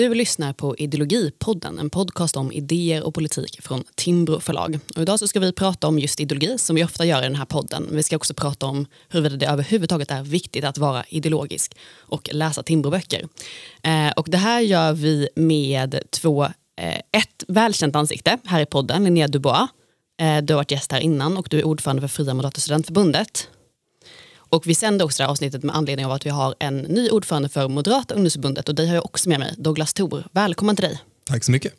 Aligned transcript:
Du 0.00 0.14
lyssnar 0.14 0.52
på 0.52 0.76
Ideologipodden, 0.76 1.78
en 1.78 1.90
podcast 1.90 2.36
om 2.36 2.52
idéer 2.52 3.02
och 3.02 3.14
politik 3.14 3.60
från 3.62 3.84
Timbro 3.94 4.40
förlag. 4.40 4.78
Och 4.96 5.02
idag 5.02 5.18
så 5.18 5.28
ska 5.28 5.40
vi 5.40 5.52
prata 5.52 5.88
om 5.88 5.98
just 5.98 6.20
ideologi 6.20 6.58
som 6.58 6.76
vi 6.76 6.84
ofta 6.84 7.04
gör 7.04 7.20
i 7.20 7.22
den 7.22 7.34
här 7.34 7.44
podden. 7.44 7.88
Vi 7.92 8.02
ska 8.02 8.16
också 8.16 8.34
prata 8.34 8.66
om 8.66 8.86
huruvida 9.08 9.36
det 9.36 9.46
överhuvudtaget 9.46 10.10
är 10.10 10.22
viktigt 10.22 10.64
att 10.64 10.78
vara 10.78 11.04
ideologisk 11.08 11.76
och 11.98 12.28
läsa 12.32 12.62
Timbroböcker. 12.62 13.28
Eh, 13.82 14.10
och 14.16 14.26
det 14.30 14.36
här 14.36 14.60
gör 14.60 14.92
vi 14.92 15.28
med 15.36 16.02
två, 16.10 16.44
eh, 16.44 16.98
ett 17.12 17.44
välkänt 17.48 17.96
ansikte 17.96 18.38
här 18.44 18.60
i 18.60 18.66
podden, 18.66 19.04
Linnea 19.04 19.28
Dubois. 19.28 19.68
Eh, 20.20 20.42
du 20.42 20.52
har 20.52 20.58
varit 20.58 20.70
gäst 20.70 20.92
här 20.92 21.00
innan 21.00 21.36
och 21.36 21.46
du 21.50 21.58
är 21.58 21.64
ordförande 21.64 22.00
för 22.00 22.08
Fria 22.08 22.34
Moderata 22.34 22.60
Studentförbundet. 22.60 23.48
Och 24.50 24.66
vi 24.66 24.74
sänder 24.74 25.04
också 25.04 25.22
det 25.22 25.24
här 25.24 25.30
avsnittet 25.30 25.62
med 25.62 25.76
anledning 25.76 26.06
av 26.06 26.12
att 26.12 26.26
vi 26.26 26.30
har 26.30 26.54
en 26.58 26.78
ny 26.78 27.10
ordförande 27.10 27.48
för 27.48 27.68
Moderata 27.68 28.14
ungdomsförbundet 28.14 28.68
och 28.68 28.74
dig 28.74 28.86
har 28.88 28.94
jag 28.94 29.04
också 29.04 29.28
med 29.28 29.38
mig, 29.38 29.54
Douglas 29.58 29.94
Thor. 29.94 30.24
Välkommen 30.32 30.76
till 30.76 30.84
dig. 30.84 30.98
Tack 31.26 31.44
så 31.44 31.50
mycket. 31.50 31.72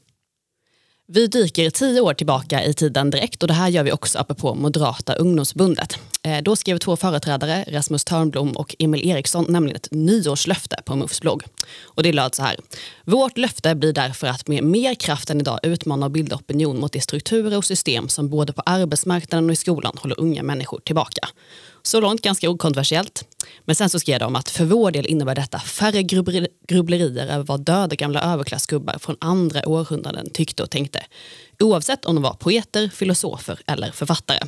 Vi 1.07 1.27
dyker 1.27 1.69
tio 1.69 2.01
år 2.01 2.13
tillbaka 2.13 2.63
i 2.63 2.73
tiden 2.73 3.09
direkt 3.09 3.41
och 3.43 3.47
det 3.47 3.53
här 3.53 3.69
gör 3.69 3.83
vi 3.83 3.91
också 3.91 4.19
apropå 4.19 4.55
Moderata 4.55 5.13
ungdomsförbundet. 5.13 5.97
Eh, 6.23 6.41
då 6.41 6.55
skrev 6.55 6.77
två 6.77 6.95
företrädare, 6.95 7.65
Rasmus 7.67 8.05
Törnblom 8.05 8.51
och 8.51 8.75
Emil 8.79 9.09
Eriksson, 9.09 9.45
nämligen 9.49 9.75
ett 9.75 9.87
nyårslöfte 9.91 10.81
på 10.85 10.95
MUFs 10.95 11.21
blogg. 11.21 11.43
Och 11.81 12.03
det 12.03 12.13
löd 12.13 12.35
så 12.35 12.43
här. 12.43 12.55
Vårt 13.05 13.37
löfte 13.37 13.75
blir 13.75 13.93
därför 13.93 14.27
att 14.27 14.47
med 14.47 14.63
mer 14.63 14.95
kraft 14.95 15.29
än 15.29 15.39
idag 15.39 15.59
utmana 15.63 16.05
och 16.05 16.11
bilda 16.11 16.35
opinion 16.35 16.79
mot 16.79 16.91
de 16.91 17.01
strukturer 17.01 17.57
och 17.57 17.65
system 17.65 18.09
som 18.09 18.29
både 18.29 18.53
på 18.53 18.61
arbetsmarknaden 18.65 19.49
och 19.49 19.53
i 19.53 19.55
skolan 19.55 19.97
håller 19.97 20.19
unga 20.19 20.43
människor 20.43 20.79
tillbaka. 20.79 21.27
Så 21.83 22.01
långt 22.01 22.21
ganska 22.21 22.49
okontroversiellt. 22.49 23.25
Men 23.65 23.75
sen 23.75 23.89
så 23.89 23.99
skrev 23.99 24.19
de 24.19 24.35
att 24.35 24.49
för 24.49 24.65
vår 24.65 24.91
del 24.91 25.05
innebär 25.05 25.35
detta 25.35 25.59
färre 25.59 26.03
grubblerier 26.67 27.27
över 27.27 27.43
vad 27.43 27.61
döda 27.61 27.95
gamla 27.95 28.21
överklassgubbar 28.21 28.97
från 28.99 29.15
andra 29.19 29.67
århundraden 29.67 30.29
tyckte 30.29 30.63
och 30.63 30.69
tänkte. 30.69 31.03
Oavsett 31.59 32.05
om 32.05 32.15
de 32.15 32.21
var 32.21 32.33
poeter, 32.33 32.89
filosofer 32.93 33.59
eller 33.67 33.91
författare. 33.91 34.39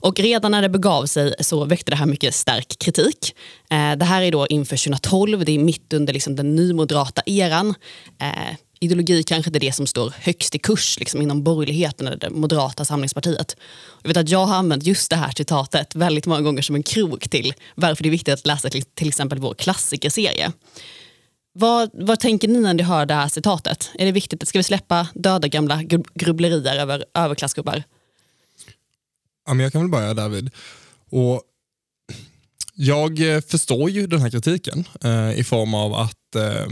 Och 0.00 0.20
redan 0.20 0.50
när 0.50 0.62
det 0.62 0.68
begav 0.68 1.06
sig 1.06 1.34
så 1.40 1.64
väckte 1.64 1.90
det 1.90 1.96
här 1.96 2.06
mycket 2.06 2.34
stark 2.34 2.78
kritik. 2.78 3.34
Eh, 3.70 3.92
det 3.96 4.04
här 4.04 4.22
är 4.22 4.32
då 4.32 4.46
inför 4.46 4.76
2012, 4.76 5.44
det 5.44 5.52
är 5.52 5.58
mitt 5.58 5.92
under 5.92 6.12
liksom 6.12 6.36
den 6.36 6.54
nymoderata 6.54 7.22
eran. 7.26 7.74
Eh, 8.20 8.54
ideologi 8.80 9.22
kanske 9.22 9.48
inte 9.48 9.58
är 9.58 9.60
det 9.60 9.72
som 9.72 9.86
står 9.86 10.12
högst 10.16 10.54
i 10.54 10.58
kurs 10.58 10.98
liksom, 10.98 11.22
inom 11.22 11.42
borgerligheten 11.42 12.06
eller 12.06 12.16
det 12.16 12.30
moderata 12.30 12.84
samlingspartiet. 12.84 13.56
Jag 14.02 14.08
vet 14.08 14.16
att 14.16 14.28
jag 14.28 14.46
har 14.46 14.54
använt 14.54 14.86
just 14.86 15.10
det 15.10 15.16
här 15.16 15.32
citatet 15.36 15.94
väldigt 15.94 16.26
många 16.26 16.40
gånger 16.40 16.62
som 16.62 16.76
en 16.76 16.82
krok 16.82 17.28
till 17.28 17.54
varför 17.74 18.02
det 18.02 18.08
är 18.08 18.10
viktigt 18.10 18.34
att 18.34 18.46
läsa 18.46 18.70
till, 18.70 18.82
till 18.82 19.08
exempel 19.08 19.38
vår 19.38 19.54
klassikerserie. 19.54 20.52
Vad, 21.52 21.90
vad 21.92 22.20
tänker 22.20 22.48
ni 22.48 22.60
när 22.60 22.74
ni 22.74 22.82
hör 22.82 23.06
det 23.06 23.14
här 23.14 23.28
citatet? 23.28 23.90
Är 23.94 24.06
det 24.06 24.12
viktigt? 24.12 24.48
Ska 24.48 24.58
vi 24.58 24.62
släppa 24.62 25.08
döda 25.14 25.48
gamla 25.48 25.82
grubblerier 26.14 26.80
över 26.80 27.04
överklassgubbar? 27.14 27.82
Ja, 29.46 29.54
men 29.54 29.64
jag 29.64 29.72
kan 29.72 29.80
väl 29.80 29.90
börja 29.90 30.14
David. 30.14 30.50
Och 31.10 31.42
jag 32.74 33.34
eh, 33.34 33.40
förstår 33.40 33.90
ju 33.90 34.06
den 34.06 34.20
här 34.20 34.30
kritiken 34.30 34.84
eh, 35.04 35.38
i 35.38 35.44
form 35.44 35.74
av 35.74 35.94
att 35.94 36.34
eh, 36.36 36.66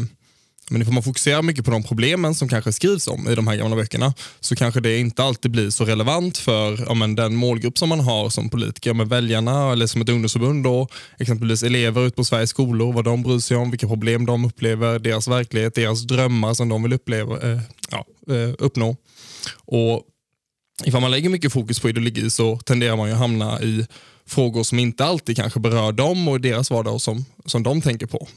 men 0.70 0.82
ifall 0.82 0.94
man 0.94 1.02
fokuserar 1.02 1.42
mycket 1.42 1.64
på 1.64 1.70
de 1.70 1.82
problemen 1.82 2.34
som 2.34 2.48
kanske 2.48 2.72
skrivs 2.72 3.08
om 3.08 3.28
i 3.28 3.34
de 3.34 3.46
här 3.46 3.56
gamla 3.56 3.76
böckerna 3.76 4.14
så 4.40 4.56
kanske 4.56 4.80
det 4.80 4.98
inte 4.98 5.22
alltid 5.22 5.50
blir 5.50 5.70
så 5.70 5.84
relevant 5.84 6.38
för 6.38 6.84
ja, 6.86 6.94
men 6.94 7.14
den 7.14 7.36
målgrupp 7.36 7.78
som 7.78 7.88
man 7.88 8.00
har 8.00 8.30
som 8.30 8.48
politiker, 8.48 8.94
med 8.94 9.08
väljarna 9.08 9.72
eller 9.72 9.86
som 9.86 10.02
ett 10.02 10.08
ungdomsförbund. 10.08 10.64
Då, 10.64 10.88
exempelvis 11.18 11.62
elever 11.62 12.06
ute 12.06 12.16
på 12.16 12.24
Sveriges 12.24 12.50
skolor, 12.50 12.92
vad 12.92 13.04
de 13.04 13.22
bryr 13.22 13.38
sig 13.38 13.56
om, 13.56 13.70
vilka 13.70 13.88
problem 13.88 14.26
de 14.26 14.44
upplever, 14.44 14.98
deras 14.98 15.28
verklighet, 15.28 15.74
deras 15.74 16.02
drömmar 16.02 16.54
som 16.54 16.68
de 16.68 16.82
vill 16.82 16.92
uppleva, 16.92 17.52
eh, 17.52 17.60
ja, 17.90 18.04
eh, 18.34 18.54
uppnå. 18.58 18.96
Och 19.64 20.02
Ifall 20.84 21.00
man 21.00 21.10
lägger 21.10 21.28
mycket 21.28 21.52
fokus 21.52 21.80
på 21.80 21.88
ideologi 21.88 22.30
så 22.30 22.58
tenderar 22.58 22.96
man 22.96 23.08
ju 23.08 23.12
att 23.12 23.18
hamna 23.18 23.62
i 23.62 23.86
frågor 24.26 24.62
som 24.62 24.78
inte 24.78 25.04
alltid 25.04 25.36
kanske 25.36 25.60
berör 25.60 25.92
dem 25.92 26.28
och 26.28 26.40
deras 26.40 26.70
vardag 26.70 27.00
som, 27.00 27.24
som 27.44 27.62
de 27.62 27.82
tänker 27.82 28.06
på. 28.06 28.28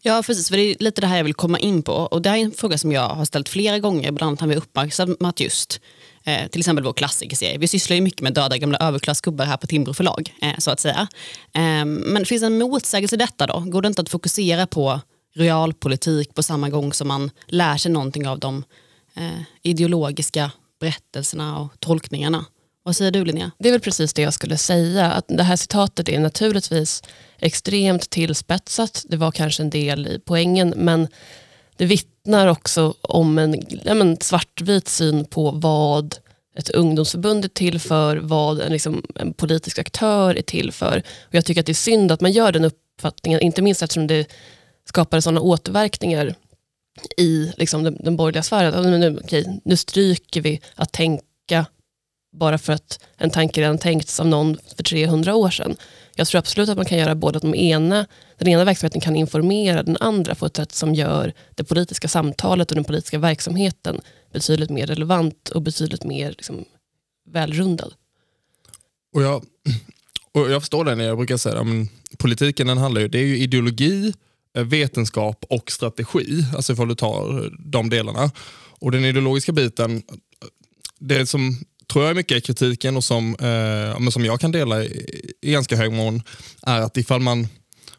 Ja, 0.00 0.22
precis. 0.26 0.48
För 0.48 0.56
det 0.56 0.62
är 0.62 0.76
lite 0.78 1.00
det 1.00 1.06
här 1.06 1.16
jag 1.16 1.24
vill 1.24 1.34
komma 1.34 1.58
in 1.58 1.82
på. 1.82 1.92
Och 1.92 2.22
Det 2.22 2.28
är 2.28 2.36
en 2.36 2.52
fråga 2.52 2.78
som 2.78 2.92
jag 2.92 3.08
har 3.08 3.24
ställt 3.24 3.48
flera 3.48 3.78
gånger. 3.78 4.12
Bland 4.12 4.28
annat 4.28 4.40
har 4.40 4.48
vi 4.48 4.56
uppmärksammat 4.56 5.40
just 5.40 5.80
eh, 6.24 6.48
till 6.48 6.60
exempel 6.60 6.84
vår 6.84 6.92
klassikerserie. 6.92 7.58
Vi 7.58 7.68
sysslar 7.68 7.94
ju 7.94 8.00
mycket 8.00 8.20
med 8.20 8.34
döda 8.34 8.58
gamla 8.58 8.78
överklassgubbar 8.78 9.44
här 9.44 9.56
på 9.56 9.66
Timbro 9.66 9.94
förlag. 9.94 10.34
Eh, 10.42 10.58
så 10.58 10.70
att 10.70 10.80
säga. 10.80 11.08
Eh, 11.54 11.84
men 11.84 12.24
finns 12.26 12.40
det 12.40 12.46
en 12.46 12.58
motsägelse 12.58 13.16
i 13.16 13.18
detta 13.18 13.46
då? 13.46 13.60
Går 13.60 13.82
det 13.82 13.88
inte 13.88 14.02
att 14.02 14.08
fokusera 14.08 14.66
på 14.66 15.00
realpolitik 15.34 16.34
på 16.34 16.42
samma 16.42 16.68
gång 16.68 16.92
som 16.92 17.08
man 17.08 17.30
lär 17.46 17.76
sig 17.76 17.92
någonting 17.92 18.28
av 18.28 18.38
de 18.38 18.64
eh, 19.14 19.40
ideologiska 19.62 20.50
berättelserna 20.80 21.58
och 21.58 21.80
tolkningarna? 21.80 22.44
Vad 22.82 22.96
säger 22.96 23.10
du 23.10 23.24
Linnea? 23.24 23.50
Det 23.58 23.68
är 23.68 23.72
väl 23.72 23.80
precis 23.80 24.14
det 24.14 24.22
jag 24.22 24.34
skulle 24.34 24.56
säga. 24.56 25.12
Att 25.12 25.24
det 25.28 25.42
här 25.42 25.56
citatet 25.56 26.08
är 26.08 26.20
naturligtvis 26.20 27.02
extremt 27.38 28.10
tillspetsat. 28.10 29.04
Det 29.08 29.16
var 29.16 29.30
kanske 29.30 29.62
en 29.62 29.70
del 29.70 30.06
i 30.06 30.20
poängen 30.24 30.74
men 30.76 31.08
det 31.76 31.86
vittnar 31.86 32.46
också 32.46 32.94
om 33.00 33.38
en 33.38 33.62
ja, 33.84 33.94
men 33.94 34.16
svartvit 34.20 34.88
syn 34.88 35.24
på 35.24 35.50
vad 35.50 36.16
ett 36.58 36.70
ungdomsförbund 36.70 37.44
är 37.44 37.48
till 37.48 37.80
för, 37.80 38.16
vad 38.16 38.60
en, 38.60 38.72
liksom, 38.72 39.02
en 39.14 39.32
politisk 39.32 39.78
aktör 39.78 40.34
är 40.34 40.42
till 40.42 40.72
för. 40.72 41.02
Och 41.20 41.34
jag 41.34 41.44
tycker 41.44 41.60
att 41.60 41.66
det 41.66 41.72
är 41.72 41.74
synd 41.74 42.12
att 42.12 42.20
man 42.20 42.32
gör 42.32 42.52
den 42.52 42.64
uppfattningen, 42.64 43.40
inte 43.40 43.62
minst 43.62 43.82
eftersom 43.82 44.06
det 44.06 44.26
skapar 44.84 45.20
sådana 45.20 45.40
återverkningar 45.40 46.34
i 47.16 47.52
liksom, 47.56 47.82
den, 47.82 47.96
den 48.00 48.16
borgerliga 48.16 48.42
sfären. 48.42 49.00
Nu, 49.00 49.18
okej, 49.24 49.60
nu 49.64 49.76
stryker 49.76 50.40
vi 50.40 50.60
att 50.74 50.92
tänka 50.92 51.66
bara 52.32 52.58
för 52.58 52.72
att 52.72 53.00
en 53.16 53.30
tanke 53.30 53.60
redan 53.60 53.78
tänkts 53.78 54.20
av 54.20 54.26
någon 54.26 54.58
för 54.76 54.82
300 54.82 55.34
år 55.34 55.50
sedan. 55.50 55.76
Jag 56.14 56.26
tror 56.26 56.38
absolut 56.38 56.68
att 56.68 56.76
man 56.76 56.86
kan 56.86 56.98
göra 56.98 57.14
både 57.14 57.36
att 57.36 57.42
de 57.42 57.54
ena, 57.54 58.06
den 58.38 58.48
ena 58.48 58.64
verksamheten 58.64 59.00
kan 59.00 59.16
informera 59.16 59.82
den 59.82 59.96
andra 60.00 60.34
på 60.34 60.46
ett 60.46 60.56
sätt 60.56 60.72
som 60.72 60.94
gör 60.94 61.32
det 61.54 61.64
politiska 61.64 62.08
samtalet 62.08 62.70
och 62.70 62.74
den 62.74 62.84
politiska 62.84 63.18
verksamheten 63.18 64.00
betydligt 64.32 64.70
mer 64.70 64.86
relevant 64.86 65.48
och 65.48 65.62
betydligt 65.62 66.04
mer 66.04 66.30
liksom, 66.30 66.64
välrundad. 67.30 67.94
Och 69.14 69.22
jag, 69.22 69.44
och 70.32 70.50
jag 70.50 70.62
förstår 70.62 70.84
det 70.84 70.94
när 70.94 71.04
jag 71.04 71.16
brukar 71.16 71.36
säga 71.36 71.60
att 71.60 72.18
politiken 72.18 72.66
den 72.66 72.78
handlar 72.78 73.00
ju, 73.00 73.08
det 73.08 73.18
är 73.18 73.26
ju 73.26 73.38
ideologi, 73.38 74.14
eh, 74.56 74.64
vetenskap 74.64 75.44
och 75.48 75.70
strategi. 75.70 76.44
Alltså 76.56 76.72
ifall 76.72 76.88
du 76.88 76.94
tar 76.94 77.50
de 77.70 77.90
delarna. 77.90 78.30
Och 78.80 78.92
den 78.92 79.04
ideologiska 79.04 79.52
biten, 79.52 80.02
det 80.98 81.26
som 81.26 81.58
tror 81.92 82.04
jag 82.04 82.16
mycket 82.16 82.36
är 82.36 82.40
kritiken 82.40 82.96
och 82.96 83.04
som, 83.04 83.36
eh, 83.36 84.08
som 84.10 84.24
jag 84.24 84.40
kan 84.40 84.52
dela 84.52 84.84
i, 84.84 85.32
i 85.42 85.52
ganska 85.52 85.76
hög 85.76 85.92
mån 85.92 86.22
är 86.62 86.80
att 86.80 86.96
ifall 86.96 87.20
man, 87.20 87.48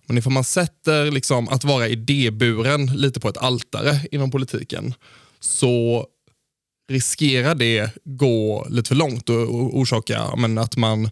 men 0.06 0.18
ifall 0.18 0.34
man 0.34 0.44
sätter 0.44 1.12
liksom 1.12 1.50
att 1.50 1.64
vara 1.64 1.88
idéburen 1.88 2.86
lite 2.86 3.20
på 3.20 3.30
ett 3.30 3.38
altare 3.38 4.00
inom 4.12 4.32
politiken 4.32 4.94
så 5.40 6.06
riskerar 6.92 7.56
det 7.56 7.92
gå 8.04 8.68
lite 8.70 8.88
för 8.88 8.96
långt 8.96 9.30
och, 9.30 9.42
och 9.42 9.78
orsaka 9.78 10.36
men 10.36 10.58
att 10.58 10.78
man 10.78 11.10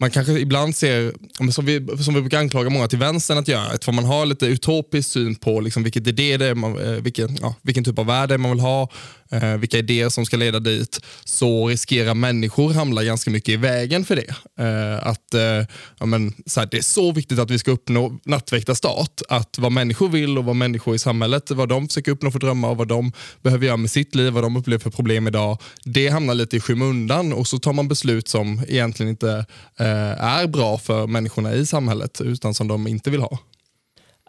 man 0.00 0.10
kanske 0.10 0.32
ibland 0.32 0.76
ser, 0.76 1.12
som 1.52 1.64
vi, 1.64 1.86
som 2.04 2.14
vi 2.14 2.20
brukar 2.20 2.38
anklaga 2.38 2.70
många 2.70 2.88
till 2.88 2.98
vänstern 2.98 3.38
att 3.38 3.48
göra, 3.48 3.66
att 3.66 3.94
man 3.94 4.04
har 4.04 4.26
lite 4.26 4.46
utopisk 4.46 5.10
syn 5.10 5.34
på 5.34 5.60
liksom 5.60 5.82
vilket 5.82 6.06
idé 6.06 6.36
det 6.36 6.46
är, 6.46 6.54
man, 6.54 6.78
eh, 6.78 6.90
vilken, 6.90 7.36
ja, 7.40 7.54
vilken 7.62 7.84
typ 7.84 7.98
av 7.98 8.06
värde 8.06 8.38
man 8.38 8.50
vill 8.50 8.60
ha, 8.60 8.88
eh, 9.30 9.56
vilka 9.56 9.78
idéer 9.78 10.08
som 10.08 10.26
ska 10.26 10.36
leda 10.36 10.60
dit, 10.60 11.00
så 11.24 11.68
riskerar 11.68 12.14
människor 12.14 12.72
hamna 12.72 13.04
ganska 13.04 13.30
mycket 13.30 13.52
i 13.52 13.56
vägen 13.56 14.04
för 14.04 14.16
det. 14.16 14.34
Eh, 14.64 15.06
att 15.06 15.34
eh, 15.34 15.66
ja, 15.98 16.06
men, 16.06 16.34
så 16.46 16.60
här, 16.60 16.68
Det 16.70 16.78
är 16.78 16.82
så 16.82 17.12
viktigt 17.12 17.38
att 17.38 17.50
vi 17.50 17.58
ska 17.58 17.70
uppnå 17.70 18.18
nattväktarstat, 18.24 19.22
att 19.28 19.58
vad 19.58 19.72
människor 19.72 20.08
vill 20.08 20.38
och 20.38 20.44
vad 20.44 20.56
människor 20.56 20.94
i 20.94 20.98
samhället, 20.98 21.50
vad 21.50 21.68
de 21.68 21.88
försöker 21.88 22.12
uppnå 22.12 22.30
för 22.30 22.38
drömmar 22.38 22.68
och 22.68 22.76
vad 22.76 22.88
de 22.88 23.12
behöver 23.42 23.66
göra 23.66 23.76
med 23.76 23.90
sitt 23.90 24.14
liv, 24.14 24.32
vad 24.32 24.44
de 24.44 24.56
upplever 24.56 24.82
för 24.82 24.90
problem 24.90 25.28
idag, 25.28 25.58
det 25.84 26.08
hamnar 26.08 26.34
lite 26.34 26.56
i 26.56 26.60
skymundan 26.60 27.32
och 27.32 27.46
så 27.46 27.58
tar 27.58 27.72
man 27.72 27.88
beslut 27.88 28.28
som 28.28 28.62
egentligen 28.68 29.10
inte 29.10 29.46
eh, 29.78 30.24
är 30.24 30.46
bra 30.46 30.78
för 30.78 31.06
människorna 31.06 31.54
i 31.54 31.66
samhället, 31.66 32.20
utan 32.20 32.54
som 32.54 32.68
de 32.68 32.86
inte 32.86 33.10
vill 33.10 33.20
ha. 33.20 33.38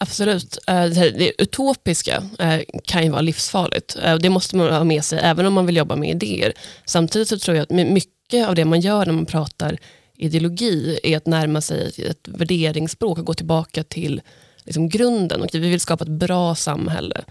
Absolut. 0.01 0.57
Eh, 0.67 0.85
det 0.85 1.41
utopiska 1.41 2.23
eh, 2.39 2.59
kan 2.83 3.03
ju 3.03 3.09
vara 3.09 3.21
livsfarligt. 3.21 3.97
Eh, 4.03 4.15
det 4.15 4.29
måste 4.29 4.55
man 4.55 4.73
ha 4.73 4.83
med 4.83 5.03
sig 5.03 5.19
även 5.19 5.45
om 5.45 5.53
man 5.53 5.65
vill 5.65 5.77
jobba 5.77 5.95
med 5.95 6.09
idéer. 6.09 6.53
Samtidigt 6.85 7.27
så 7.27 7.39
tror 7.39 7.57
jag 7.57 7.63
att 7.63 7.69
mycket 7.69 8.47
av 8.47 8.55
det 8.55 8.65
man 8.65 8.81
gör 8.81 9.05
när 9.05 9.13
man 9.13 9.25
pratar 9.25 9.77
ideologi 10.17 10.99
är 11.03 11.17
att 11.17 11.25
närma 11.25 11.61
sig 11.61 11.91
ett 11.97 12.27
värderingsspråk 12.27 13.17
och 13.17 13.25
gå 13.25 13.33
tillbaka 13.33 13.83
till 13.83 14.21
liksom 14.63 14.89
grunden. 14.89 15.41
Och 15.41 15.49
vi 15.53 15.59
vill 15.59 15.79
skapa 15.79 16.03
ett 16.03 16.09
bra 16.09 16.55
samhälle. 16.55 17.21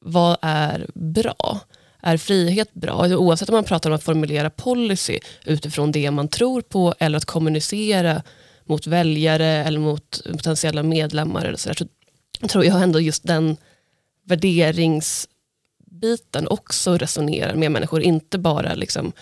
Vad 0.00 0.36
är 0.42 0.86
bra? 0.94 1.60
Är 2.02 2.16
frihet 2.16 2.74
bra? 2.74 2.92
Alltså, 2.92 3.16
oavsett 3.16 3.48
om 3.48 3.54
man 3.54 3.64
pratar 3.64 3.90
om 3.90 3.96
att 3.96 4.02
formulera 4.02 4.50
policy 4.50 5.18
utifrån 5.44 5.92
det 5.92 6.10
man 6.10 6.28
tror 6.28 6.60
på 6.60 6.94
eller 6.98 7.16
att 7.16 7.24
kommunicera 7.24 8.22
mot 8.64 8.86
väljare 8.86 9.46
eller 9.46 9.80
mot 9.80 10.22
potentiella 10.32 10.82
medlemmar 10.82 11.44
eller 11.44 11.56
så, 11.56 11.68
där, 11.68 11.76
så 11.76 11.86
tror 12.48 12.64
jag 12.64 12.82
ändå 12.82 13.00
just 13.00 13.26
den 13.26 13.56
värderingsbiten 14.24 16.48
också 16.48 16.96
resonerar 16.96 17.54
med 17.54 17.72
människor. 17.72 18.02
Inte 18.02 18.38
bara 18.38 18.74
liksom, 18.74 19.12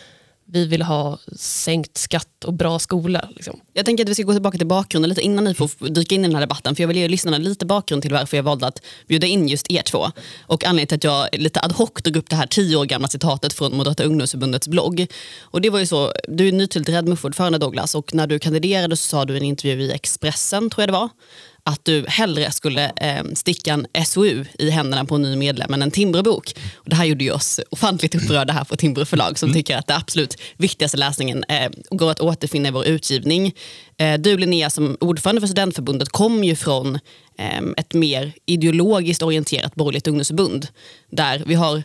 vi 0.52 0.66
vill 0.66 0.82
ha 0.82 1.18
sänkt 1.36 1.98
skatt 1.98 2.44
och 2.44 2.52
bra 2.52 2.78
skola. 2.78 3.28
Liksom. 3.36 3.60
Jag 3.72 3.84
tänker 3.84 4.04
att 4.04 4.10
vi 4.10 4.14
ska 4.14 4.22
gå 4.22 4.32
tillbaka 4.32 4.58
till 4.58 4.66
bakgrunden 4.66 5.08
lite 5.08 5.20
innan 5.20 5.44
ni 5.44 5.54
får 5.54 5.88
dyka 5.88 6.14
in 6.14 6.20
i 6.20 6.28
den 6.28 6.34
här 6.34 6.40
debatten. 6.40 6.76
För 6.76 6.82
jag 6.82 6.88
vill 6.88 6.96
ge 6.96 7.08
lyssnarna 7.08 7.38
lite 7.38 7.66
bakgrund 7.66 8.02
till 8.02 8.12
varför 8.12 8.36
jag 8.36 8.44
valde 8.44 8.66
att 8.66 8.82
bjuda 9.08 9.26
in 9.26 9.48
just 9.48 9.72
er 9.72 9.82
två. 9.82 10.06
Och 10.46 10.64
anledningen 10.64 10.86
till 10.86 10.96
att 10.96 11.04
jag 11.04 11.40
lite 11.40 11.60
ad 11.60 11.74
hoc 11.74 11.90
drog 12.04 12.16
upp 12.16 12.30
det 12.30 12.36
här 12.36 12.46
tio 12.46 12.76
år 12.76 12.84
gamla 12.84 13.08
citatet 13.08 13.52
från 13.52 13.76
Moderata 13.76 14.04
ungdomsförbundets 14.04 14.68
blogg. 14.68 15.06
Och 15.40 15.60
det 15.60 15.70
var 15.70 15.78
ju 15.78 15.86
så, 15.86 16.12
du 16.28 16.48
är 16.48 16.52
nytillträdd 16.52 17.08
MUF-ordförande 17.08 17.58
Douglas 17.58 17.94
och 17.94 18.14
när 18.14 18.26
du 18.26 18.38
kandiderade 18.38 18.96
så 18.96 19.08
sa 19.08 19.24
du 19.24 19.34
i 19.34 19.36
en 19.36 19.42
intervju 19.42 19.84
i 19.84 19.92
Expressen, 19.92 20.70
tror 20.70 20.82
jag 20.82 20.88
det 20.88 20.92
var, 20.92 21.08
att 21.64 21.84
du 21.84 22.04
hellre 22.08 22.50
skulle 22.50 22.92
eh, 22.96 23.24
sticka 23.34 23.72
en 23.72 24.04
SOU 24.06 24.44
i 24.58 24.70
händerna 24.70 25.04
på 25.04 25.14
en 25.14 25.22
ny 25.22 25.36
medlem 25.36 25.74
än 25.74 25.82
en 25.82 25.90
Timbro-bok. 25.90 26.54
Och 26.74 26.90
det 26.90 26.96
här 26.96 27.04
gjorde 27.04 27.24
ju 27.24 27.32
oss 27.32 27.60
ofantligt 27.70 28.14
upprörda 28.14 28.52
här 28.52 28.64
på 28.64 28.76
Timbro 28.76 29.04
förlag 29.04 29.38
som 29.38 29.46
mm. 29.46 29.54
tycker 29.54 29.76
att 29.76 29.86
det 29.86 29.96
absolut 29.96 30.36
viktigaste 30.56 30.96
läsningen 30.96 31.44
eh, 31.48 31.70
går 31.90 32.10
att 32.10 32.20
återfinna 32.20 32.68
i 32.68 32.72
vår 32.72 32.86
utgivning. 32.86 33.54
Eh, 33.96 34.18
du 34.18 34.38
Linnea 34.38 34.70
som 34.70 34.96
ordförande 35.00 35.40
för 35.40 35.48
Studentförbundet 35.48 36.08
kom 36.08 36.44
ju 36.44 36.56
från 36.56 36.94
eh, 37.38 37.62
ett 37.76 37.94
mer 37.94 38.32
ideologiskt 38.46 39.22
orienterat 39.22 39.74
borgerligt 39.74 40.06
ungdomsförbund 40.06 40.68
där 41.10 41.42
vi 41.46 41.54
har 41.54 41.82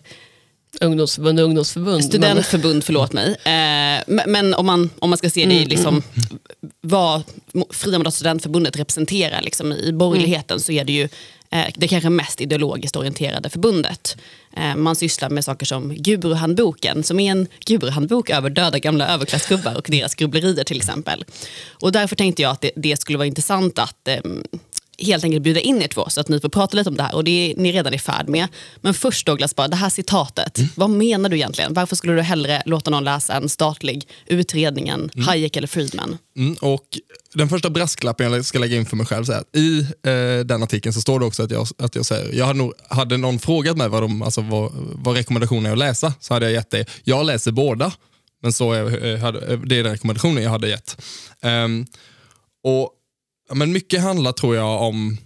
Ungdomsförbund 0.81 1.39
ungdomsförbund. 1.39 2.03
Studentförbund, 2.05 2.75
men... 2.75 2.81
förlåt 2.81 3.13
mig. 3.13 3.27
Eh, 3.27 4.23
men 4.27 4.53
om 4.53 4.65
man, 4.65 4.89
om 4.99 5.09
man 5.09 5.17
ska 5.17 5.29
se 5.29 5.45
det 5.45 5.53
i 5.53 5.57
mm, 5.57 5.69
liksom, 5.69 5.87
mm. 5.87 6.39
vad 6.81 7.23
Fria 7.69 7.97
Moderata 7.97 8.11
Studentförbundet 8.11 8.77
representerar 8.77 9.41
liksom, 9.41 9.73
i 9.73 9.91
borgerligheten 9.91 10.55
mm. 10.55 10.59
så 10.59 10.71
är 10.71 10.83
det 10.83 10.93
ju 10.93 11.09
eh, 11.51 11.65
det 11.75 11.87
kanske 11.87 12.09
mest 12.09 12.41
ideologiskt 12.41 12.95
orienterade 12.95 13.49
förbundet. 13.49 14.17
Eh, 14.57 14.75
man 14.75 14.95
sysslar 14.95 15.29
med 15.29 15.45
saker 15.45 15.65
som 15.65 15.95
Guruhandboken, 15.95 17.03
som 17.03 17.19
är 17.19 17.31
en 17.31 17.47
Guruhandbok 17.65 18.29
över 18.29 18.49
döda 18.49 18.79
gamla 18.79 19.07
överklassgubbar 19.07 19.75
och 19.77 19.87
deras 19.89 20.15
grubblerier 20.15 20.63
till 20.63 20.77
exempel. 20.77 21.25
Och 21.69 21.91
därför 21.91 22.15
tänkte 22.15 22.41
jag 22.41 22.51
att 22.51 22.61
det, 22.61 22.71
det 22.75 23.01
skulle 23.01 23.17
vara 23.17 23.27
intressant 23.27 23.79
att 23.79 24.07
ehm, 24.07 24.43
helt 24.97 25.23
enkelt 25.23 25.43
bjuda 25.43 25.59
in 25.59 25.81
er 25.81 25.87
två 25.87 26.09
så 26.09 26.21
att 26.21 26.27
ni 26.27 26.39
får 26.39 26.49
prata 26.49 26.77
lite 26.77 26.89
om 26.89 26.97
det 26.97 27.03
här 27.03 27.15
och 27.15 27.23
det 27.23 27.51
är 27.51 27.55
ni 27.55 27.71
redan 27.71 27.93
i 27.93 27.99
färd 27.99 28.29
med. 28.29 28.47
Men 28.81 28.93
först 28.93 29.25
Douglas, 29.25 29.55
bara, 29.55 29.67
det 29.67 29.75
här 29.75 29.89
citatet, 29.89 30.57
mm. 30.57 30.69
vad 30.75 30.89
menar 30.89 31.29
du 31.29 31.35
egentligen? 31.35 31.73
Varför 31.73 31.95
skulle 31.95 32.13
du 32.13 32.21
hellre 32.21 32.63
låta 32.65 32.89
någon 32.89 33.03
läsa 33.03 33.33
en 33.33 33.49
statlig 33.49 34.07
utredning 34.25 34.87
än 34.87 35.09
mm. 35.13 35.25
Hayek 35.27 35.55
eller 35.55 35.67
Friedman? 35.67 36.17
Mm, 36.37 36.55
och 36.61 36.85
den 37.33 37.49
första 37.49 37.69
brasklappen 37.69 38.33
jag 38.33 38.45
ska 38.45 38.59
lägga 38.59 38.77
in 38.77 38.85
för 38.85 38.95
mig 38.95 39.05
själv, 39.05 39.23
så 39.23 39.33
här, 39.33 39.43
i 39.53 39.79
eh, 39.79 40.45
den 40.45 40.63
artikeln 40.63 40.93
så 40.93 41.01
står 41.01 41.19
det 41.19 41.25
också 41.25 41.43
att 41.43 41.51
jag, 41.51 41.67
att 41.77 41.95
jag 41.95 42.05
säger, 42.05 42.33
jag 42.33 42.45
hade, 42.45 42.57
nog, 42.57 42.73
hade 42.89 43.17
någon 43.17 43.39
frågat 43.39 43.77
mig 43.77 43.89
vad, 43.89 44.03
de, 44.03 44.21
alltså, 44.21 44.41
vad, 44.41 44.71
vad 44.75 45.15
rekommendationen 45.15 45.65
är 45.65 45.71
att 45.71 45.77
läsa 45.77 46.13
så 46.19 46.33
hade 46.33 46.45
jag 46.45 46.53
gett 46.53 46.71
det. 46.71 46.85
Jag 47.03 47.25
läser 47.25 47.51
båda, 47.51 47.91
men 48.41 48.53
så 48.53 48.71
är, 48.71 49.05
eh, 49.05 49.19
hade, 49.19 49.57
det 49.57 49.79
är 49.79 49.83
den 49.83 49.91
rekommendationen 49.91 50.43
jag 50.43 50.51
hade 50.51 50.69
gett. 50.69 51.01
Um, 51.41 51.85
och 52.63 52.91
men 53.53 53.71
mycket 53.71 54.01
handlar 54.01 54.31
tror 54.31 54.55
jag 54.55 54.81
om 54.81 55.17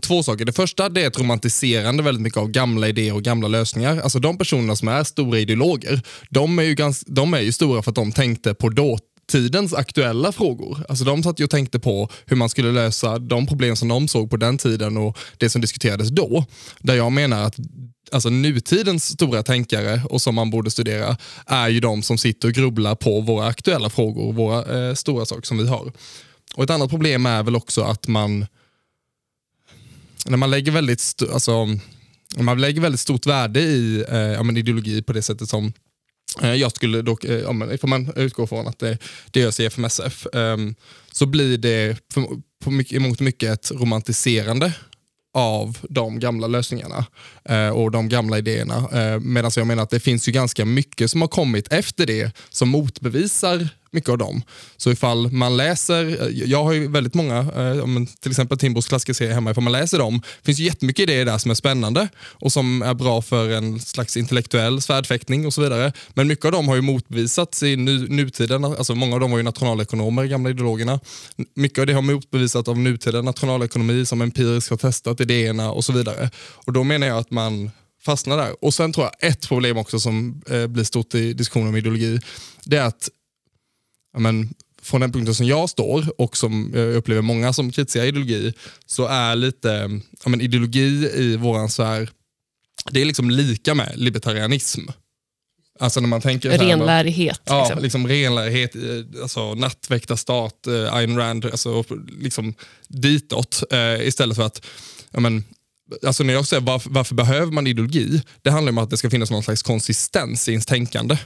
två 0.00 0.22
saker. 0.22 0.44
Det 0.44 0.52
första 0.52 0.88
det 0.88 1.02
är 1.02 1.06
ett 1.06 1.18
romantiserande 1.18 2.02
väldigt 2.02 2.22
mycket 2.22 2.38
av 2.38 2.48
gamla 2.48 2.88
idéer 2.88 3.14
och 3.14 3.22
gamla 3.22 3.48
lösningar. 3.48 4.00
Alltså 4.00 4.18
De 4.18 4.38
personerna 4.38 4.76
som 4.76 4.88
är 4.88 5.04
stora 5.04 5.38
ideologer, 5.38 6.02
de 6.30 6.58
är 6.58 6.62
ju, 6.62 6.74
ganska, 6.74 7.12
de 7.12 7.34
är 7.34 7.40
ju 7.40 7.52
stora 7.52 7.82
för 7.82 7.90
att 7.90 7.94
de 7.94 8.12
tänkte 8.12 8.54
på 8.54 8.68
dåtidens 8.68 9.74
aktuella 9.74 10.32
frågor. 10.32 10.84
Alltså 10.88 11.04
de 11.04 11.22
satt 11.22 11.40
ju 11.40 11.44
och 11.44 11.50
tänkte 11.50 11.78
på 11.78 12.08
hur 12.26 12.36
man 12.36 12.48
skulle 12.48 12.72
lösa 12.72 13.18
de 13.18 13.46
problem 13.46 13.76
som 13.76 13.88
de 13.88 14.08
såg 14.08 14.30
på 14.30 14.36
den 14.36 14.58
tiden 14.58 14.96
och 14.96 15.18
det 15.36 15.50
som 15.50 15.60
diskuterades 15.60 16.08
då. 16.08 16.44
Där 16.80 16.94
jag 16.94 17.12
menar 17.12 17.42
att 17.42 17.56
alltså 18.12 18.30
nutidens 18.30 19.04
stora 19.04 19.42
tänkare 19.42 20.02
och 20.10 20.22
som 20.22 20.34
man 20.34 20.50
borde 20.50 20.70
studera 20.70 21.16
är 21.46 21.68
ju 21.68 21.80
de 21.80 22.02
som 22.02 22.18
sitter 22.18 22.48
och 22.48 22.54
grubblar 22.54 22.94
på 22.94 23.20
våra 23.20 23.46
aktuella 23.46 23.90
frågor, 23.90 24.32
våra 24.32 24.88
eh, 24.88 24.94
stora 24.94 25.26
saker 25.26 25.42
som 25.42 25.58
vi 25.58 25.68
har. 25.68 25.92
Och 26.54 26.64
Ett 26.64 26.70
annat 26.70 26.90
problem 26.90 27.26
är 27.26 27.42
väl 27.42 27.56
också 27.56 27.82
att 27.82 28.08
man, 28.08 28.46
när 30.26 30.36
man 30.36 30.50
lägger 30.50 30.72
väldigt, 30.72 31.22
alltså, 31.32 31.66
man 32.38 32.60
lägger 32.60 32.80
väldigt 32.80 33.00
stort 33.00 33.26
värde 33.26 33.60
i 33.60 34.04
eh, 34.08 34.18
ja, 34.18 34.42
men 34.42 34.56
ideologi 34.56 35.02
på 35.02 35.12
det 35.12 35.22
sättet 35.22 35.48
som 35.48 35.72
eh, 36.42 36.54
jag 36.54 36.72
skulle 36.72 37.02
dock, 37.02 37.24
eh, 37.24 37.38
ja, 37.38 37.52
men 37.52 37.72
ifall 37.72 37.90
man 37.90 38.12
utgår 38.16 38.46
från 38.46 38.66
att 38.66 38.78
det, 38.78 38.98
det 39.30 39.40
görs 39.40 39.60
i 39.60 39.66
FMSF, 39.66 40.26
eh, 40.26 40.56
så 41.12 41.26
blir 41.26 41.58
det 41.58 41.98
för, 42.12 42.26
på 42.64 42.70
mycket, 42.70 42.92
emot 42.96 43.20
mycket 43.20 43.50
ett 43.50 43.70
romantiserande 43.80 44.72
av 45.34 45.78
de 45.90 46.20
gamla 46.20 46.46
lösningarna 46.46 47.06
eh, 47.44 47.68
och 47.68 47.90
de 47.90 48.08
gamla 48.08 48.38
idéerna. 48.38 48.76
Eh, 48.92 49.20
Medan 49.20 49.50
jag 49.56 49.66
menar 49.66 49.82
att 49.82 49.90
det 49.90 50.00
finns 50.00 50.28
ju 50.28 50.32
ganska 50.32 50.64
mycket 50.64 51.10
som 51.10 51.20
har 51.20 51.28
kommit 51.28 51.72
efter 51.72 52.06
det 52.06 52.36
som 52.48 52.68
motbevisar 52.68 53.68
mycket 53.90 54.10
av 54.10 54.18
dem. 54.18 54.42
Så 54.76 54.90
ifall 54.90 55.32
man 55.32 55.56
läser, 55.56 56.30
jag 56.46 56.64
har 56.64 56.72
ju 56.72 56.88
väldigt 56.88 57.14
många, 57.14 57.38
eh, 57.38 57.84
till 58.20 58.30
exempel 58.30 58.58
Timbros 58.58 58.88
klassiska 58.88 59.14
serie 59.14 59.34
hemma, 59.34 59.50
ifall 59.50 59.64
man 59.64 59.72
läser 59.72 59.98
dem, 59.98 60.22
finns 60.42 60.58
ju 60.58 60.64
jättemycket 60.64 61.02
idéer 61.02 61.24
där 61.24 61.38
som 61.38 61.50
är 61.50 61.54
spännande 61.54 62.08
och 62.18 62.52
som 62.52 62.82
är 62.82 62.94
bra 62.94 63.22
för 63.22 63.50
en 63.50 63.80
slags 63.80 64.16
intellektuell 64.16 64.82
svärdfäktning 64.82 65.46
och 65.46 65.54
så 65.54 65.60
vidare. 65.60 65.92
Men 66.14 66.28
mycket 66.28 66.44
av 66.44 66.52
dem 66.52 66.68
har 66.68 66.76
ju 66.76 66.82
motbevisats 66.82 67.62
i 67.62 67.76
nu, 67.76 68.08
nutiden, 68.08 68.64
alltså 68.64 68.94
många 68.94 69.14
av 69.14 69.20
dem 69.20 69.30
var 69.30 69.38
ju 69.38 69.44
nationalekonomer, 69.44 70.24
gamla 70.24 70.50
ideologerna. 70.50 71.00
Mycket 71.54 71.78
av 71.78 71.86
det 71.86 71.92
har 71.92 72.02
motbevisats 72.02 72.68
av 72.68 72.78
nutida 72.78 73.22
nationalekonomi 73.22 74.06
som 74.06 74.22
empiriskt 74.22 74.70
har 74.70 74.76
testat 74.76 75.20
idéerna 75.20 75.70
och 75.70 75.84
så 75.84 75.92
vidare. 75.92 76.30
Och 76.66 76.72
då 76.72 76.84
menar 76.84 77.06
jag 77.06 77.18
att 77.18 77.30
man 77.30 77.70
fastnar 78.04 78.36
där. 78.36 78.64
Och 78.64 78.74
Sen 78.74 78.92
tror 78.92 79.06
jag 79.06 79.30
ett 79.30 79.48
problem 79.48 79.76
också 79.76 80.00
som 80.00 80.42
eh, 80.50 80.66
blir 80.66 80.84
stort 80.84 81.14
i 81.14 81.32
diskussionen 81.32 81.68
om 81.68 81.76
ideologi, 81.76 82.20
det 82.64 82.76
är 82.76 82.84
att 82.84 83.08
men, 84.16 84.54
från 84.82 85.00
den 85.00 85.12
punkten 85.12 85.34
som 85.34 85.46
jag 85.46 85.70
står 85.70 86.20
och 86.20 86.36
som 86.36 86.72
jag 86.74 86.94
upplever 86.94 87.22
många 87.22 87.52
som 87.52 87.72
kritiserar 87.72 88.04
ideologi, 88.04 88.52
så 88.86 89.06
är 89.06 89.36
lite 89.36 90.00
ja, 90.24 90.28
men 90.28 90.40
ideologi 90.40 91.10
i 91.14 91.36
våran 91.36 91.70
sfär, 91.70 92.10
det 92.90 93.00
är 93.00 93.04
liksom 93.04 93.30
lika 93.30 93.74
med 93.74 93.92
libertarianism. 93.96 94.80
Alltså 95.80 96.00
när 96.00 96.08
man 96.08 96.20
tänker 96.20 96.58
renlärighet. 96.58 97.40
Ja, 97.44 97.64
liksom. 97.64 97.82
liksom 97.82 98.08
renlärighet, 98.08 98.76
eh, 98.76 99.22
alltså 99.22 99.54
nattväktarstat, 99.54 100.66
eh, 100.66 100.94
Ayn 100.94 101.16
Rand, 101.16 101.44
alltså 101.44 101.84
liksom 102.20 102.54
ditåt. 102.88 103.62
Eh, 103.70 104.06
istället 104.08 104.36
för 104.36 104.42
att, 104.42 104.66
ja, 105.10 105.20
men, 105.20 105.44
alltså 106.06 106.24
när 106.24 106.34
jag 106.34 106.46
säger 106.46 106.60
varför, 106.60 106.90
varför, 106.90 107.14
behöver 107.14 107.52
man 107.52 107.66
ideologi? 107.66 108.22
Det 108.42 108.50
handlar 108.50 108.72
om 108.72 108.78
att 108.78 108.90
det 108.90 108.96
ska 108.96 109.10
finnas 109.10 109.30
någon 109.30 109.42
slags 109.42 109.62
konsistens 109.62 110.48
i 110.48 110.50
ens 110.50 110.66
tänkande. 110.66 111.18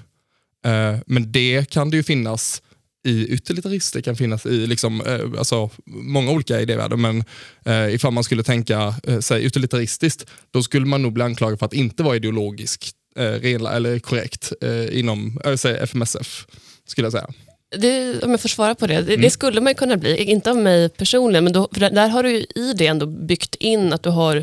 Eh, 0.64 0.96
men 1.06 1.32
det 1.32 1.70
kan 1.70 1.90
det 1.90 1.96
ju 1.96 2.02
finnas 2.02 2.62
i 3.04 3.26
ytterlitarist, 3.26 3.94
det 3.94 4.02
kan 4.02 4.16
finnas 4.16 4.46
i 4.46 4.66
liksom, 4.66 5.00
eh, 5.00 5.38
alltså, 5.38 5.70
många 5.86 6.30
olika 6.30 6.60
idévärldar, 6.60 6.96
men 6.96 7.24
eh, 7.64 7.94
ifall 7.94 8.12
man 8.12 8.24
skulle 8.24 8.42
tänka 8.42 8.94
eh, 9.04 9.18
sig 9.18 9.44
utilitaristiskt, 9.44 10.26
då 10.50 10.62
skulle 10.62 10.86
man 10.86 11.02
nog 11.02 11.12
bli 11.12 11.22
anklagad 11.22 11.58
för 11.58 11.66
att 11.66 11.72
inte 11.72 12.02
vara 12.02 12.16
ideologisk 12.16 12.90
eh, 13.16 13.22
renla, 13.22 13.72
eller 13.72 13.98
korrekt 13.98 14.52
eh, 14.60 14.98
inom 14.98 15.40
äh, 15.44 15.54
säg 15.54 15.78
FMSF, 15.78 16.46
skulle 16.86 17.06
jag 17.06 17.12
säga. 17.12 17.28
Det, 17.76 18.22
om 18.22 18.30
jag 18.30 18.40
får 18.40 18.48
svara 18.48 18.74
på 18.74 18.86
det, 18.86 18.94
det, 18.94 19.12
mm. 19.12 19.20
det, 19.20 19.30
skulle 19.30 19.60
man 19.60 19.74
kunna 19.74 19.96
bli, 19.96 20.24
inte 20.24 20.50
av 20.50 20.56
mig 20.56 20.88
personligen, 20.88 21.44
men 21.44 21.52
då, 21.52 21.68
där 21.72 22.08
har 22.08 22.22
du 22.22 22.30
i 22.54 22.72
det 22.76 22.86
ändå 22.86 23.06
byggt 23.06 23.54
in 23.54 23.92
att 23.92 24.02
du 24.02 24.10
har 24.10 24.36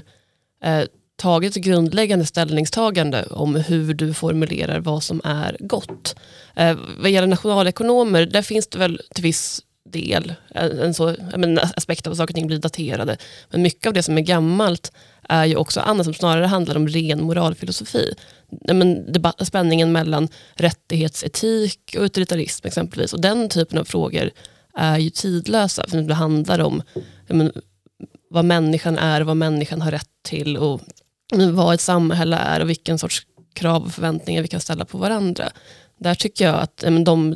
eh, 0.63 0.83
tagit 1.19 1.55
grundläggande 1.55 2.25
ställningstagande 2.25 3.23
om 3.25 3.55
hur 3.55 3.93
du 3.93 4.13
formulerar 4.13 4.79
vad 4.79 5.03
som 5.03 5.21
är 5.23 5.57
gott. 5.59 6.15
Eh, 6.55 6.77
vad 6.99 7.11
gäller 7.11 7.27
nationalekonomer, 7.27 8.25
där 8.25 8.41
finns 8.41 8.67
det 8.67 8.79
väl 8.79 9.01
till 9.15 9.23
viss 9.23 9.61
del 9.89 10.33
eh, 10.55 10.65
en 10.65 10.93
så, 10.93 11.15
men, 11.38 11.59
aspekt 11.59 12.07
av 12.07 12.15
saker 12.15 12.33
och 12.33 12.35
ting 12.35 12.47
blir 12.47 12.59
daterade. 12.59 13.17
Men 13.49 13.61
mycket 13.61 13.88
av 13.88 13.93
det 13.93 14.03
som 14.03 14.17
är 14.17 14.21
gammalt 14.21 14.91
är 15.29 15.45
ju 15.45 15.55
också 15.55 15.79
annat 15.79 16.05
som 16.05 16.13
snarare 16.13 16.45
handlar 16.45 16.75
om 16.75 16.88
ren 16.88 17.23
moralfilosofi. 17.23 18.13
Men 18.73 19.11
debatt, 19.11 19.47
spänningen 19.47 19.91
mellan 19.91 20.27
rättighetsetik 20.53 21.95
och 21.97 22.03
utilitarism 22.03 22.67
exempelvis. 22.67 23.13
Och 23.13 23.21
den 23.21 23.49
typen 23.49 23.77
av 23.77 23.83
frågor 23.83 24.29
är 24.77 24.97
ju 24.97 25.09
tidlösa. 25.09 25.85
För 25.88 26.01
det 26.01 26.13
handlar 26.13 26.59
om 26.59 26.81
men, 27.27 27.51
vad 28.29 28.45
människan 28.45 28.97
är, 28.97 29.21
vad 29.21 29.38
människan 29.38 29.81
har 29.81 29.91
rätt 29.91 30.09
till 30.23 30.57
och 30.57 30.81
vad 31.31 31.74
ett 31.74 31.81
samhälle 31.81 32.36
är 32.36 32.59
och 32.59 32.69
vilken 32.69 33.00
sorts 33.00 33.25
krav 33.53 33.83
och 33.83 33.91
förväntningar 33.91 34.41
vi 34.41 34.48
kan 34.48 34.59
ställa 34.59 34.86
på 34.86 34.98
varandra. 34.98 35.50
Där 35.98 36.15
tycker 36.15 36.45
jag 36.45 36.55
att 36.55 36.83
de 37.05 37.36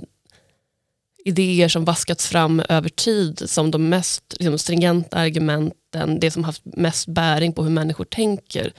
idéer 1.25 1.67
som 1.67 1.85
vaskats 1.85 2.27
fram 2.27 2.61
över 2.69 2.89
tid 2.89 3.49
som 3.49 3.71
de 3.71 3.89
mest 3.89 4.23
liksom, 4.39 4.57
stringenta 4.57 5.17
argumenten, 5.17 6.19
det 6.19 6.31
som 6.31 6.43
haft 6.43 6.61
mest 6.65 7.07
bäring 7.07 7.53
på 7.53 7.63
hur 7.63 7.69
människor 7.69 8.05
tänker, 8.05 8.73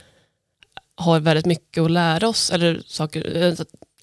har 0.95 1.19
väldigt 1.19 1.45
mycket 1.45 1.83
att 1.83 1.91
lära 1.91 2.27
oss, 2.27 2.49
eller 2.51 2.81
saker, 2.85 3.43
eh, 3.43 3.53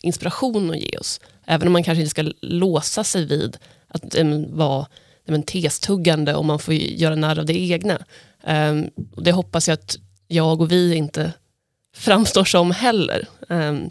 inspiration 0.00 0.70
att 0.70 0.78
ge 0.78 0.98
oss. 0.98 1.20
Även 1.46 1.66
om 1.68 1.72
man 1.72 1.82
kanske 1.82 2.00
inte 2.00 2.10
ska 2.10 2.32
låsa 2.40 3.04
sig 3.04 3.26
vid 3.26 3.56
att 3.88 4.14
äm, 4.14 4.56
vara 4.56 4.86
äm, 5.28 5.42
testuggande 5.42 6.34
om 6.34 6.46
man 6.46 6.58
får 6.58 6.74
göra 6.74 7.14
narr 7.14 7.38
av 7.38 7.46
det 7.46 7.60
egna. 7.60 7.98
Um, 8.46 8.90
det 9.16 9.32
hoppas 9.32 9.68
jag 9.68 9.74
att 9.74 9.96
jag 10.32 10.60
och 10.60 10.72
vi 10.72 10.94
inte 10.94 11.32
framstår 11.96 12.44
som 12.44 12.70
heller. 12.70 13.28
Um, 13.48 13.90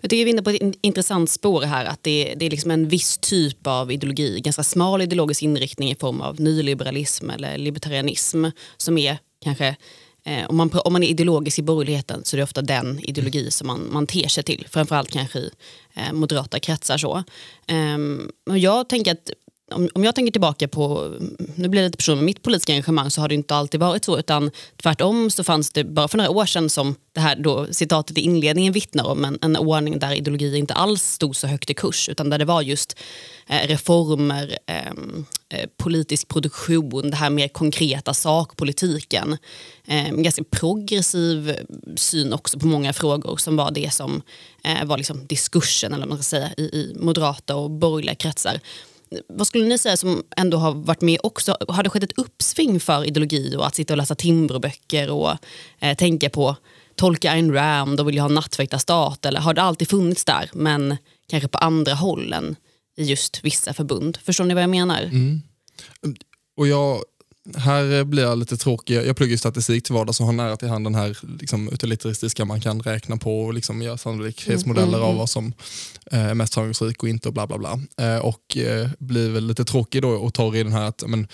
jag 0.00 0.10
tycker 0.10 0.24
vi 0.24 0.30
är 0.30 0.34
inne 0.34 0.42
på 0.42 0.50
ett 0.50 0.76
intressant 0.80 1.30
spår 1.30 1.62
här, 1.62 1.84
att 1.84 2.02
det, 2.02 2.34
det 2.36 2.46
är 2.46 2.50
liksom 2.50 2.70
en 2.70 2.88
viss 2.88 3.18
typ 3.18 3.66
av 3.66 3.92
ideologi, 3.92 4.40
ganska 4.40 4.62
smal 4.62 5.02
ideologisk 5.02 5.42
inriktning 5.42 5.90
i 5.90 5.94
form 5.94 6.20
av 6.20 6.40
nyliberalism 6.40 7.30
eller 7.30 7.58
libertarianism 7.58 8.44
som 8.76 8.98
är 8.98 9.18
kanske 9.44 9.76
Eh, 10.24 10.46
om, 10.48 10.56
man, 10.56 10.70
om 10.84 10.92
man 10.92 11.02
är 11.02 11.08
ideologisk 11.08 11.58
i 11.58 11.62
borgerligheten 11.62 12.24
så 12.24 12.36
är 12.36 12.38
det 12.38 12.44
ofta 12.44 12.62
den 12.62 13.00
ideologi 13.02 13.50
som 13.50 13.66
man, 13.66 13.88
man 13.92 14.06
ter 14.06 14.28
sig 14.28 14.44
till. 14.44 14.66
Framförallt 14.70 15.10
kanske 15.10 15.38
i 15.38 15.50
eh, 15.94 16.12
moderata 16.12 16.58
kretsar. 16.60 16.98
Så. 16.98 17.24
Eh, 17.66 18.56
jag 18.56 18.88
tänker 18.88 19.12
att 19.12 19.30
om, 19.72 19.88
om 19.94 20.04
jag 20.04 20.14
tänker 20.14 20.32
tillbaka 20.32 20.68
på, 20.68 21.14
nu 21.54 21.68
blir 21.68 21.80
det 21.80 21.86
lite 21.86 21.96
personligt 21.96 22.20
med 22.20 22.26
mitt 22.26 22.42
politiska 22.42 22.72
engagemang 22.72 23.10
så 23.10 23.20
har 23.20 23.28
det 23.28 23.34
inte 23.34 23.54
alltid 23.54 23.80
varit 23.80 24.04
så 24.04 24.18
utan 24.18 24.50
tvärtom 24.82 25.30
så 25.30 25.44
fanns 25.44 25.70
det 25.70 25.84
bara 25.84 26.08
för 26.08 26.18
några 26.18 26.30
år 26.30 26.46
sedan 26.46 26.70
som 26.70 26.94
det 27.14 27.20
här 27.20 27.36
då, 27.36 27.66
citatet 27.70 28.18
i 28.18 28.20
inledningen 28.20 28.72
vittnar 28.72 29.06
om 29.06 29.24
en, 29.24 29.38
en 29.42 29.56
ordning 29.56 29.98
där 29.98 30.14
ideologi 30.14 30.56
inte 30.56 30.74
alls 30.74 31.02
stod 31.02 31.36
så 31.36 31.46
högt 31.46 31.70
i 31.70 31.74
kurs 31.74 32.08
utan 32.08 32.30
där 32.30 32.38
det 32.38 32.44
var 32.44 32.62
just 32.62 32.96
eh, 33.46 33.68
reformer, 33.68 34.58
ehm, 34.66 35.24
eh, 35.48 35.68
politisk 35.76 36.28
produktion, 36.28 37.10
det 37.10 37.16
här 37.16 37.30
mer 37.30 37.48
konkreta 37.48 38.14
sakpolitiken. 38.14 39.38
Eh, 39.84 40.10
ganska 40.10 40.44
progressiv 40.44 41.56
syn 41.96 42.32
också 42.32 42.58
på 42.58 42.66
många 42.66 42.92
frågor 42.92 43.36
som 43.36 43.56
var 43.56 43.70
det 43.70 43.92
som 43.92 44.22
eh, 44.64 44.84
var 44.84 44.96
liksom 44.96 45.26
diskursen 45.26 45.92
eller 45.92 46.06
man 46.06 46.18
ska 46.18 46.22
säga, 46.22 46.50
i, 46.56 46.62
i 46.62 46.96
moderata 47.00 47.56
och 47.56 47.70
borgerliga 47.70 48.14
kretsar 48.14 48.60
vad 49.28 49.46
skulle 49.46 49.64
ni 49.64 49.78
säga 49.78 49.96
som 49.96 50.22
ändå 50.36 50.56
har 50.56 50.72
varit 50.72 51.00
med 51.00 51.18
också? 51.22 51.56
Har 51.68 51.82
det 51.82 51.90
skett 51.90 52.02
ett 52.02 52.18
uppsving 52.18 52.80
för 52.80 53.04
ideologi 53.04 53.56
och 53.56 53.66
att 53.66 53.74
sitta 53.74 53.94
och 53.94 53.98
läsa 53.98 54.14
Timbroböcker 54.14 55.10
och 55.10 55.36
eh, 55.78 55.96
tänka 55.96 56.30
på 56.30 56.56
tolka 56.94 57.30
Ayn 57.30 57.52
Rand 57.52 58.00
och 58.00 58.08
vill 58.08 58.18
ha 58.18 58.28
nattväktarstat? 58.28 59.26
Eller 59.26 59.40
har 59.40 59.54
det 59.54 59.62
alltid 59.62 59.88
funnits 59.88 60.24
där 60.24 60.50
men 60.52 60.96
kanske 61.28 61.48
på 61.48 61.58
andra 61.58 61.94
håll 61.94 62.32
än 62.32 62.56
i 62.96 63.04
just 63.04 63.44
vissa 63.44 63.74
förbund? 63.74 64.18
Förstår 64.24 64.44
ni 64.44 64.54
vad 64.54 64.62
jag 64.62 64.70
menar? 64.70 65.02
Mm. 65.02 65.42
Och 66.56 66.68
jag 66.68 67.02
här 67.56 68.04
blir 68.04 68.22
jag 68.22 68.38
lite 68.38 68.56
tråkig. 68.56 68.94
Jag 68.94 69.16
pluggar 69.16 69.36
statistik 69.36 69.84
till 69.84 69.94
vardags 69.94 70.20
och 70.20 70.26
har 70.26 70.32
nära 70.32 70.56
till 70.56 70.68
hand 70.68 70.86
den 70.86 70.94
här 70.94 71.18
liksom, 71.40 71.68
utilitaristiska 71.68 72.44
man 72.44 72.60
kan 72.60 72.82
räkna 72.82 73.16
på 73.16 73.44
och 73.44 73.54
liksom 73.54 73.82
göra 73.82 73.98
sannolikhetsmodeller 73.98 74.88
mm, 74.88 74.94
mm, 74.94 75.04
av 75.04 75.10
mm. 75.10 75.18
vad 75.18 75.30
som 75.30 75.52
eh, 76.12 76.26
är 76.26 76.34
mest 76.34 76.54
framgångsrik 76.54 77.02
och 77.02 77.08
inte 77.08 77.28
och 77.28 77.34
bla 77.34 77.46
bla 77.46 77.58
bla. 77.58 77.80
Eh, 77.98 78.18
och 78.18 78.56
eh, 78.56 78.88
blir 78.98 79.30
väl 79.30 79.46
lite 79.46 79.64
tråkig 79.64 80.02
då 80.02 80.08
och 80.08 80.34
tar 80.34 80.56
i 80.56 80.62
den 80.62 80.72
här 80.72 80.84
att 80.84 81.04
men, 81.06 81.28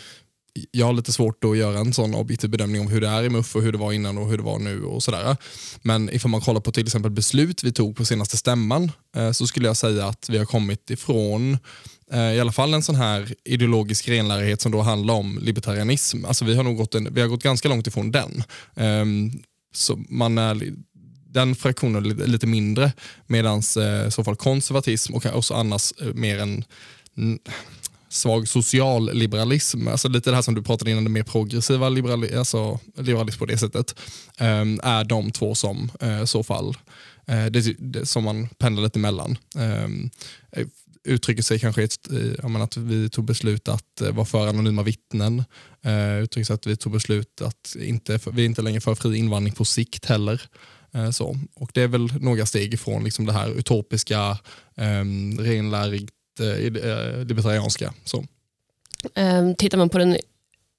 jag 0.71 0.87
har 0.87 0.93
lite 0.93 1.13
svårt 1.13 1.45
att 1.45 1.57
göra 1.57 1.79
en 1.79 1.93
sån 1.93 2.15
objektiv 2.15 2.51
bedömning 2.51 2.81
om 2.81 2.89
hur 2.89 3.01
det 3.01 3.09
är 3.09 3.23
i 3.23 3.29
MUF 3.29 3.57
och 3.57 3.63
hur 3.63 3.73
det 3.73 3.79
var 3.79 3.93
innan 3.93 4.19
och 4.19 4.29
hur 4.29 4.37
det 4.37 4.43
var 4.43 4.59
nu 4.59 4.85
och 4.85 5.03
sådär. 5.03 5.37
Men 5.83 6.11
ifall 6.11 6.31
man 6.31 6.41
kollar 6.41 6.61
på 6.61 6.73
till 6.73 6.87
exempel 6.87 7.11
beslut 7.11 7.65
vi 7.65 7.73
tog 7.73 7.97
på 7.97 8.05
senaste 8.05 8.37
stämman 8.37 8.93
eh, 9.17 9.33
så 9.33 9.47
skulle 9.47 9.67
jag 9.67 9.77
säga 9.77 10.07
att 10.07 10.29
vi 10.29 10.39
har 10.39 10.45
kommit 10.45 10.91
ifrån 10.91 11.53
Eh, 11.53 11.98
Eh, 12.13 12.33
i 12.33 12.41
alla 12.41 12.53
fall 12.53 12.75
en 12.75 12.83
sån 12.83 12.95
här 12.95 13.35
ideologisk 13.45 14.09
renlärighet 14.09 14.61
som 14.61 14.73
då 14.73 14.81
handlar 14.81 15.15
om 15.15 15.39
libertarianism. 15.43 16.25
Alltså 16.25 16.45
vi 16.45 16.55
har 16.55 16.65
nog 16.65 16.77
gått, 16.77 16.95
en, 16.95 17.15
vi 17.15 17.21
har 17.21 17.29
gått 17.29 17.43
ganska 17.43 17.69
långt 17.69 17.87
ifrån 17.87 18.11
den. 18.11 18.43
Um, 18.75 19.43
så 19.75 19.97
man 20.09 20.39
är, 20.39 20.73
den 21.27 21.55
fraktionen 21.55 21.97
är 21.97 22.27
lite, 22.27 22.47
mindre 22.47 22.93
medan 23.27 23.63
eh, 23.77 24.07
i 24.07 24.11
så 24.11 24.25
fall 24.25 24.37
konservatism 24.37 25.15
och 25.15 25.27
också 25.27 25.55
annars 25.55 25.93
eh, 26.01 26.15
mer 26.15 26.39
en 26.39 26.65
svag 28.09 28.49
socialliberalism, 28.49 29.89
alltså 29.89 30.09
lite 30.09 30.31
det 30.31 30.37
här 30.37 30.43
som 30.43 30.55
du 30.55 30.63
pratade 30.63 30.91
innan, 30.91 31.05
det 31.05 31.11
mer 31.11 31.23
progressiva 31.23 31.89
liberali 31.89 32.35
alltså 32.35 32.81
liberalism 32.97 33.39
på 33.39 33.47
det 33.47 33.59
sättet, 33.59 33.95
um, 34.41 34.81
är 34.83 35.05
de 35.05 35.31
två 35.31 35.55
som 35.55 35.91
i 36.23 36.27
så 36.27 36.43
fall 36.43 36.77
det, 37.51 37.61
det, 37.79 38.07
som 38.07 38.25
man 38.25 38.49
pendlar 38.49 38.83
lite 38.83 38.99
mellan. 38.99 39.39
Ehm, 39.59 40.11
Uttrycker 41.09 41.43
sig 41.43 41.59
kanske 41.59 41.83
ett, 41.83 42.09
menar, 42.43 42.65
att 42.65 42.77
vi 42.77 43.11
tog 43.11 43.25
beslut 43.25 43.69
att 43.69 44.01
eh, 44.01 44.11
vara 44.13 44.27
för 44.27 44.47
anonyma 44.47 44.83
vittnen. 44.83 45.45
Eh, 45.83 46.19
uttrycker 46.19 46.45
sig 46.45 46.55
att 46.55 46.67
vi 46.67 46.77
tog 46.77 46.93
beslut 46.93 47.43
att 47.43 47.77
inte, 47.81 48.21
vi 48.33 48.43
är 48.43 48.47
inte 48.47 48.63
längre 48.63 48.81
för 48.81 48.95
fri 48.95 49.19
invandring 49.19 49.55
på 49.55 49.65
sikt 49.65 50.05
heller. 50.05 50.43
Eh, 50.95 51.11
så. 51.11 51.37
Och 51.55 51.71
Det 51.75 51.83
är 51.83 51.89
väl 51.89 52.13
några 52.21 52.47
steg 52.47 52.75
ifrån 52.75 53.05
liksom 53.05 53.27
det 53.27 53.33
här 53.33 53.59
utopiska, 53.59 54.39
ehm, 54.77 55.39
eh, 55.39 55.43
renlärigt 55.43 56.41
eh, 56.41 57.25
libertarianska. 57.25 57.95
Så. 58.05 58.25
Eh, 59.15 59.53
tittar 59.59 59.79
man 59.79 59.89
på 59.89 59.99
den 59.99 60.17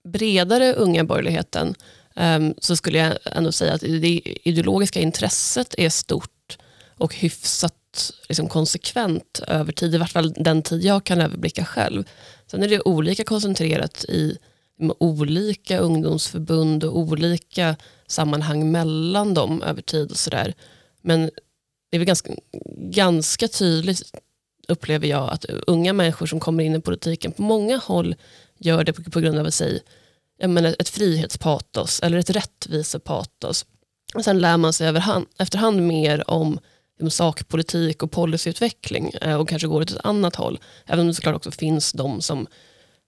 bredare 0.08 0.74
unga 0.74 1.04
borgerligheten 1.04 1.76
ehm, 2.16 2.54
så 2.58 2.76
skulle 2.76 2.98
jag 2.98 3.18
ändå 3.26 3.52
säga 3.52 3.74
att 3.74 3.82
det 3.82 4.22
ideologiska 4.44 5.00
intresset 5.00 5.76
är 5.78 5.90
stort 5.90 6.58
och 6.98 7.16
hyfsat 7.16 7.76
liksom 8.30 8.50
konsekvent 8.50 9.42
över 9.48 9.72
tid, 9.72 9.96
i 9.96 9.98
vart 9.98 10.12
fall 10.12 10.34
den 10.34 10.62
tid 10.62 10.84
jag 10.84 11.04
kan 11.04 11.22
överblicka 11.22 11.66
själv. 11.66 12.04
Sen 12.48 12.64
är 12.64 12.68
det 12.68 12.82
olika 12.82 13.24
koncentrerat 13.24 14.06
i 14.06 14.38
olika 15.00 15.80
ungdomsförbund 15.80 16.84
och 16.84 16.98
olika 16.98 17.76
sammanhang 18.08 18.72
mellan 18.72 19.34
dem 19.34 19.62
över 19.62 19.82
tid 19.82 20.12
och 20.12 20.18
sådär. 20.18 20.54
Men 21.02 21.22
det 21.90 21.98
är 21.98 22.00
väl 22.00 22.08
ganska, 22.08 22.34
ganska 22.78 23.48
tydligt 23.48 24.12
upplever 24.68 25.08
jag 25.08 25.30
att 25.30 25.46
unga 25.46 25.94
människor 25.94 26.26
som 26.26 26.40
kommer 26.40 26.64
in 26.64 26.76
i 26.76 26.82
politiken 26.82 27.32
på 27.32 27.42
många 27.42 27.78
håll 27.78 28.16
gör 28.58 28.84
det 28.84 28.94
på, 28.94 29.12
på 29.12 29.20
grund 29.20 29.40
av 29.40 29.50
sig, 29.50 29.82
jag 30.38 30.50
menar, 30.50 30.76
ett 30.80 30.90
frihetspatos 30.90 32.00
eller 32.00 32.18
ett 32.18 32.30
rättvisepatos. 32.30 33.66
Och 34.14 34.24
sen 34.24 34.40
lär 34.40 34.58
man 34.58 34.74
sig 34.74 34.88
överhand, 34.88 35.26
efterhand 35.40 35.82
mer 35.82 36.30
om 36.30 36.60
Liksom, 37.00 37.12
sakpolitik 37.12 38.04
och 38.04 38.12
policyutveckling 38.12 39.12
eh, 39.22 39.36
och 39.36 39.50
kanske 39.50 39.68
går 39.68 39.82
åt 39.82 39.92
ett 39.92 40.06
annat 40.06 40.36
håll. 40.36 40.60
Även 40.86 41.00
om 41.00 41.08
det 41.08 41.14
såklart 41.14 41.36
också 41.36 41.52
finns 41.52 41.92
de 41.92 42.22
som 42.22 42.48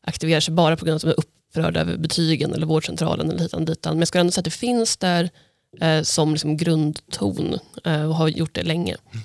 aktiverar 0.04 0.40
sig 0.40 0.54
bara 0.54 0.78
på 0.78 0.86
grund 0.86 0.94
av 1.04 1.10
att 1.10 1.16
de 1.16 1.22
är 1.22 1.26
upprörda 1.26 1.80
över 1.80 1.98
betygen 1.98 2.54
eller 2.54 2.66
vårdcentralen 2.66 3.30
eller 3.30 3.40
hitan 3.40 3.66
ditan. 3.66 3.94
Men 3.94 4.00
jag 4.00 4.08
skulle 4.08 4.20
ändå 4.20 4.32
säga 4.32 4.42
att 4.42 4.46
det 4.46 4.52
finns 4.52 4.98
där 4.98 5.30
eh, 5.82 6.02
som 6.02 6.32
liksom 6.32 6.58
grundton 6.58 7.60
eh, 7.86 8.10
och 8.10 8.16
har 8.16 8.28
gjort 8.28 8.56
det 8.56 8.64
länge. 8.64 8.98
Mm. 9.12 9.24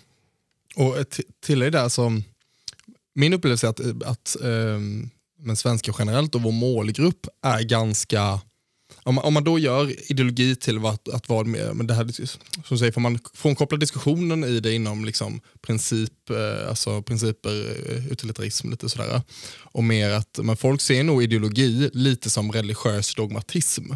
Och 0.88 0.98
ett 0.98 1.20
tillägg 1.46 1.72
där, 1.72 1.88
så, 1.88 2.22
min 3.14 3.32
upplevelse 3.32 3.66
är 3.66 3.70
att, 3.70 3.80
eh, 3.80 3.92
att 4.04 4.36
eh, 4.42 4.80
men 5.38 5.56
svenska 5.56 5.92
generellt 5.98 6.34
och 6.34 6.42
vår 6.42 6.52
målgrupp 6.52 7.26
är 7.42 7.62
ganska 7.62 8.40
om 9.06 9.14
man, 9.14 9.24
om 9.24 9.34
man 9.34 9.44
då 9.44 9.58
gör 9.58 10.10
ideologi 10.10 10.56
till 10.56 10.86
att, 10.86 11.08
att 11.08 11.28
vara 11.28 11.44
med, 11.44 11.76
men 11.76 11.86
det 11.86 11.94
här, 11.94 12.08
som 12.64 12.78
säger, 12.78 12.92
får 12.92 13.00
man 13.00 13.18
frånkoppla 13.34 13.78
diskussionen 13.78 14.44
i 14.44 14.60
det 14.60 14.72
inom 14.72 15.04
liksom 15.04 15.40
princip, 15.62 16.30
eh, 16.30 16.68
alltså 16.68 17.02
principer, 17.02 17.50
eh, 17.90 18.12
utilitarism 18.12 18.70
lite 18.70 18.88
sådär. 18.88 19.22
Och 19.62 19.84
mer 19.84 20.10
att 20.10 20.38
men 20.42 20.56
folk 20.56 20.80
ser 20.80 21.04
nog 21.04 21.22
ideologi 21.22 21.90
lite 21.92 22.30
som 22.30 22.52
religiös 22.52 23.14
dogmatism. 23.14 23.92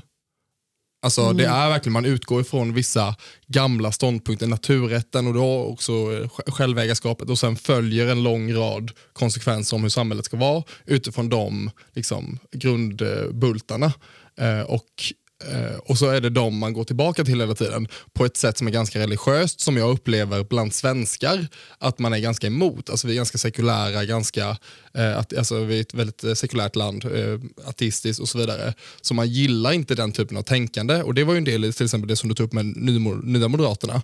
Alltså 1.03 1.23
mm. 1.23 1.37
Det 1.37 1.45
är 1.45 1.69
verkligen, 1.69 1.93
man 1.93 2.05
utgår 2.05 2.41
ifrån 2.41 2.75
vissa 2.75 3.17
gamla 3.47 3.93
ståndpunkter, 3.93 4.47
naturrätten 4.47 5.27
och 5.27 5.35
då 5.35 5.65
också 5.65 5.93
eh, 5.93 6.53
självägarskapet 6.53 7.31
och 7.31 7.39
sen 7.39 7.57
följer 7.57 8.07
en 8.07 8.23
lång 8.23 8.55
rad 8.55 8.91
konsekvenser 9.13 9.77
om 9.77 9.83
hur 9.83 9.91
samhället 9.91 10.25
ska 10.25 10.37
vara 10.37 10.63
utifrån 10.85 11.29
de 11.29 11.71
liksom, 11.95 12.39
grundbultarna. 12.53 13.93
Eh, 14.41 14.61
och 14.61 15.13
eh, 15.51 15.77
och 15.79 15.99
så 15.99 16.07
är 16.07 16.21
det 16.21 16.31
de 16.31 16.59
man 16.59 16.73
går 16.73 16.85
tillbaka 16.85 17.25
till 17.25 17.41
hela 17.41 17.55
tiden 17.55 17.89
på 18.13 18.25
ett 18.25 18.37
sätt 18.37 18.59
som 18.59 18.67
är 18.67 18.71
ganska 18.71 18.99
religiöst 18.99 19.61
som 19.61 19.77
jag 19.77 19.91
upplever 19.91 20.45
bland 20.45 20.75
svenskar 20.75 21.47
att 21.79 21.99
man 21.99 22.13
är 22.13 22.19
ganska 22.19 22.47
emot. 22.47 22.91
Alltså 22.91 23.07
vi 23.07 23.13
är 23.13 23.17
ganska 23.17 23.39
sekulära, 23.39 24.05
ganska, 24.05 24.57
eh, 24.95 25.19
att, 25.19 25.37
alltså 25.39 25.65
vi 25.65 25.77
är 25.77 25.81
ett 25.81 25.95
väldigt 25.95 26.25
eh, 26.25 26.35
sekulärt 26.35 26.77
land, 26.77 27.05
eh, 27.05 27.69
ateistiskt 27.69 28.21
och 28.21 28.29
så 28.29 28.39
vidare. 28.39 28.75
Så 29.01 29.15
man 29.15 29.29
gillar 29.29 29.73
inte 29.73 29.95
den 29.95 30.13
typen 30.13 30.37
av 30.37 30.43
tänkande 30.43 31.03
och 31.03 31.15
det 31.15 31.25
var 31.25 31.35
ju 31.35 31.39
en 31.39 31.45
del 31.45 31.65
i 31.65 31.73
till 31.73 31.85
exempel 31.85 32.09
det 32.09 32.17
som 32.17 32.29
du 32.29 32.35
tog 32.35 32.47
upp 32.47 32.53
med 32.53 32.67
Nya 33.25 33.49
Moderaterna 33.49 34.03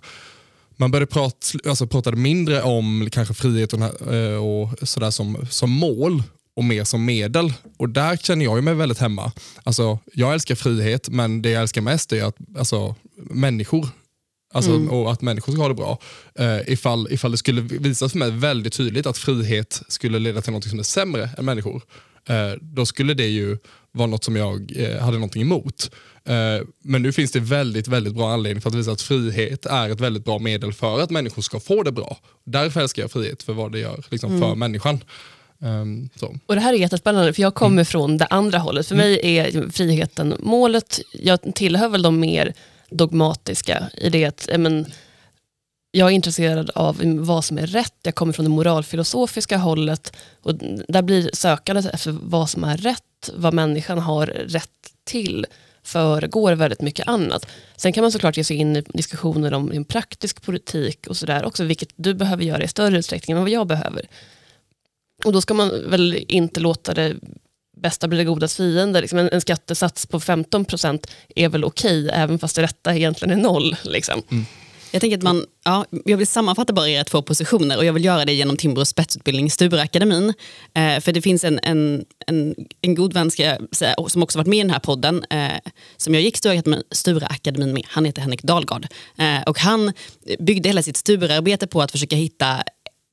man 0.79 0.91
började 0.91 1.19
alltså, 1.19 1.57
prata, 1.57 1.69
alltså 1.69 1.87
pratade 1.87 2.17
mindre 2.17 2.61
om 2.61 3.09
kanske 3.11 3.33
frihet 3.33 3.73
och, 3.73 3.79
och 3.81 4.87
sådär 4.87 5.11
som, 5.11 5.47
som 5.49 5.71
mål 5.71 6.23
och 6.57 6.63
mer 6.63 6.83
som 6.83 7.05
medel. 7.05 7.53
Och 7.77 7.89
där 7.89 8.17
känner 8.17 8.45
jag 8.45 8.63
mig 8.63 8.73
väldigt 8.73 8.99
hemma. 8.99 9.31
Alltså, 9.63 9.99
jag 10.13 10.33
älskar 10.33 10.55
frihet, 10.55 11.09
men 11.09 11.41
det 11.41 11.49
jag 11.49 11.61
älskar 11.61 11.81
mest 11.81 12.13
är 12.13 12.23
att, 12.23 12.35
alltså, 12.57 12.95
människor. 13.17 13.89
Alltså, 14.53 14.71
mm. 14.71 14.89
Och 14.89 15.11
att 15.11 15.21
människor 15.21 15.53
ska 15.53 15.61
ha 15.61 15.67
det 15.67 15.73
bra. 15.73 15.99
Uh, 16.39 16.73
ifall, 16.73 17.07
ifall 17.11 17.31
det 17.31 17.37
skulle 17.37 17.61
visa 17.61 18.09
för 18.09 18.17
mig 18.17 18.31
väldigt 18.31 18.73
tydligt 18.73 19.05
att 19.05 19.17
frihet 19.17 19.81
skulle 19.87 20.19
leda 20.19 20.41
till 20.41 20.53
något 20.53 20.63
som 20.63 20.79
är 20.79 20.83
sämre 20.83 21.29
än 21.37 21.45
människor, 21.45 21.81
uh, 22.29 22.53
då 22.61 22.85
skulle 22.85 23.13
det 23.13 23.27
ju 23.27 23.57
vara 23.91 24.07
något 24.07 24.23
som 24.23 24.35
jag 24.35 24.71
uh, 24.77 24.99
hade 24.99 25.17
någonting 25.17 25.41
emot. 25.41 25.91
Men 26.83 27.01
nu 27.01 27.11
finns 27.11 27.31
det 27.31 27.39
väldigt, 27.39 27.87
väldigt 27.87 28.13
bra 28.13 28.33
anledning 28.33 28.61
för 28.61 28.69
att 28.69 28.75
visa 28.75 28.91
att 28.91 29.01
frihet 29.01 29.65
är 29.65 29.89
ett 29.89 29.99
väldigt 29.99 30.25
bra 30.25 30.39
medel 30.39 30.73
för 30.73 30.99
att 30.99 31.09
människor 31.09 31.41
ska 31.41 31.59
få 31.59 31.83
det 31.83 31.91
bra. 31.91 32.17
Därför 32.45 32.81
älskar 32.81 33.03
jag 33.03 33.11
frihet, 33.11 33.43
för 33.43 33.53
vad 33.53 33.71
det 33.71 33.79
gör 33.79 34.05
liksom, 34.09 34.29
mm. 34.29 34.41
för 34.41 34.55
människan. 34.55 34.99
Um, 35.59 36.09
och 36.45 36.55
Det 36.55 36.61
här 36.61 36.73
är 36.73 36.77
jättespännande, 36.77 37.33
för 37.33 37.41
jag 37.41 37.55
kommer 37.55 37.71
mm. 37.71 37.85
från 37.85 38.17
det 38.17 38.25
andra 38.25 38.57
hållet. 38.57 38.87
För 38.87 38.95
mm. 38.95 39.07
mig 39.07 39.37
är 39.37 39.69
friheten 39.69 40.35
målet. 40.39 40.99
Jag 41.13 41.55
tillhör 41.55 41.89
väl 41.89 42.01
de 42.01 42.19
mer 42.19 42.53
dogmatiska 42.89 43.89
i 43.97 44.09
det 44.09 44.25
att 44.25 44.49
men, 44.57 44.85
jag 45.91 46.07
är 46.07 46.11
intresserad 46.11 46.69
av 46.75 47.01
vad 47.19 47.45
som 47.45 47.57
är 47.57 47.67
rätt, 47.67 47.95
jag 48.03 48.15
kommer 48.15 48.33
från 48.33 48.45
det 48.45 48.49
moralfilosofiska 48.49 49.57
hållet 49.57 50.15
och 50.41 50.55
där 50.87 51.01
blir 51.01 51.29
sökandet 51.33 51.85
efter 51.85 52.11
vad 52.21 52.49
som 52.49 52.63
är 52.63 52.77
rätt, 52.77 53.29
vad 53.35 53.53
människan 53.53 53.99
har 53.99 54.25
rätt 54.27 54.69
till 55.03 55.45
föregår 55.83 56.51
väldigt 56.53 56.81
mycket 56.81 57.07
annat. 57.07 57.47
Sen 57.75 57.93
kan 57.93 58.01
man 58.01 58.11
såklart 58.11 58.37
ge 58.37 58.43
sig 58.43 58.57
in 58.57 58.75
i 58.75 58.81
diskussioner 58.81 59.53
om 59.53 59.71
en 59.71 59.85
praktisk 59.85 60.41
politik 60.41 61.07
och 61.07 61.17
sådär 61.17 61.45
också, 61.45 61.63
vilket 61.63 61.89
du 61.95 62.13
behöver 62.13 62.43
göra 62.43 62.63
i 62.63 62.67
större 62.67 62.97
utsträckning 62.97 63.37
än 63.37 63.43
vad 63.43 63.51
jag 63.51 63.67
behöver. 63.67 64.07
Och 65.27 65.33
då 65.33 65.41
ska 65.41 65.53
man 65.53 65.89
väl 65.89 66.25
inte 66.27 66.59
låta 66.59 66.93
det 66.93 67.15
bästa 67.81 68.07
blir 68.07 68.19
det 68.19 68.25
godas 68.25 68.55
fiende. 68.55 69.01
Liksom 69.01 69.19
en, 69.19 69.29
en 69.29 69.41
skattesats 69.41 70.05
på 70.05 70.19
15% 70.19 71.07
är 71.35 71.49
väl 71.49 71.63
okej, 71.63 72.05
okay, 72.05 72.21
även 72.21 72.39
fast 72.39 72.55
det 72.55 72.61
rätta 72.61 72.95
egentligen 72.95 73.39
är 73.39 73.43
noll. 73.43 73.75
Liksom. 73.83 74.21
Mm. 74.31 74.45
Jag 74.91 75.01
tänker 75.01 75.17
att 75.17 75.23
man, 75.23 75.45
ja, 75.65 75.85
jag 76.05 76.17
vill 76.17 76.27
sammanfatta 76.27 76.73
bara 76.73 76.89
era 76.89 77.03
två 77.03 77.21
positioner 77.21 77.77
och 77.77 77.85
jag 77.85 77.93
vill 77.93 78.05
göra 78.05 78.25
det 78.25 78.33
genom 78.33 78.57
Timbros 78.57 78.89
spetsutbildning 78.89 79.51
Stureakademin. 79.51 80.33
Eh, 80.73 80.99
för 80.99 81.11
det 81.11 81.21
finns 81.21 81.43
en, 81.43 81.59
en, 81.63 82.05
en, 82.27 82.55
en 82.81 82.95
god 82.95 83.13
vän 83.13 83.31
säga, 83.31 83.57
som 84.07 84.23
också 84.23 84.37
varit 84.37 84.47
med 84.47 84.57
i 84.57 84.61
den 84.61 84.71
här 84.71 84.79
podden 84.79 85.25
eh, 85.29 85.71
som 85.97 86.13
jag 86.13 86.23
gick 86.23 86.37
Stureakademin 86.91 87.73
med. 87.73 87.83
Han 87.87 88.05
heter 88.05 88.21
Henrik 88.21 88.43
Dahlgard. 88.43 88.87
Eh, 89.17 89.41
och 89.45 89.59
han 89.59 89.93
byggde 90.39 90.69
hela 90.69 90.83
sitt 90.83 90.97
studiearbete 90.97 91.67
på 91.67 91.81
att 91.81 91.91
försöka 91.91 92.15
hitta 92.15 92.63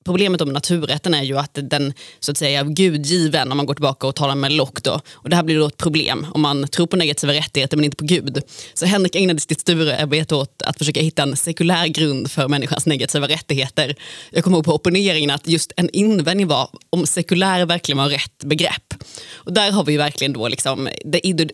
Problemet 0.05 0.41
om 0.41 0.49
naturrätten 0.49 1.15
är 1.15 1.23
ju 1.23 1.39
att 1.39 1.59
den 1.63 1.93
så 2.21 2.31
att 2.31 2.39
säga 2.39 2.61
är 2.61 2.65
gudgiven 2.65 3.51
om 3.51 3.57
man 3.57 3.67
går 3.67 3.75
tillbaka 3.75 4.07
och 4.07 4.15
talar 4.15 4.35
med 4.35 4.53
Locke. 4.53 4.81
Då. 4.85 5.01
Och 5.13 5.31
det 5.31 5.37
här 5.37 5.43
blir 5.43 5.59
då 5.59 5.67
ett 5.67 5.77
problem 5.77 6.27
om 6.35 6.41
man 6.41 6.69
tror 6.69 6.87
på 6.87 6.97
negativa 6.97 7.33
rättigheter 7.33 7.77
men 7.77 7.85
inte 7.85 7.97
på 7.97 8.05
Gud. 8.05 8.43
Så 8.75 8.87
Henrik 8.87 9.17
ägnade 9.17 9.41
sitt 9.41 9.61
studiearbete 9.61 10.35
åt 10.35 10.63
att 10.63 10.79
försöka 10.79 11.01
hitta 11.01 11.23
en 11.23 11.37
sekulär 11.37 11.87
grund 11.87 12.31
för 12.31 12.49
människans 12.49 12.87
negativa 12.87 13.29
rättigheter. 13.29 13.95
Jag 14.31 14.45
kommer 14.45 14.57
ihåg 14.57 14.65
på 14.65 14.75
opponeringen 14.75 15.31
att 15.31 15.49
just 15.49 15.73
en 15.77 15.91
invändning 15.91 16.47
var 16.47 16.69
om 16.91 17.07
sekulär 17.07 17.67
verkligen 17.67 17.99
var 17.99 18.09
rätt 18.09 18.45
begrepp. 18.45 18.95
Och 19.35 19.53
där 19.53 19.73
har 19.73 19.85
vi 19.85 19.93
ju 19.93 19.99
verkligen 19.99 20.33
då 20.33 20.49
liksom 20.49 20.89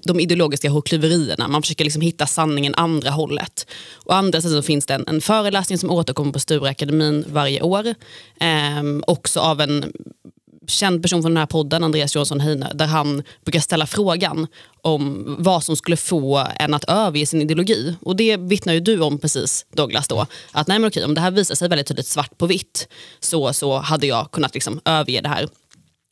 de 0.02 0.20
ideologiska 0.20 0.70
hårklyverierna. 0.70 1.48
Man 1.48 1.62
försöker 1.62 1.84
liksom 1.84 2.02
hitta 2.02 2.26
sanningen 2.26 2.74
andra 2.74 3.10
hållet. 3.10 3.66
Å 4.04 4.12
andra 4.12 4.40
sidan 4.40 4.62
så 4.62 4.66
finns 4.66 4.86
det 4.86 4.94
en, 4.94 5.04
en 5.08 5.20
föreläsning 5.20 5.78
som 5.78 5.90
återkommer 5.90 6.32
på 6.32 6.38
Stureakademin 6.38 7.24
varje 7.28 7.62
år 7.62 7.94
Eh, 8.40 8.82
också 9.06 9.40
av 9.40 9.60
en 9.60 9.92
känd 10.70 11.02
person 11.02 11.22
från 11.22 11.34
den 11.34 11.40
här 11.40 11.46
podden, 11.46 11.84
Andreas 11.84 12.14
Johansson 12.14 12.40
Heine, 12.40 12.72
där 12.74 12.86
han 12.86 13.22
brukar 13.44 13.60
ställa 13.60 13.86
frågan 13.86 14.46
om 14.82 15.36
vad 15.38 15.64
som 15.64 15.76
skulle 15.76 15.96
få 15.96 16.46
en 16.56 16.74
att 16.74 16.84
överge 16.84 17.26
sin 17.26 17.42
ideologi. 17.42 17.94
Och 18.02 18.16
det 18.16 18.36
vittnar 18.36 18.72
ju 18.72 18.80
du 18.80 19.00
om 19.00 19.18
precis 19.18 19.66
Douglas 19.72 20.08
då. 20.08 20.26
Att 20.52 20.66
nej 20.66 20.78
men 20.78 20.88
okej, 20.88 21.04
om 21.04 21.14
det 21.14 21.20
här 21.20 21.30
visar 21.30 21.54
sig 21.54 21.68
väldigt 21.68 21.86
tydligt 21.86 22.06
svart 22.06 22.38
på 22.38 22.46
vitt 22.46 22.88
så, 23.20 23.52
så 23.52 23.78
hade 23.78 24.06
jag 24.06 24.30
kunnat 24.30 24.54
liksom 24.54 24.80
överge 24.84 25.20
det 25.20 25.28
här. 25.28 25.48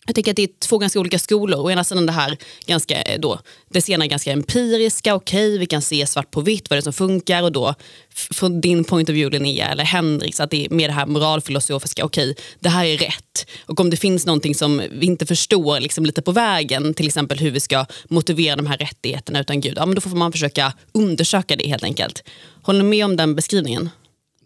Jag 0.08 0.14
tycker 0.14 0.32
att 0.32 0.36
det 0.36 0.42
är 0.42 0.50
två 0.58 0.78
ganska 0.78 1.00
olika 1.00 1.18
skolor. 1.18 1.60
Å 1.60 1.70
ena 1.70 1.84
sidan 1.84 2.06
det 2.06 2.12
här 2.12 2.36
ganska, 2.66 3.02
eh, 3.02 3.20
då, 3.20 3.40
det 3.70 3.80
senare 3.80 4.08
ganska 4.08 4.32
empiriska, 4.32 5.14
okej 5.14 5.48
okay, 5.48 5.58
vi 5.58 5.66
kan 5.66 5.82
se 5.82 6.06
svart 6.06 6.30
på 6.30 6.40
vitt 6.40 6.70
vad 6.70 6.76
det 6.76 6.80
är 6.80 6.82
som 6.82 6.92
funkar 6.92 7.42
och 7.42 7.52
då 7.52 7.74
från 8.14 8.60
din 8.60 8.84
point 8.84 9.08
of 9.08 9.14
view 9.14 9.38
Linnea 9.38 9.68
eller 9.68 9.84
Henriks 9.84 10.40
att 10.40 10.50
det 10.50 10.66
är 10.66 10.70
mer 10.70 10.88
det 10.88 10.94
här 10.94 11.06
moralfilosofiska, 11.06 12.04
okej 12.04 12.30
okay, 12.30 12.44
det 12.60 12.68
här 12.68 12.84
är 12.84 12.98
rätt. 12.98 13.46
Och 13.66 13.80
om 13.80 13.90
det 13.90 13.96
finns 13.96 14.26
någonting 14.26 14.54
som 14.54 14.82
vi 14.90 15.06
inte 15.06 15.26
förstår 15.26 15.80
liksom 15.80 16.06
lite 16.06 16.22
på 16.22 16.32
vägen, 16.32 16.94
till 16.94 17.06
exempel 17.06 17.38
hur 17.38 17.50
vi 17.50 17.60
ska 17.60 17.86
motivera 18.08 18.56
de 18.56 18.66
här 18.66 18.76
rättigheterna 18.76 19.40
utan 19.40 19.60
Gud, 19.60 19.74
ja, 19.76 19.86
men 19.86 19.94
då 19.94 20.00
får 20.00 20.10
man 20.10 20.32
försöka 20.32 20.72
undersöka 20.92 21.56
det 21.56 21.68
helt 21.68 21.84
enkelt. 21.84 22.24
Håller 22.62 22.82
ni 22.82 22.88
med 22.88 23.04
om 23.04 23.16
den 23.16 23.34
beskrivningen? 23.34 23.90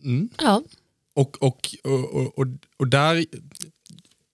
Mm. 0.05 0.29
Ja. 0.39 0.63
Och, 1.15 1.43
och, 1.43 1.69
och, 1.85 2.39
och, 2.39 2.47
och 2.77 2.89
där 2.89 3.25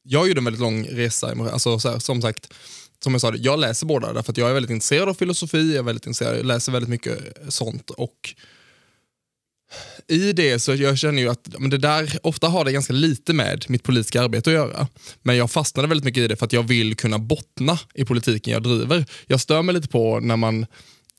jag 0.08 0.28
gjorde 0.28 0.40
en 0.40 0.44
väldigt 0.44 0.60
lång 0.60 0.86
resa. 0.86 1.26
Alltså, 1.52 1.70
här, 1.70 1.98
som 1.98 2.22
sagt, 2.22 2.54
som 3.04 3.12
jag 3.12 3.20
sa, 3.20 3.34
jag 3.34 3.58
läser 3.58 3.86
båda 3.86 4.12
därför 4.12 4.32
att 4.32 4.38
jag 4.38 4.50
är 4.50 4.54
väldigt 4.54 4.70
intresserad 4.70 5.08
av 5.08 5.14
filosofi, 5.14 5.68
jag 5.68 5.78
är 5.78 5.82
väldigt 5.82 6.06
intresserad, 6.06 6.38
jag 6.38 6.46
läser 6.46 6.72
väldigt 6.72 6.90
mycket 6.90 7.18
sånt. 7.48 7.90
Och 7.90 8.34
i 10.08 10.32
det 10.32 10.58
så 10.58 10.74
jag 10.74 10.98
känner 10.98 11.22
jag 11.22 11.32
att 11.32 11.48
men 11.58 11.70
det 11.70 11.78
där 11.78 12.18
ofta 12.22 12.48
har 12.48 12.64
det 12.64 12.72
ganska 12.72 12.92
lite 12.92 13.32
med 13.32 13.64
mitt 13.68 13.82
politiska 13.82 14.22
arbete 14.22 14.50
att 14.50 14.54
göra. 14.54 14.88
Men 15.22 15.36
jag 15.36 15.50
fastnade 15.50 15.88
väldigt 15.88 16.04
mycket 16.04 16.20
i 16.20 16.28
det 16.28 16.36
för 16.36 16.46
att 16.46 16.52
jag 16.52 16.62
vill 16.62 16.96
kunna 16.96 17.18
bottna 17.18 17.78
i 17.94 18.04
politiken 18.04 18.52
jag 18.52 18.62
driver. 18.62 19.06
Jag 19.26 19.40
stör 19.40 19.62
mig 19.62 19.74
lite 19.74 19.88
på 19.88 20.20
när 20.20 20.36
man 20.36 20.66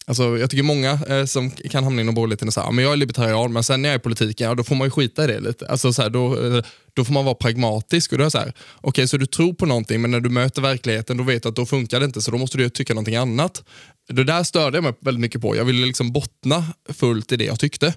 Alltså, 0.09 0.37
jag 0.37 0.49
tycker 0.49 0.63
många 0.63 0.99
eh, 1.07 1.25
som 1.25 1.51
kan 1.51 1.83
hamna 1.83 2.01
inom 2.01 2.15
borgerligheten 2.15 2.51
säger 2.51 2.69
att 2.69 2.81
jag 2.81 2.93
är 2.93 2.97
libertarian, 2.97 3.53
men 3.53 3.63
sen 3.63 3.81
när 3.81 3.89
jag 3.89 3.93
är 3.93 3.99
i 3.99 4.01
politiken, 4.01 4.47
ja, 4.47 4.55
då 4.55 4.63
får 4.63 4.75
man 4.75 4.87
ju 4.87 4.91
skita 4.91 5.23
i 5.23 5.27
det 5.27 5.39
lite. 5.39 5.67
Alltså, 5.67 5.93
så 5.93 6.01
här, 6.01 6.09
då, 6.09 6.45
eh, 6.45 6.63
då 6.93 7.05
får 7.05 7.13
man 7.13 7.25
vara 7.25 7.35
pragmatisk. 7.35 8.11
Och 8.11 8.17
då 8.17 8.25
är 8.25 8.29
så 8.29 8.37
här, 8.37 8.53
okay, 8.81 9.07
så 9.07 9.17
du 9.17 9.25
tror 9.25 9.53
på 9.53 9.65
någonting, 9.65 10.01
men 10.01 10.11
när 10.11 10.19
du 10.19 10.29
möter 10.29 10.61
verkligheten, 10.61 11.17
då 11.17 11.23
vet 11.23 11.43
du 11.43 11.49
att 11.49 11.55
då 11.55 11.65
funkar 11.65 11.99
det 11.99 12.05
inte, 12.05 12.21
så 12.21 12.31
då 12.31 12.37
måste 12.37 12.57
du 12.57 12.69
tycka 12.69 12.93
någonting 12.93 13.15
annat. 13.15 13.63
Det 14.09 14.23
där 14.23 14.43
störde 14.43 14.77
jag 14.77 14.83
mig 14.83 14.93
väldigt 14.99 15.21
mycket 15.21 15.41
på. 15.41 15.55
Jag 15.55 15.65
ville 15.65 15.85
liksom 15.85 16.11
bottna 16.11 16.65
fullt 16.93 17.31
i 17.31 17.37
det 17.37 17.45
jag 17.45 17.59
tyckte. 17.59 17.93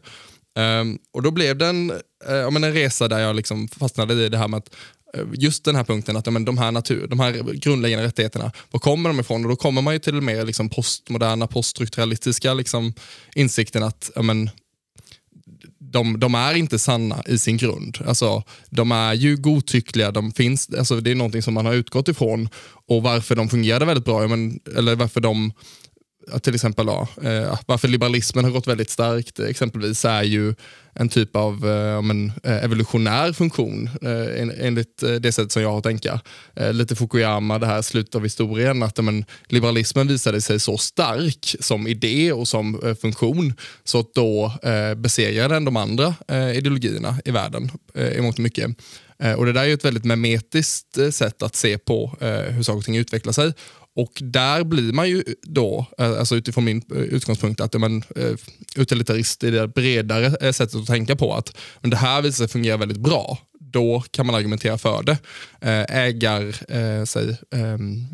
Um, 0.59 0.99
och 1.13 1.23
Då 1.23 1.31
blev 1.31 1.59
det 1.59 1.67
en, 1.67 1.91
uh, 1.91 2.57
en 2.57 2.73
resa 2.73 3.09
där 3.09 3.19
jag 3.19 3.37
liksom 3.37 3.69
fastnade 3.69 4.15
i 4.15 4.29
det 4.29 4.39
här 4.39 4.49
med 4.49 4.59
att 4.59 4.75
Eh, 5.17 5.25
just 5.33 5.65
den 5.65 5.77
här 5.77 5.85
punkten 5.85 6.17
att 6.17 6.33
men, 6.33 6.45
de, 6.45 6.59
här 6.59 6.73
natur, 6.73 7.07
de 7.07 7.21
här 7.21 7.33
grundläggande 7.53 8.07
rättigheterna, 8.07 8.53
var 8.71 8.81
kommer 8.81 9.11
de 9.11 9.21
ifrån? 9.21 9.45
Och 9.45 9.51
då 9.51 9.57
kommer 9.57 9.83
man 9.83 9.95
ju 9.95 9.99
till 9.99 10.21
mer 10.21 10.45
liksom, 10.45 10.69
postmoderna, 10.69 11.47
poststrukturalistiska 11.47 12.55
liksom, 12.55 12.95
insikten 13.35 13.83
att 13.83 14.11
men, 14.23 14.51
de, 15.79 16.21
de, 16.21 16.35
är 16.35 16.55
inte 16.55 16.79
sanna 16.79 17.23
i 17.27 17.39
sin 17.39 17.57
grund. 17.57 17.99
Alltså, 18.07 18.43
de 18.71 18.93
är 18.93 19.15
ju 19.15 19.37
godtyckliga, 19.37 20.11
de 20.11 20.33
finns, 20.33 20.71
alltså, 20.79 21.01
det 21.01 21.11
är 21.11 21.15
någonting 21.15 21.43
som 21.43 21.55
man 21.55 21.67
har 21.67 21.75
utgått 21.75 22.09
ifrån 22.09 22.49
och 22.89 23.03
varför 23.03 23.37
de 23.37 23.49
fungerade 23.49 23.85
väldigt 23.85 24.05
bra, 24.05 24.29
men, 24.29 24.61
eller 24.77 24.97
varför 24.97 25.21
de 25.21 25.53
till 26.43 26.55
exempel 26.55 26.87
ja, 26.87 27.09
eh, 27.23 27.61
varför 27.67 27.89
liberalismen 27.89 28.45
har 28.45 28.53
gått 28.53 28.67
väldigt 28.67 28.91
starkt 28.91 29.41
exempelvis 29.41 30.05
är 30.05 30.23
ju 30.23 30.55
en 30.95 31.09
typ 31.09 31.37
av 31.37 31.53
eh, 31.69 32.03
men, 32.03 32.33
eh, 32.43 32.65
evolutionär 32.65 33.33
funktion 33.33 33.91
eh, 34.03 34.43
en, 34.43 34.53
enligt 34.61 35.03
eh, 35.03 35.11
det 35.11 35.33
sätt 35.33 35.53
som 35.53 35.63
jag 35.63 35.71
har 35.71 35.79
att 35.79 35.85
tänka. 35.85 36.21
Eh, 36.57 36.73
lite 36.73 36.97
Fukuyama, 36.97 37.59
det 37.59 37.67
här 37.67 37.83
slutet 37.83 38.15
av 38.15 38.23
historien, 38.23 38.83
att 38.83 39.05
men, 39.05 39.25
liberalismen 39.49 40.09
visade 40.09 40.41
sig 40.41 40.61
så 40.61 40.79
stark 40.79 41.57
som 41.61 41.87
idé 41.87 42.33
och 42.33 42.49
som 42.49 42.81
eh, 42.85 42.95
funktion 42.95 43.55
så 43.85 43.99
att 43.99 44.15
då 44.15 44.53
eh, 44.63 44.95
besegrade 44.95 45.55
den 45.55 45.65
de 45.65 45.77
andra 45.77 46.15
eh, 46.29 46.57
ideologierna 46.57 47.19
i 47.25 47.31
världen 47.31 47.71
eh, 47.95 48.13
i 48.13 48.21
mångt 48.21 48.37
och 48.37 48.43
mycket. 48.43 48.71
Och 49.37 49.47
det 49.47 49.53
där 49.53 49.61
är 49.61 49.67
ju 49.67 49.75
ett 49.75 49.85
väldigt 49.85 50.05
memetiskt 50.05 51.15
sätt 51.15 51.43
att 51.43 51.57
se 51.57 51.79
på 51.79 52.17
hur 52.21 52.63
saker 52.63 52.79
och 52.79 52.85
ting 52.85 52.97
utvecklar 52.97 53.33
sig. 53.33 53.53
Och 53.95 54.13
där 54.21 54.65
blir 54.65 54.93
man 54.93 55.09
ju 55.09 55.25
då, 55.43 55.87
eh, 55.99 56.19
alltså 56.19 56.37
utifrån 56.37 56.65
min 56.65 56.83
eh, 56.95 57.01
utgångspunkt, 57.01 57.61
att 57.61 57.75
man 57.75 58.03
eh, 58.17 58.35
utilitarist 58.77 59.45
i 59.45 59.51
det 59.51 59.69
bredare 59.69 60.53
sättet 60.53 60.77
att 60.77 60.87
tänka 60.87 61.17
på 61.17 61.35
att 61.35 61.57
men 61.81 61.91
det 61.91 61.97
här 61.97 62.23
visar 62.23 62.37
sig 62.37 62.49
fungera 62.49 62.77
väldigt 62.77 63.01
bra. 63.01 63.39
Då 63.61 64.05
kan 64.11 64.27
man 64.27 64.35
argumentera 64.35 64.79
för 64.79 65.03
det. 65.03 65.19
Ägar, 65.89 66.73
äh, 66.77 67.05
säg, 67.05 67.37
ähm, 67.55 68.07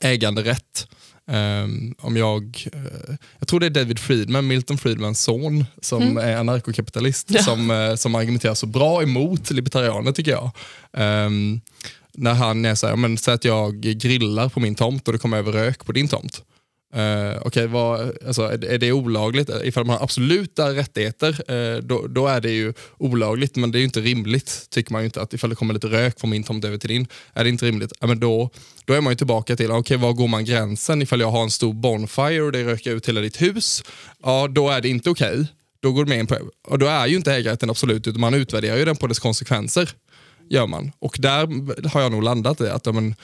äganderätt. 0.00 0.88
Um, 1.26 1.94
om 1.98 2.16
jag, 2.16 2.68
uh, 2.74 3.16
jag 3.38 3.48
tror 3.48 3.60
det 3.60 3.66
är 3.66 3.70
David 3.70 3.98
Friedman, 3.98 4.46
Milton 4.46 4.78
Friedmans 4.78 5.22
son, 5.22 5.64
som 5.80 6.02
mm. 6.02 6.18
är 6.18 6.36
anarkokapitalist, 6.36 7.30
ja. 7.30 7.42
som, 7.42 7.70
uh, 7.70 7.94
som 7.94 8.14
argumenterar 8.14 8.54
så 8.54 8.66
bra 8.66 9.02
emot 9.02 9.50
libertarianer 9.50 10.12
tycker 10.12 10.30
jag. 10.30 10.50
Um, 11.26 11.60
när 12.14 12.34
han 12.34 12.64
är 12.64 12.74
så 12.74 12.86
här, 12.86 12.96
men 12.96 13.18
säg 13.18 13.34
att 13.34 13.44
jag 13.44 13.80
grillar 13.80 14.48
på 14.48 14.60
min 14.60 14.74
tomt 14.74 15.08
och 15.08 15.12
det 15.12 15.18
kommer 15.18 15.38
över 15.38 15.52
rök 15.52 15.84
på 15.84 15.92
din 15.92 16.08
tomt. 16.08 16.42
Eh, 16.94 17.00
uh, 17.00 17.46
okay, 17.46 17.66
vad, 17.66 18.12
alltså, 18.26 18.42
är, 18.42 18.64
är, 18.64 18.78
det 18.78 18.92
olagligt? 18.92 19.50
Ifall 19.64 19.84
man 19.84 19.96
har 19.96 20.04
absoluta 20.04 20.74
rättigheter, 20.74 21.52
uh, 21.52 21.82
då, 21.82 22.06
då, 22.06 22.26
är 22.26 22.40
det 22.40 22.50
ju 22.50 22.72
olagligt, 22.98 23.56
men 23.56 23.72
det 23.72 23.78
är 23.78 23.80
ju 23.80 23.84
inte 23.84 24.00
rimligt, 24.00 24.66
tycker 24.70 24.92
man 24.92 25.02
ju 25.02 25.06
inte. 25.06 25.22
att 25.22 25.34
Ifall 25.34 25.50
det 25.50 25.56
kommer 25.56 25.74
lite 25.74 25.86
rök 25.86 26.20
från 26.20 26.30
min 26.30 26.42
tomt 26.42 26.64
över 26.64 26.78
till 26.78 26.88
din, 26.88 27.06
är 27.32 27.44
det 27.44 27.50
inte 27.50 27.66
rimligt? 27.66 27.92
Uh, 28.02 28.08
men 28.08 28.20
då, 28.20 28.50
då 28.84 28.94
är 28.94 29.00
man 29.00 29.12
ju 29.12 29.16
tillbaka 29.16 29.56
till, 29.56 29.70
okay, 29.70 29.96
var 29.96 30.12
går 30.12 30.28
man 30.28 30.44
gränsen? 30.44 31.02
Ifall 31.02 31.20
jag 31.20 31.30
har 31.30 31.42
en 31.42 31.50
stor 31.50 31.72
bonfire 31.72 32.42
och 32.42 32.52
det 32.52 32.64
röker 32.64 32.90
ut 32.90 33.08
hela 33.08 33.20
ditt 33.20 33.42
hus, 33.42 33.84
ja, 34.22 34.48
då 34.50 34.70
är 34.70 34.80
det 34.80 34.88
inte 34.88 35.10
okej. 35.10 35.32
Okay. 35.32 35.46
Då 35.82 35.92
går 35.92 36.06
med 36.06 36.18
in 36.18 36.26
på, 36.26 36.36
och 36.68 36.78
då 36.78 36.86
är 36.86 37.06
ju 37.06 37.16
inte 37.16 37.32
ägarrätten 37.32 37.70
absolut, 37.70 38.06
utan 38.06 38.20
man 38.20 38.34
utvärderar 38.34 38.76
ju 38.76 38.84
den 38.84 38.96
på 38.96 39.06
dess 39.06 39.18
konsekvenser 39.18 39.90
gör 40.50 40.66
man. 40.66 40.92
Och 40.98 41.16
där 41.18 41.88
har 41.88 42.00
jag 42.00 42.12
nog 42.12 42.22
landat 42.22 42.60
i 42.60 42.68
att 42.68 42.94
men, 42.94 43.14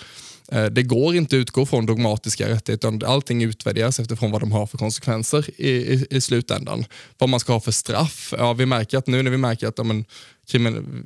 eh, 0.52 0.64
det 0.64 0.82
går 0.82 1.16
inte 1.16 1.36
att 1.36 1.40
utgå 1.40 1.66
från 1.66 1.86
dogmatiska 1.86 2.48
rättigheter, 2.48 3.04
allting 3.04 3.42
utvärderas 3.42 4.00
utifrån 4.00 4.30
vad 4.30 4.42
de 4.42 4.52
har 4.52 4.66
för 4.66 4.78
konsekvenser 4.78 5.50
i, 5.56 5.70
i, 5.70 6.06
i, 6.10 6.20
slutändan. 6.20 6.84
Vad 7.18 7.28
man 7.28 7.40
ska 7.40 7.52
ha 7.52 7.60
för 7.60 7.72
straff. 7.72 8.34
Ja, 8.38 8.52
vi 8.52 8.66
märker 8.66 8.98
att 8.98 9.06
nu 9.06 9.22
när 9.22 9.30
vi 9.30 9.36
märker 9.36 9.66
att 9.66 9.78
ja, 9.78 9.84
men, 9.84 10.04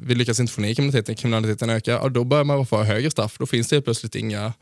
vi 0.07 0.14
lyckas 0.14 0.40
inte 0.40 0.53
få 0.53 0.61
ner 0.61 0.74
kriminaliteten, 0.74 1.14
kriminaliteten 1.14 1.70
ökar, 1.70 1.92
ja, 1.92 2.09
då 2.09 2.24
börjar 2.24 2.44
man 2.44 2.66
få 2.66 2.83
högre 2.83 3.11
straff. 3.11 3.37
Då 3.38 3.46
finns 3.46 3.68
det 3.68 3.83
plötsligt 3.83 4.14
inga 4.14 4.53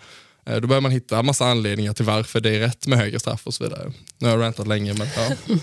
eh, 0.46 0.56
då 0.56 0.68
börjar 0.68 0.80
man 0.80 0.92
hitta 0.92 1.22
massa 1.22 1.46
anledningar 1.46 1.92
till 1.92 2.04
varför 2.04 2.40
det 2.40 2.56
är 2.56 2.60
rätt 2.60 2.86
med 2.86 2.98
högre 2.98 3.20
straff 3.20 3.46
och 3.46 3.54
så 3.54 3.64
vidare. 3.64 3.92
Nu 4.18 4.28
har 4.28 4.36
jag 4.36 4.42
rantat 4.42 4.66
länge 4.66 4.94
men 4.94 5.06
ja. 5.16 5.56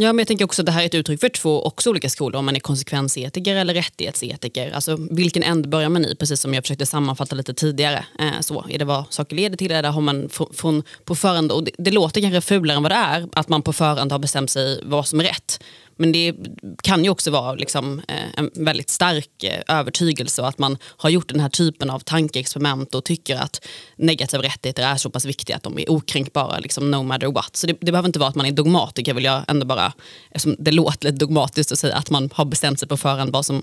Ja, 0.00 0.12
men 0.12 0.18
jag 0.18 0.28
tänker 0.28 0.44
också 0.44 0.62
att 0.62 0.66
det 0.66 0.72
här 0.72 0.82
är 0.82 0.86
ett 0.86 0.94
uttryck 0.94 1.20
för 1.20 1.28
två 1.28 1.62
också 1.62 1.90
olika 1.90 2.08
skolor, 2.08 2.38
om 2.38 2.44
man 2.44 2.56
är 2.56 2.60
konsekvensetiker 2.60 3.56
eller 3.56 3.74
rättighetsetiker. 3.74 4.70
Alltså, 4.70 4.96
vilken 5.10 5.42
ände 5.42 5.68
börjar 5.68 5.88
man 5.88 6.04
i? 6.04 6.16
Precis 6.16 6.40
som 6.40 6.54
jag 6.54 6.64
försökte 6.64 6.86
sammanfatta 6.86 7.36
lite 7.36 7.54
tidigare. 7.54 8.04
Eh, 8.18 8.40
så, 8.40 8.64
är 8.68 8.78
det 8.78 8.84
vad 8.84 9.04
saker 9.10 9.36
leder 9.36 9.56
till 9.56 9.72
eller 9.72 9.90
har 9.90 10.00
man 10.00 10.28
från, 10.54 10.82
på 11.04 11.14
förhand, 11.14 11.52
och 11.52 11.64
det, 11.64 11.70
det 11.78 11.90
låter 11.90 12.20
kanske 12.20 12.40
fulare 12.40 12.76
än 12.76 12.82
vad 12.82 12.92
det 12.92 12.96
är, 12.96 13.28
att 13.32 13.48
man 13.48 13.62
på 13.62 13.72
förhand 13.72 14.12
har 14.12 14.18
bestämt 14.18 14.50
sig 14.50 14.80
vad 14.84 15.06
som 15.06 15.20
är 15.20 15.24
rätt. 15.24 15.60
Men 15.98 16.12
det 16.12 16.34
kan 16.82 17.04
ju 17.04 17.10
också 17.10 17.30
vara 17.30 17.54
liksom, 17.54 18.02
eh, 18.08 18.24
en 18.36 18.50
väldigt 18.54 18.90
stark 18.90 19.44
eh, 19.44 19.78
övertygelse 19.78 20.42
och 20.42 20.48
att 20.48 20.58
man 20.58 20.78
har 20.82 21.10
gjort 21.10 21.28
den 21.28 21.40
här 21.40 21.48
typen 21.48 21.90
av 21.90 22.00
tankeexperiment 22.00 22.94
och 22.94 23.04
tycker 23.04 23.36
att 23.36 23.66
negativa 23.96 24.42
rättigheter 24.42 24.82
är 24.82 24.96
så 24.96 25.10
pass 25.10 25.24
viktiga 25.24 25.56
att 25.56 25.62
de 25.62 25.78
är 25.78 25.90
okränkbara 25.90 26.58
liksom, 26.58 26.90
no 26.90 27.02
matter 27.02 27.26
what. 27.26 27.56
Så 27.56 27.66
det, 27.66 27.76
det 27.80 27.92
behöver 27.92 28.06
inte 28.08 28.18
vara 28.18 28.28
att 28.28 28.34
man 28.34 28.46
är 28.46 28.52
dogmatiker 28.52 29.14
vill 29.14 29.24
jag 29.24 29.42
ändå 29.48 29.66
bara, 29.66 29.92
eftersom 30.30 30.56
det 30.58 30.70
låter 30.70 31.06
lite 31.06 31.18
dogmatiskt 31.18 31.72
att 31.72 31.78
säga 31.78 31.96
att 31.96 32.10
man 32.10 32.30
har 32.32 32.44
bestämt 32.44 32.78
sig 32.78 32.88
på 32.88 32.96
förhand 32.96 33.32
vad 33.32 33.46
som 33.46 33.56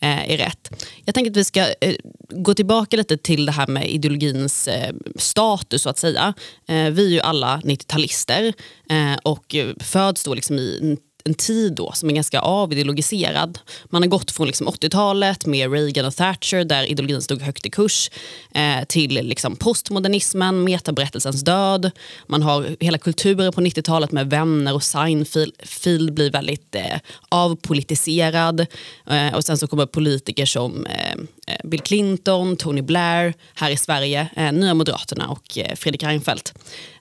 eh, 0.00 0.30
är 0.30 0.36
rätt. 0.36 0.70
Jag 1.04 1.14
tänker 1.14 1.30
att 1.30 1.36
vi 1.36 1.44
ska 1.44 1.60
eh, 1.60 1.94
gå 2.30 2.54
tillbaka 2.54 2.96
lite 2.96 3.16
till 3.16 3.46
det 3.46 3.52
här 3.52 3.66
med 3.66 3.90
ideologins 3.90 4.68
eh, 4.68 4.94
status 5.16 5.82
så 5.82 5.90
att 5.90 5.98
säga. 5.98 6.34
Eh, 6.68 6.90
vi 6.90 7.06
är 7.06 7.10
ju 7.10 7.20
alla 7.20 7.60
90-talister 7.64 8.52
eh, 8.90 9.18
och 9.22 9.56
föds 9.80 10.24
då 10.24 10.34
liksom 10.34 10.58
i 10.58 10.98
en 11.24 11.34
tid 11.34 11.74
då 11.74 11.92
som 11.92 12.10
är 12.10 12.14
ganska 12.14 12.40
avideologiserad. 12.40 13.58
Man 13.84 14.02
har 14.02 14.08
gått 14.08 14.30
från 14.30 14.46
liksom 14.46 14.68
80-talet 14.68 15.46
med 15.46 15.72
Reagan 15.72 16.04
och 16.04 16.16
Thatcher 16.16 16.64
där 16.64 16.84
ideologin 16.84 17.22
stod 17.22 17.42
högt 17.42 17.66
i 17.66 17.70
kurs 17.70 18.10
eh, 18.54 18.84
till 18.88 19.14
liksom 19.14 19.56
postmodernismen, 19.56 20.64
metaberättelsens 20.64 21.44
död. 21.44 21.90
Man 22.26 22.42
har 22.42 22.76
hela 22.80 22.98
kulturen 22.98 23.52
på 23.52 23.60
90-talet 23.60 24.12
med 24.12 24.30
vänner 24.30 24.74
och 24.74 24.82
Seinfeld 24.82 26.12
blir 26.14 26.30
väldigt 26.30 26.74
eh, 26.74 26.98
avpolitiserad. 27.28 28.66
Eh, 29.06 29.34
och 29.34 29.44
sen 29.44 29.58
så 29.58 29.66
kommer 29.66 29.86
politiker 29.86 30.46
som 30.46 30.86
eh, 30.86 31.12
eh 31.46 31.60
Bill 31.64 31.80
Clinton, 31.80 32.56
Tony 32.56 32.82
Blair 32.82 33.34
här 33.54 33.70
i 33.70 33.76
Sverige, 33.76 34.28
eh, 34.36 34.52
Nya 34.52 34.74
Moderaterna 34.74 35.28
och 35.28 35.58
eh, 35.58 35.74
Fredrik 35.74 36.02
Reinfeldt. 36.02 36.54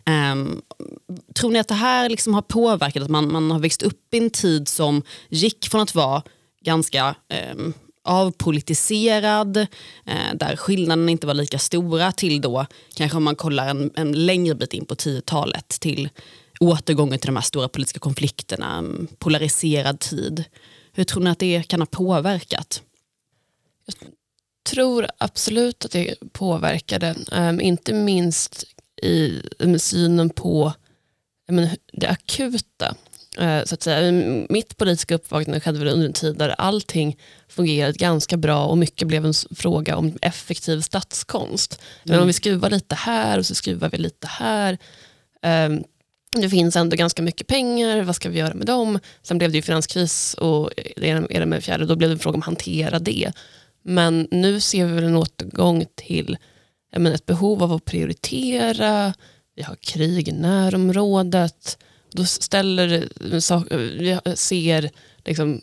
Um, 0.10 0.62
tror 1.36 1.52
ni 1.52 1.60
att 1.60 1.68
det 1.68 1.74
här 1.74 2.10
liksom 2.10 2.34
har 2.34 2.42
påverkat 2.42 3.04
att 3.04 3.10
man, 3.10 3.32
man 3.32 3.52
har 3.52 3.60
växt 3.60 3.82
upp 3.82 4.14
i 4.14 4.18
en 4.18 4.30
tid 4.30 4.68
som 4.68 5.02
gick 5.30 5.70
från 5.70 5.82
att 5.82 5.96
vara 5.96 6.24
ganska 6.62 7.16
um, 7.54 7.74
avpolitiserad, 8.04 9.58
uh, 9.58 10.36
där 10.36 10.56
skillnaderna 10.56 11.12
inte 11.12 11.28
var 11.28 11.34
lika 11.34 11.60
stora 11.60 12.12
till 12.12 12.42
då, 12.42 12.66
kanske 12.96 13.18
om 13.18 13.24
man 13.24 13.36
kollar 13.36 13.68
en, 13.68 13.92
en 13.96 14.26
längre 14.26 14.56
bit 14.56 14.74
in 14.74 14.86
på 14.86 14.96
10-talet, 14.96 15.70
till 15.70 16.10
återgången 16.60 17.20
till 17.20 17.28
de 17.28 17.36
här 17.36 17.44
stora 17.44 17.70
politiska 17.70 18.00
konflikterna, 18.00 18.84
polariserad 19.20 20.00
tid. 20.00 20.44
Hur 20.94 21.04
tror 21.04 21.24
ni 21.24 21.30
att 21.30 21.40
det 21.40 21.64
kan 21.68 21.82
ha 21.82 21.86
påverkat? 21.86 22.82
Jag 23.86 23.96
tror 24.70 25.08
absolut 25.18 25.86
att 25.86 25.92
det 25.92 26.16
påverkade, 26.34 27.16
um, 27.32 27.62
inte 27.62 27.94
minst 27.94 28.66
i 29.02 29.42
synen 29.80 30.30
på 30.30 30.74
men, 31.48 31.70
det 31.94 32.08
akuta. 32.08 32.96
Eh, 33.38 33.64
så 33.64 33.76
att 33.76 33.84
säga. 33.84 34.12
Mitt 34.50 34.78
politiska 34.78 35.16
uppvaknande 35.16 35.60
skedde 35.60 35.92
under 35.92 36.06
en 36.06 36.14
tid 36.14 36.38
där 36.38 36.50
allting 36.50 37.18
fungerade 37.48 37.94
ganska 37.94 38.38
bra 38.38 38.66
och 38.66 38.78
mycket 38.78 39.08
blev 39.08 39.26
en 39.26 39.34
fråga 39.56 39.98
om 39.98 40.18
effektiv 40.22 40.82
statskonst. 40.82 41.74
Mm. 41.74 42.14
Men 42.14 42.20
om 42.20 42.28
vi 42.28 42.34
skruvar 42.34 42.70
lite 42.70 42.96
här 42.96 43.38
och 43.38 43.46
så 43.46 43.56
skruvar 43.56 43.90
vi 43.90 43.98
lite 43.98 44.28
här. 44.28 44.78
Um, 45.66 45.84
det 46.42 46.50
finns 46.50 46.76
ändå 46.76 46.96
ganska 46.96 47.22
mycket 47.22 47.48
pengar, 47.48 48.02
vad 48.02 48.16
ska 48.16 48.30
vi 48.30 48.40
göra 48.40 48.54
med 48.54 48.68
dem? 48.68 49.00
Sen 49.24 49.38
blev 49.38 49.52
det 49.52 49.58
ju 49.58 49.62
finanskris 49.62 50.34
och 50.34 50.72
det 50.96 51.08
ena 51.08 51.46
med 51.46 51.64
fjärde, 51.64 51.86
då 51.86 51.96
blev 51.96 52.10
det 52.10 52.14
en 52.14 52.20
fråga 52.20 52.36
om 52.36 52.40
att 52.40 52.46
hantera 52.46 53.00
det. 53.00 53.32
Men 53.84 54.28
nu 54.32 54.60
ser 54.60 54.86
vi 54.86 54.94
väl 54.94 55.04
en 55.04 55.16
återgång 55.16 55.86
till 55.96 56.38
men, 56.92 57.14
ett 57.14 57.26
behov 57.26 57.64
av 57.64 57.74
att 57.74 57.86
prioritera, 57.86 59.14
vi 59.56 59.64
har 59.64 59.76
krig 59.76 60.28
i 60.28 60.32
närområdet. 60.32 61.78
Då 62.12 62.26
ställer, 62.26 63.10
vi 63.20 63.42
ser 64.36 64.90
liksom, 65.26 65.62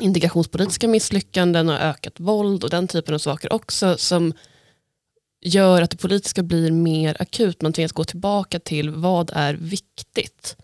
integrationspolitiska 0.00 0.88
misslyckanden 0.88 1.68
och 1.68 1.74
ökat 1.74 2.20
våld 2.20 2.64
och 2.64 2.70
den 2.70 2.88
typen 2.88 3.14
av 3.14 3.18
saker 3.18 3.52
också 3.52 3.96
som 3.98 4.32
gör 5.44 5.82
att 5.82 5.90
det 5.90 5.96
politiska 5.96 6.42
blir 6.42 6.70
mer 6.70 7.16
akut. 7.22 7.62
Man 7.62 7.72
tvingas 7.72 7.92
gå 7.92 8.04
tillbaka 8.04 8.60
till 8.60 8.90
vad 8.90 9.30
är 9.34 9.54
viktigt? 9.54 10.56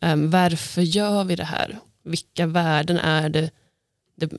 Um, 0.00 0.30
varför 0.30 0.82
gör 0.82 1.24
vi 1.24 1.36
det 1.36 1.44
här? 1.44 1.78
Vilka 2.04 2.46
värden 2.46 2.98
är 2.98 3.28
det, 3.28 3.50
det 4.16 4.32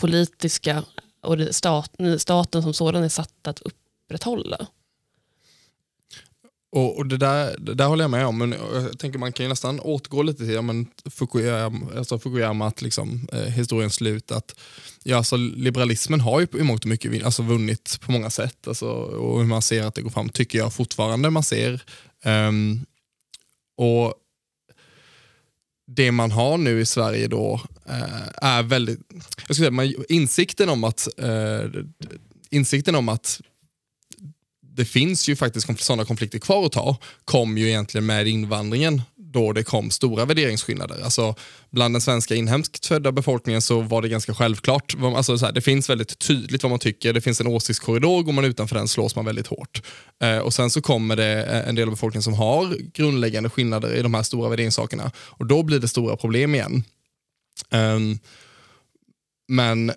politiska 0.00 0.84
och 1.22 1.36
det 1.36 1.52
staten, 1.52 2.18
staten 2.18 2.62
som 2.62 2.74
sådan 2.74 3.02
är 3.02 3.08
satt 3.08 3.46
att 3.46 3.60
upp, 3.60 3.85
upprätthålla. 4.06 4.66
Och, 6.72 6.96
och 6.96 7.06
det, 7.06 7.16
där, 7.16 7.56
det 7.58 7.74
där 7.74 7.86
håller 7.86 8.04
jag 8.04 8.10
med 8.10 8.26
om, 8.26 8.38
men 8.38 8.52
jag 8.72 8.98
tänker 8.98 9.18
man 9.18 9.32
kan 9.32 9.44
ju 9.44 9.48
nästan 9.48 9.80
återgå 9.80 10.22
lite 10.22 10.38
till 10.44 10.54
ja, 10.54 10.62
men 10.62 10.86
Fukuyama, 11.10 11.86
alltså 11.96 12.18
Fukuyama 12.18 12.66
att 12.66 12.82
liksom, 12.82 13.28
eh, 13.32 13.40
historiens 13.40 13.94
slut. 13.94 14.30
Att, 14.30 14.60
ja, 15.02 15.16
alltså, 15.16 15.36
liberalismen 15.36 16.20
har 16.20 16.40
ju 16.40 16.46
i 16.58 16.62
mångt 16.62 16.84
och 16.84 16.88
mycket 16.88 17.24
alltså, 17.24 17.42
vunnit 17.42 17.98
på 18.00 18.12
många 18.12 18.30
sätt. 18.30 18.68
Alltså, 18.68 18.88
och 18.88 19.40
hur 19.40 19.46
man 19.46 19.62
ser 19.62 19.82
att 19.82 19.94
det 19.94 20.02
går 20.02 20.10
fram 20.10 20.28
tycker 20.28 20.58
jag 20.58 20.72
fortfarande 20.72 21.30
man 21.30 21.42
ser. 21.42 21.84
Um, 22.24 22.86
och 23.76 24.14
det 25.86 26.12
man 26.12 26.30
har 26.30 26.58
nu 26.58 26.80
i 26.80 26.86
Sverige 26.86 27.28
då 27.28 27.60
eh, 27.88 28.28
är 28.42 28.62
väldigt, 28.62 29.00
jag 29.12 29.44
skulle 29.44 29.54
säga, 29.54 29.70
man, 29.70 29.94
insikten 30.08 30.68
om 30.68 30.84
att 30.84 31.08
eh, 31.18 31.82
insikten 32.50 32.94
om 32.94 33.08
att 33.08 33.40
det 34.76 34.84
finns 34.84 35.28
ju 35.28 35.36
faktiskt 35.36 35.84
sådana 35.84 36.04
konflikter 36.04 36.38
kvar 36.38 36.66
att 36.66 36.72
ta, 36.72 36.96
kom 37.24 37.58
ju 37.58 37.68
egentligen 37.68 38.06
med 38.06 38.28
invandringen 38.28 39.02
då 39.16 39.52
det 39.52 39.64
kom 39.64 39.90
stora 39.90 40.24
värderingsskillnader. 40.24 41.00
Alltså, 41.04 41.34
bland 41.70 41.94
den 41.94 42.00
svenska 42.00 42.34
inhemskt 42.34 42.86
födda 42.86 43.12
befolkningen 43.12 43.62
så 43.62 43.80
var 43.80 44.02
det 44.02 44.08
ganska 44.08 44.34
självklart. 44.34 44.94
Alltså, 45.02 45.38
så 45.38 45.44
här, 45.46 45.52
det 45.52 45.60
finns 45.60 45.90
väldigt 45.90 46.18
tydligt 46.18 46.62
vad 46.62 46.70
man 46.70 46.78
tycker, 46.78 47.12
det 47.12 47.20
finns 47.20 47.40
en 47.40 47.46
åsiktskorridor, 47.46 48.22
går 48.22 48.32
man 48.32 48.44
utanför 48.44 48.76
den 48.76 48.88
slås 48.88 49.16
man 49.16 49.24
väldigt 49.24 49.46
hårt. 49.46 49.82
Eh, 50.22 50.38
och 50.38 50.54
Sen 50.54 50.70
så 50.70 50.82
kommer 50.82 51.16
det 51.16 51.44
eh, 51.44 51.68
en 51.68 51.74
del 51.74 51.88
av 51.88 51.90
befolkningen 51.90 52.22
som 52.22 52.34
har 52.34 52.76
grundläggande 52.94 53.50
skillnader 53.50 53.94
i 53.94 54.02
de 54.02 54.14
här 54.14 54.22
stora 54.22 54.48
värderingssakerna 54.48 55.10
och 55.16 55.46
då 55.46 55.62
blir 55.62 55.78
det 55.78 55.88
stora 55.88 56.16
problem 56.16 56.54
igen. 56.54 56.84
Um, 57.70 58.18
men 59.48 59.92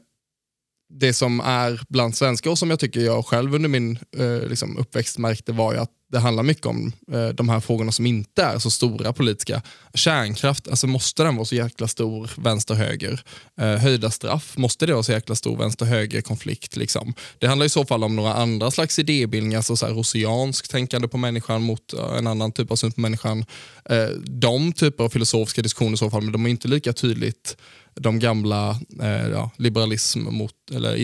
det 0.90 1.14
som 1.14 1.40
är 1.40 1.82
bland 1.90 2.16
svenskar 2.16 2.52
och 2.52 2.58
som 2.58 2.70
jag 2.70 2.80
tycker 2.80 3.02
jag 3.02 3.26
själv 3.26 3.56
under 3.56 3.70
min 3.70 4.00
eh, 4.18 4.48
liksom 4.50 4.78
uppväxt 4.78 5.18
märkte 5.18 5.52
var 5.52 5.74
ju 5.74 5.80
att 5.80 5.92
det 6.12 6.20
handlar 6.20 6.44
mycket 6.44 6.66
om 6.66 6.92
eh, 7.12 7.28
de 7.28 7.50
här 7.50 7.60
frågorna 7.60 7.92
som 7.92 8.06
inte 8.06 8.44
är 8.44 8.60
så 8.60 8.72
stora 8.72 9.14
politiska. 9.14 9.62
Kärnkraft, 9.94 10.68
alltså 10.68 10.88
måste 10.88 11.24
den 11.24 11.36
vara 11.36 11.46
så 11.46 11.56
jäkla 11.56 11.88
stor 11.88 12.32
vänster-höger? 12.36 13.24
Eh, 13.62 13.76
höjda 13.76 14.12
straff, 14.12 14.58
måste 14.58 14.86
det 14.86 14.94
vara 14.94 15.04
så 15.04 15.12
jäkla 15.12 15.36
stor 15.36 15.58
vänster-höger-konflikt? 15.58 16.76
Liksom? 16.76 17.14
Det 17.40 17.48
handlar 17.48 17.66
i 17.66 17.70
så 17.70 17.86
fall 17.86 18.04
om 18.04 18.16
några 18.16 18.34
andra 18.34 18.72
slags 18.72 19.00
idébildningar, 19.00 19.58
alltså 19.58 19.76
så 19.76 19.86
här 19.86 20.70
tänkande 20.70 21.08
på 21.08 21.18
människan 21.18 21.62
mot 21.62 21.94
eh, 21.94 22.18
en 22.18 22.28
annan 22.28 22.52
typ 22.52 22.72
av 22.72 22.76
syn 22.76 22.92
på 22.92 23.02
människan. 23.02 23.46
Eh, 23.86 24.08
de 24.26 24.74
typer 24.74 25.04
av 25.04 25.10
filosofiska 25.10 25.62
diskussioner 25.62 25.94
i 25.94 25.98
så 25.98 26.10
fall, 26.10 26.22
men 26.22 26.32
de 26.32 26.46
är 26.46 26.50
inte 26.50 26.68
lika 26.68 26.94
tydligt 26.94 27.58
de 27.96 28.20
gamla 28.20 28.80
eh, 29.02 29.28
ja, 29.28 29.52
liberalism 29.58 30.20
mot, 30.20 30.54
eller 30.72 30.96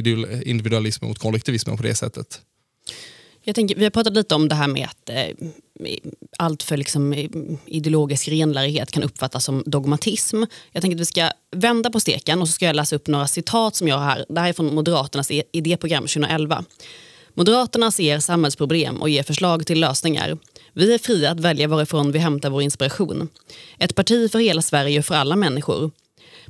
individualism 0.47 1.05
mot 1.05 1.19
kollektivismen 1.19 1.77
på 1.77 1.83
det 1.83 1.95
sättet. 1.95 2.41
Jag 3.47 3.55
tänker, 3.55 3.75
vi 3.75 3.83
har 3.83 3.91
pratat 3.91 4.13
lite 4.13 4.35
om 4.35 4.49
det 4.49 4.55
här 4.55 4.67
med 4.67 4.87
att 4.87 5.09
eh, 5.09 5.47
allt 6.37 6.63
för 6.63 6.77
liksom, 6.77 7.13
eh, 7.13 7.29
ideologisk 7.65 8.27
renlärighet 8.27 8.91
kan 8.91 9.03
uppfattas 9.03 9.45
som 9.45 9.63
dogmatism. 9.65 10.43
Jag 10.71 10.81
tänker 10.81 10.95
att 10.97 11.01
vi 11.01 11.05
ska 11.05 11.29
vända 11.51 11.89
på 11.89 11.99
steken 11.99 12.41
och 12.41 12.47
så 12.47 12.51
ska 12.51 12.65
jag 12.65 12.75
läsa 12.75 12.95
upp 12.95 13.07
några 13.07 13.27
citat 13.27 13.75
som 13.75 13.87
jag 13.87 13.97
har 13.97 14.05
här. 14.05 14.25
Det 14.29 14.39
här 14.41 14.49
är 14.49 14.53
från 14.53 14.75
Moderaternas 14.75 15.31
e- 15.31 15.43
idéprogram 15.51 16.03
2011. 16.03 16.65
Moderaterna 17.33 17.91
ser 17.91 18.19
samhällsproblem 18.19 19.01
och 19.01 19.09
ger 19.09 19.23
förslag 19.23 19.65
till 19.65 19.79
lösningar. 19.79 20.37
Vi 20.73 20.93
är 20.93 20.97
fria 20.97 21.31
att 21.31 21.39
välja 21.39 21.67
varifrån 21.67 22.11
vi 22.11 22.19
hämtar 22.19 22.49
vår 22.49 22.61
inspiration. 22.61 23.29
Ett 23.77 23.95
parti 23.95 24.31
för 24.31 24.39
hela 24.39 24.61
Sverige 24.61 24.99
och 24.99 25.05
för 25.05 25.15
alla 25.15 25.35
människor. 25.35 25.91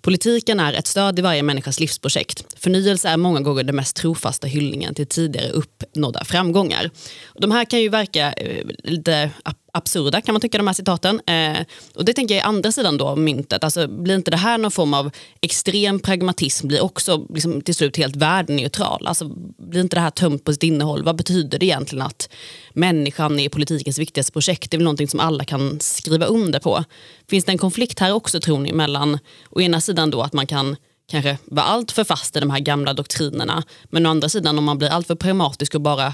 Politiken 0.05 0.59
är 0.59 0.73
ett 0.73 0.87
stöd 0.87 1.19
i 1.19 1.21
varje 1.21 1.43
människas 1.43 1.79
livsprojekt. 1.79 2.45
Förnyelse 2.57 3.09
är 3.09 3.17
många 3.17 3.41
gånger 3.41 3.63
den 3.63 3.75
mest 3.75 3.95
trofasta 3.95 4.47
hyllningen 4.47 4.93
till 4.93 5.07
tidigare 5.07 5.49
uppnådda 5.49 6.25
framgångar. 6.25 6.91
De 7.33 7.51
här 7.51 7.65
kan 7.65 7.81
ju 7.81 7.89
verka 7.89 8.33
eh, 8.33 8.65
lite 8.83 9.31
absurda 9.75 10.21
kan 10.21 10.33
man 10.33 10.41
tycka 10.41 10.57
de 10.57 10.67
här 10.67 10.73
citaten. 10.73 11.21
Eh, 11.25 11.65
och 11.95 12.05
det 12.05 12.13
tänker 12.13 12.35
jag 12.35 12.43
är 12.43 12.47
andra 12.47 12.71
sidan 12.71 12.97
då 12.97 13.07
av 13.07 13.19
myntet. 13.19 13.63
Alltså, 13.63 13.87
blir 13.87 14.15
inte 14.15 14.31
det 14.31 14.37
här 14.37 14.57
någon 14.57 14.71
form 14.71 14.93
av 14.93 15.11
extrem 15.41 15.99
pragmatism 15.99 16.67
blir 16.67 16.83
också 16.83 17.25
liksom, 17.33 17.61
till 17.61 17.75
slut 17.75 17.97
helt 17.97 18.15
värdeneutral? 18.15 19.07
Alltså, 19.07 19.31
blir 19.57 19.81
inte 19.81 19.95
det 19.95 20.01
här 20.01 20.09
tömt 20.09 20.43
på 20.43 20.53
sitt 20.53 20.63
innehåll? 20.63 21.03
Vad 21.03 21.15
betyder 21.15 21.59
det 21.59 21.65
egentligen 21.65 22.05
att 22.05 22.29
människan 22.73 23.39
är 23.39 23.49
politikens 23.49 23.99
viktigaste 23.99 24.31
projekt? 24.31 24.71
Det 24.71 24.75
är 24.75 24.79
väl 24.79 24.83
någonting 24.83 25.07
som 25.07 25.19
alla 25.19 25.45
kan 25.45 25.79
skriva 25.79 26.25
under 26.25 26.59
på. 26.59 26.83
Finns 27.29 27.45
det 27.45 27.51
en 27.51 27.57
konflikt 27.57 27.99
här 27.99 28.11
också 28.11 28.39
tror 28.39 28.59
ni 28.59 28.73
mellan 28.73 29.19
å 29.49 29.61
ena 29.61 29.81
sidan 29.81 30.11
då 30.11 30.21
att 30.21 30.33
man 30.33 30.47
kan 30.47 30.75
kanske 31.07 31.37
vara 31.45 31.65
allt 31.65 31.91
för 31.91 32.03
fast 32.03 32.35
i 32.35 32.39
de 32.39 32.49
här 32.49 32.59
gamla 32.59 32.93
doktrinerna 32.93 33.63
men 33.83 34.05
å 34.05 34.09
andra 34.09 34.29
sidan 34.29 34.57
om 34.57 34.63
man 34.63 34.77
blir 34.77 34.89
alltför 34.89 35.15
pragmatisk 35.15 35.75
och 35.75 35.81
bara 35.81 36.13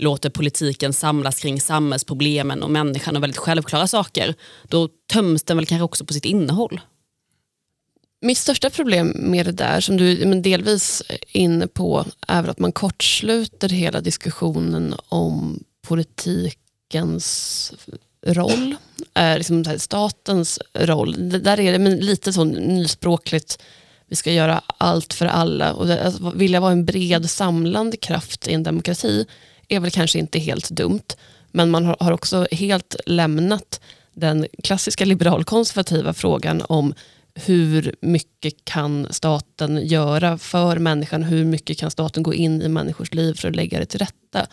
låter 0.00 0.30
politiken 0.30 0.92
samlas 0.92 1.40
kring 1.40 1.60
samhällsproblemen 1.60 2.62
och 2.62 2.70
människan 2.70 3.16
och 3.16 3.22
väldigt 3.22 3.38
självklara 3.38 3.86
saker, 3.86 4.34
då 4.68 4.88
töms 5.12 5.42
den 5.42 5.56
väl 5.56 5.66
kanske 5.66 5.84
också 5.84 6.04
på 6.04 6.12
sitt 6.12 6.24
innehåll. 6.24 6.80
Mitt 8.22 8.38
största 8.38 8.70
problem 8.70 9.12
med 9.16 9.46
det 9.46 9.52
där, 9.52 9.80
som 9.80 9.96
du 9.96 10.26
men 10.26 10.42
delvis 10.42 11.02
är 11.08 11.18
inne 11.36 11.66
på, 11.66 12.04
är 12.28 12.48
att 12.48 12.58
man 12.58 12.72
kortsluter 12.72 13.68
hela 13.68 14.00
diskussionen 14.00 14.94
om 15.08 15.64
politikens 15.86 17.72
roll, 18.26 18.76
är 19.14 19.36
liksom 19.36 19.64
statens 19.78 20.58
roll. 20.74 21.30
Det 21.30 21.38
där 21.38 21.60
är 21.60 21.72
det, 21.72 21.78
men 21.78 21.96
lite 21.96 22.32
så 22.32 22.44
nyspråkligt, 22.44 23.58
vi 24.06 24.16
ska 24.16 24.32
göra 24.32 24.62
allt 24.66 25.14
för 25.14 25.26
alla. 25.26 25.72
Och 25.72 25.86
det, 25.86 26.04
alltså, 26.04 26.32
vilja 26.34 26.60
vara 26.60 26.72
en 26.72 26.84
bred 26.84 27.30
samlande 27.30 27.96
kraft 27.96 28.48
i 28.48 28.52
en 28.52 28.62
demokrati 28.62 29.26
är 29.70 29.80
väl 29.80 29.90
kanske 29.90 30.18
inte 30.18 30.38
helt 30.38 30.70
dumt, 30.70 31.16
men 31.50 31.70
man 31.70 31.84
har 31.84 32.12
också 32.12 32.46
helt 32.52 32.96
lämnat 33.06 33.80
den 34.12 34.46
klassiska 34.62 35.04
liberalkonservativa 35.04 36.12
frågan 36.12 36.62
om 36.68 36.94
hur 37.34 37.94
mycket 38.00 38.64
kan 38.64 39.06
staten 39.10 39.86
göra 39.86 40.38
för 40.38 40.78
människan? 40.78 41.22
Hur 41.22 41.44
mycket 41.44 41.78
kan 41.78 41.90
staten 41.90 42.22
gå 42.22 42.34
in 42.34 42.62
i 42.62 42.68
människors 42.68 43.14
liv 43.14 43.34
för 43.34 43.48
att 43.48 43.56
lägga 43.56 43.78
det 43.78 43.86
till 43.86 43.98
rätta? 43.98 44.46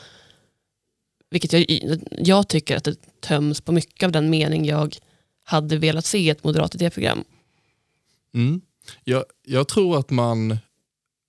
Vilket 1.30 1.53
jag, 1.53 1.65
jag 2.12 2.47
tycker 2.47 2.77
att 2.77 2.84
det 2.84 3.21
töms 3.21 3.62
på 3.62 3.71
mycket 3.71 4.03
av 4.03 4.12
den 4.12 4.30
mening 4.30 4.65
jag 4.65 4.97
hade 5.43 5.77
velat 5.77 6.06
se 6.06 6.17
i 6.17 6.30
ett 6.30 6.43
moderat 6.43 6.75
idéprogram. 6.75 7.23
Mm. 8.34 8.62
Jag, 9.03 9.25
jag 9.45 9.67
tror 9.67 9.99
att 9.99 10.10
man, 10.10 10.58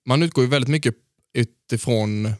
man 0.05 0.23
utgår 0.23 0.43
ju 0.43 0.49
väldigt 0.49 0.69
mycket 0.69 0.95
utifrån 1.33 2.33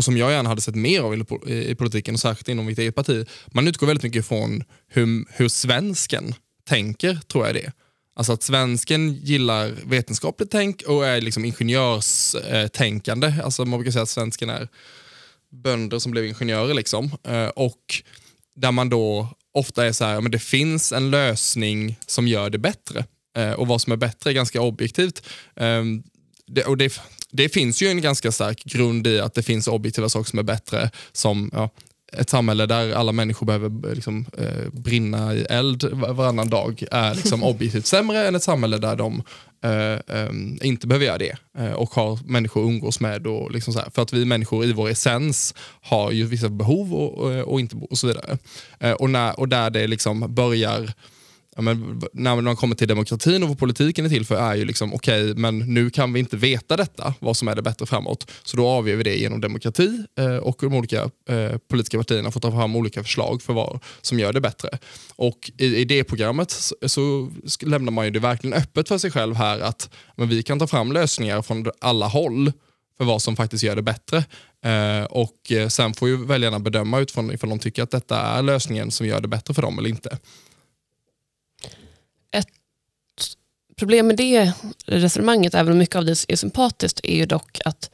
och 0.00 0.04
som 0.04 0.16
jag 0.16 0.32
gärna 0.32 0.48
hade 0.48 0.60
sett 0.60 0.74
mer 0.74 1.00
av 1.00 1.14
i 1.46 1.74
politiken, 1.74 2.14
och 2.14 2.20
särskilt 2.20 2.48
inom 2.48 2.66
mitt 2.66 2.78
eget 2.78 2.94
parti. 2.94 3.26
Man 3.46 3.68
utgår 3.68 3.86
väldigt 3.86 4.04
mycket 4.04 4.26
från 4.26 4.64
hur, 4.88 5.24
hur 5.28 5.48
svensken 5.48 6.34
tänker, 6.68 7.18
tror 7.28 7.46
jag 7.46 7.54
det 7.54 7.72
Alltså 8.16 8.32
att 8.32 8.42
svensken 8.42 9.14
gillar 9.14 9.74
vetenskapligt 9.84 10.50
tänk 10.50 10.82
och 10.82 11.06
är 11.06 11.20
liksom 11.20 11.44
ingenjörstänkande. 11.44 13.34
Alltså 13.44 13.64
man 13.64 13.78
brukar 13.78 13.92
säga 13.92 14.02
att 14.02 14.08
svensken 14.08 14.50
är 14.50 14.68
bönder 15.52 15.98
som 15.98 16.12
blev 16.12 16.26
ingenjörer. 16.26 16.74
Liksom. 16.74 17.10
Eh, 17.24 17.46
och 17.46 18.02
där 18.56 18.72
man 18.72 18.90
då 18.90 19.28
ofta 19.54 19.86
är 19.86 19.92
så 19.92 20.04
här, 20.04 20.20
men 20.20 20.32
det 20.32 20.38
finns 20.38 20.92
en 20.92 21.10
lösning 21.10 21.98
som 22.06 22.28
gör 22.28 22.50
det 22.50 22.58
bättre. 22.58 23.04
Eh, 23.36 23.52
och 23.52 23.66
vad 23.66 23.80
som 23.80 23.92
är 23.92 23.96
bättre 23.96 24.30
är 24.30 24.34
ganska 24.34 24.60
objektivt. 24.60 25.26
Ehm, 25.56 26.02
och 26.66 26.76
det, 26.76 27.00
det 27.30 27.48
finns 27.48 27.82
ju 27.82 27.88
en 27.88 28.00
ganska 28.00 28.32
stark 28.32 28.64
grund 28.64 29.06
i 29.06 29.20
att 29.20 29.34
det 29.34 29.42
finns 29.42 29.68
objektiva 29.68 30.08
saker 30.08 30.30
som 30.30 30.38
är 30.38 30.42
bättre. 30.42 30.90
Som 31.12 31.50
ja, 31.52 31.70
ett 32.12 32.30
samhälle 32.30 32.66
där 32.66 32.92
alla 32.92 33.12
människor 33.12 33.46
behöver 33.46 33.88
eh, 33.88 33.94
liksom, 33.94 34.26
eh, 34.38 34.68
brinna 34.72 35.34
i 35.34 35.42
eld 35.42 35.84
varannan 35.92 36.48
dag 36.48 36.84
är 36.90 37.14
liksom 37.14 37.42
objektivt 37.44 37.86
sämre 37.86 38.28
än 38.28 38.34
ett 38.34 38.42
samhälle 38.42 38.78
där 38.78 38.96
de 38.96 39.22
eh, 39.64 40.18
eh, 40.18 40.30
inte 40.62 40.86
behöver 40.86 41.06
göra 41.06 41.18
det 41.18 41.36
eh, 41.58 41.72
och 41.72 41.90
har 41.90 42.18
människor 42.24 42.62
att 42.62 42.68
umgås 42.68 43.00
med. 43.00 43.26
Och 43.26 43.50
liksom 43.50 43.72
så 43.72 43.78
här, 43.78 43.90
för 43.94 44.02
att 44.02 44.12
vi 44.12 44.24
människor 44.24 44.64
i 44.64 44.72
vår 44.72 44.88
essens 44.88 45.54
har 45.82 46.10
ju 46.10 46.24
vissa 46.24 46.48
behov 46.48 46.94
och, 46.94 47.18
och, 47.18 47.52
och 47.52 47.60
inte 47.60 47.76
och 47.90 47.98
så 47.98 48.06
vidare. 48.06 48.38
Eh, 48.80 48.92
och, 48.92 49.10
när, 49.10 49.40
och 49.40 49.48
där 49.48 49.70
det 49.70 49.86
liksom 49.86 50.34
börjar 50.34 50.92
ja, 51.56 51.62
men, 51.62 52.02
när 52.12 52.40
man 52.40 52.56
kommer 52.56 52.76
till 52.76 52.88
demokratin 52.88 53.42
och 53.42 53.48
vad 53.48 53.58
politiken 53.58 54.04
är 54.04 54.08
till 54.08 54.26
för 54.26 54.36
är 54.36 54.54
ju 54.54 54.64
liksom 54.64 54.94
okej, 54.94 55.22
okay, 55.22 55.34
men 55.34 55.58
nu 55.58 55.90
kan 55.90 56.12
vi 56.12 56.20
inte 56.20 56.36
veta 56.36 56.76
detta, 56.76 57.14
vad 57.18 57.36
som 57.36 57.48
är 57.48 57.54
det 57.54 57.62
bättre 57.62 57.86
framåt. 57.86 58.30
Så 58.44 58.56
då 58.56 58.68
avgör 58.68 58.96
vi 58.96 59.02
det 59.02 59.16
genom 59.16 59.40
demokrati 59.40 60.04
eh, 60.18 60.36
och 60.36 60.56
de 60.60 60.74
olika 60.74 61.10
eh, 61.28 61.56
politiska 61.68 61.98
partierna 61.98 62.30
får 62.30 62.40
ta 62.40 62.50
fram 62.50 62.76
olika 62.76 63.02
förslag 63.02 63.42
för 63.42 63.52
vad 63.52 63.80
som 64.00 64.18
gör 64.18 64.32
det 64.32 64.40
bättre. 64.40 64.78
Och 65.16 65.50
i, 65.58 65.76
i 65.76 65.84
det 65.84 66.04
programmet 66.04 66.50
så, 66.50 66.74
så 66.86 67.30
lämnar 67.66 67.92
man 67.92 68.04
ju 68.04 68.10
det 68.10 68.20
verkligen 68.20 68.54
öppet 68.54 68.88
för 68.88 68.98
sig 68.98 69.10
själv 69.10 69.34
här 69.34 69.60
att 69.60 69.90
men 70.16 70.28
vi 70.28 70.42
kan 70.42 70.58
ta 70.58 70.66
fram 70.66 70.92
lösningar 70.92 71.42
från 71.42 71.66
alla 71.80 72.06
håll 72.06 72.52
för 72.98 73.04
vad 73.04 73.22
som 73.22 73.36
faktiskt 73.36 73.64
gör 73.64 73.76
det 73.76 73.82
bättre. 73.82 74.24
Eh, 74.64 75.04
och 75.04 75.52
eh, 75.52 75.68
Sen 75.68 75.94
får 75.94 76.08
ju 76.08 76.26
väljarna 76.26 76.58
bedöma 76.58 77.00
utifrån 77.00 77.32
ifall 77.32 77.50
de 77.50 77.58
tycker 77.58 77.82
att 77.82 77.90
detta 77.90 78.20
är 78.20 78.42
lösningen 78.42 78.90
som 78.90 79.06
gör 79.06 79.20
det 79.20 79.28
bättre 79.28 79.54
för 79.54 79.62
dem 79.62 79.78
eller 79.78 79.88
inte. 79.88 80.18
Problem 83.80 84.06
med 84.06 84.16
det 84.16 84.52
resonemanget, 84.86 85.54
även 85.54 85.72
om 85.72 85.78
mycket 85.78 85.96
av 85.96 86.04
det 86.04 86.24
är 86.28 86.36
sympatiskt, 86.36 87.00
är 87.02 87.16
ju 87.16 87.26
dock 87.26 87.60
att 87.64 87.90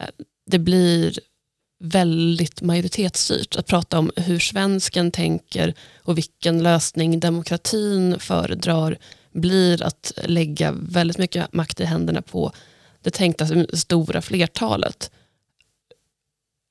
eh, 0.00 0.08
det 0.46 0.58
blir 0.58 1.18
väldigt 1.80 2.62
majoritetsstyrt. 2.62 3.56
Att 3.56 3.66
prata 3.66 3.98
om 3.98 4.10
hur 4.16 4.38
svensken 4.38 5.10
tänker 5.10 5.74
och 6.02 6.18
vilken 6.18 6.62
lösning 6.62 7.20
demokratin 7.20 8.18
föredrar 8.18 8.98
blir 9.32 9.82
att 9.82 10.12
lägga 10.24 10.72
väldigt 10.72 11.18
mycket 11.18 11.52
makt 11.52 11.80
i 11.80 11.84
händerna 11.84 12.22
på 12.22 12.52
det 13.02 13.10
tänkta 13.10 13.46
stora 13.72 14.22
flertalet. 14.22 15.10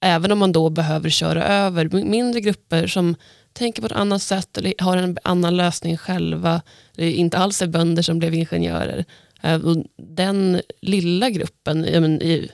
Även 0.01 0.31
om 0.31 0.39
man 0.39 0.51
då 0.51 0.69
behöver 0.69 1.09
köra 1.09 1.43
över 1.43 1.89
mindre 1.89 2.41
grupper 2.41 2.87
som 2.87 3.15
tänker 3.53 3.81
på 3.81 3.85
ett 3.85 3.91
annat 3.91 4.21
sätt 4.21 4.57
eller 4.57 4.73
har 4.77 4.97
en 4.97 5.17
annan 5.23 5.57
lösning 5.57 5.97
själva. 5.97 6.61
Det 6.95 7.05
är 7.05 7.11
inte 7.11 7.37
alls 7.37 7.61
är 7.61 7.67
bönder 7.67 8.03
som 8.03 8.19
blev 8.19 8.33
ingenjörer. 8.33 9.05
Eh, 9.41 9.65
och 9.65 9.85
den 9.97 10.61
lilla 10.81 11.29
gruppen, 11.29 11.85
i 12.21 12.51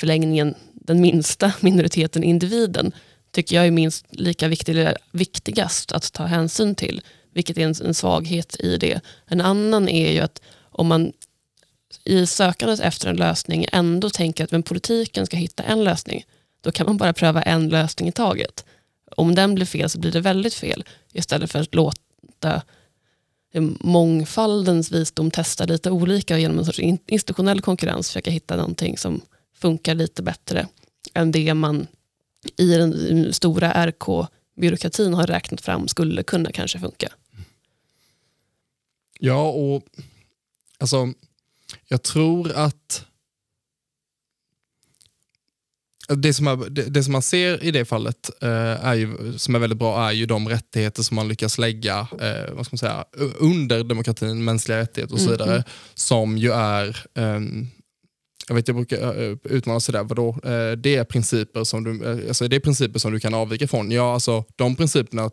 förlängningen 0.00 0.54
den 0.72 1.00
minsta 1.00 1.52
minoriteten, 1.60 2.24
individen, 2.24 2.92
tycker 3.30 3.56
jag 3.56 3.66
är 3.66 3.70
minst 3.70 4.06
lika 4.10 4.48
viktig, 4.48 4.72
eller 4.72 4.96
viktigast 5.12 5.92
att 5.92 6.12
ta 6.12 6.24
hänsyn 6.24 6.74
till. 6.74 7.00
Vilket 7.34 7.58
är 7.58 7.62
en, 7.62 7.74
en 7.84 7.94
svaghet 7.94 8.60
i 8.60 8.76
det. 8.76 9.00
En 9.26 9.40
annan 9.40 9.88
är 9.88 10.12
ju 10.12 10.20
att 10.20 10.42
om 10.70 10.86
man 10.86 11.12
i 12.04 12.26
sökandet 12.26 12.80
efter 12.80 13.08
en 13.08 13.16
lösning 13.16 13.66
ändå 13.72 14.10
tänker 14.10 14.44
att 14.44 14.50
men 14.50 14.62
politiken 14.62 15.26
ska 15.26 15.36
hitta 15.36 15.62
en 15.62 15.84
lösning, 15.84 16.24
då 16.60 16.72
kan 16.72 16.86
man 16.86 16.96
bara 16.96 17.12
pröva 17.12 17.42
en 17.42 17.68
lösning 17.68 18.08
i 18.08 18.12
taget 18.12 18.64
om 19.16 19.34
den 19.34 19.54
blir 19.54 19.66
fel 19.66 19.90
så 19.90 19.98
blir 19.98 20.12
det 20.12 20.20
väldigt 20.20 20.54
fel. 20.54 20.84
Istället 21.12 21.50
för 21.50 21.58
att 21.60 21.74
låta 21.74 22.62
mångfaldens 23.80 24.92
visdom 24.92 25.30
testa 25.30 25.64
lite 25.64 25.90
olika 25.90 26.34
och 26.34 26.40
genom 26.40 26.58
en 26.58 26.64
sorts 26.64 26.78
institutionell 27.06 27.60
konkurrens 27.60 28.08
försöka 28.08 28.30
hitta 28.30 28.56
någonting 28.56 28.98
som 28.98 29.20
funkar 29.54 29.94
lite 29.94 30.22
bättre 30.22 30.68
än 31.14 31.32
det 31.32 31.54
man 31.54 31.86
i 32.56 32.74
den 32.74 33.32
stora 33.32 33.86
RK-byråkratin 33.86 35.14
har 35.14 35.26
räknat 35.26 35.60
fram 35.60 35.88
skulle 35.88 36.22
kunna 36.22 36.52
kanske 36.52 36.78
funka. 36.78 37.08
Ja, 39.20 39.50
och 39.50 39.84
alltså, 40.78 41.12
jag 41.88 42.02
tror 42.02 42.52
att 42.52 43.04
det 46.16 46.34
som, 46.34 46.46
är, 46.46 46.70
det, 46.70 46.82
det, 46.82 47.02
som 47.02 47.12
man 47.12 47.22
ser 47.22 47.64
i 47.64 47.70
det 47.70 47.84
fallet, 47.84 48.30
eh, 48.42 48.86
är 48.86 48.94
ju, 48.94 49.38
som 49.38 49.54
är 49.54 49.58
väldigt 49.58 49.78
bra, 49.78 50.08
är 50.08 50.12
ju 50.12 50.26
de 50.26 50.48
rättigheter 50.48 51.02
som 51.02 51.14
man 51.14 51.28
lyckas 51.28 51.58
lägga 51.58 51.98
eh, 52.00 52.52
vad 52.52 52.66
ska 52.66 52.74
man 52.74 52.78
säga, 52.78 53.04
under 53.38 53.84
demokratin, 53.84 54.44
mänskliga 54.44 54.78
rättigheter 54.78 55.14
och 55.14 55.20
så 55.20 55.26
mm, 55.26 55.38
vidare, 55.38 55.54
mm. 55.54 55.64
som 55.94 56.38
ju 56.38 56.52
är 56.52 57.06
eh, 57.14 57.40
jag 58.48 58.54
vet 58.54 58.68
jag 58.68 58.76
brukar 58.76 59.20
uh, 59.20 59.36
utmana 59.44 59.80
sådär, 59.80 60.02
vadå? 60.04 60.28
Uh, 60.28 60.72
det, 60.76 60.96
är 60.96 61.04
principer 61.04 61.64
som 61.64 61.84
du, 61.84 61.90
uh, 61.90 62.28
alltså 62.28 62.48
det 62.48 62.56
är 62.56 62.60
principer 62.60 62.98
som 62.98 63.12
du 63.12 63.20
kan 63.20 63.34
avvika 63.34 63.68
från. 63.68 63.90
Ja, 63.90 64.14
alltså 64.14 64.44
de 64.56 64.76
principerna 64.76 65.30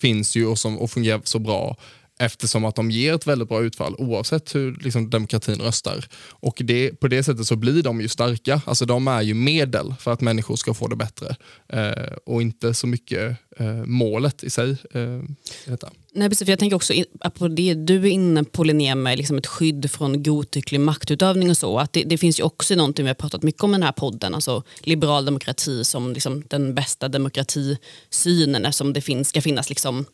finns 0.00 0.36
ju 0.36 0.46
och, 0.46 0.58
som, 0.58 0.78
och 0.78 0.90
fungerar 0.90 1.20
så 1.24 1.38
bra 1.38 1.76
eftersom 2.18 2.64
att 2.64 2.74
de 2.74 2.90
ger 2.90 3.14
ett 3.14 3.26
väldigt 3.26 3.48
bra 3.48 3.62
utfall 3.62 3.94
oavsett 3.98 4.54
hur 4.54 4.76
liksom, 4.80 5.10
demokratin 5.10 5.60
röstar. 5.60 6.04
Och 6.30 6.62
det, 6.64 7.00
på 7.00 7.08
det 7.08 7.22
sättet 7.22 7.46
så 7.46 7.56
blir 7.56 7.82
de 7.82 8.00
ju 8.00 8.08
starka. 8.08 8.60
Alltså 8.66 8.84
de 8.86 9.08
är 9.08 9.22
ju 9.22 9.34
medel 9.34 9.94
för 10.00 10.12
att 10.12 10.20
människor 10.20 10.56
ska 10.56 10.74
få 10.74 10.88
det 10.88 10.96
bättre 10.96 11.36
eh, 11.68 12.12
och 12.24 12.42
inte 12.42 12.74
så 12.74 12.86
mycket 12.86 13.36
eh, 13.56 13.84
målet 13.86 14.44
i 14.44 14.50
sig. 14.50 14.76
Eh, 14.94 15.00
i 15.00 15.70
detta. 15.70 15.90
Nej, 16.12 16.28
precis, 16.28 16.44
för 16.44 16.52
jag 16.52 16.58
tänker 16.58 16.76
också 16.76 16.92
på 17.34 17.48
det 17.48 17.74
du 17.74 17.96
är 17.96 18.10
inne 18.10 18.44
på 18.44 18.64
Linnea 18.64 18.94
med 18.94 19.18
liksom 19.18 19.38
ett 19.38 19.46
skydd 19.46 19.90
från 19.90 20.22
godtycklig 20.22 20.80
maktutövning 20.80 21.50
och 21.50 21.56
så. 21.56 21.78
Att 21.78 21.92
det, 21.92 22.02
det, 22.02 22.18
finns 22.18 22.40
ju 22.40 22.42
också 22.42 22.74
någonting 22.74 23.04
vi 23.04 23.08
har 23.08 23.14
pratat 23.14 23.42
mycket 23.42 23.62
om 23.62 23.70
i 23.70 23.74
den 23.74 23.82
här 23.82 23.92
podden, 23.92 24.34
alltså 24.34 24.62
liberal 24.80 25.24
demokrati 25.24 25.84
som 25.84 26.12
liksom 26.12 26.44
den 26.48 26.74
bästa 26.74 27.08
demokratisynen 27.08 28.72
som 28.72 28.92
det 28.92 29.00
finns, 29.00 29.28
ska 29.28 29.42
finnas 29.42 29.68
liksom 29.68 30.04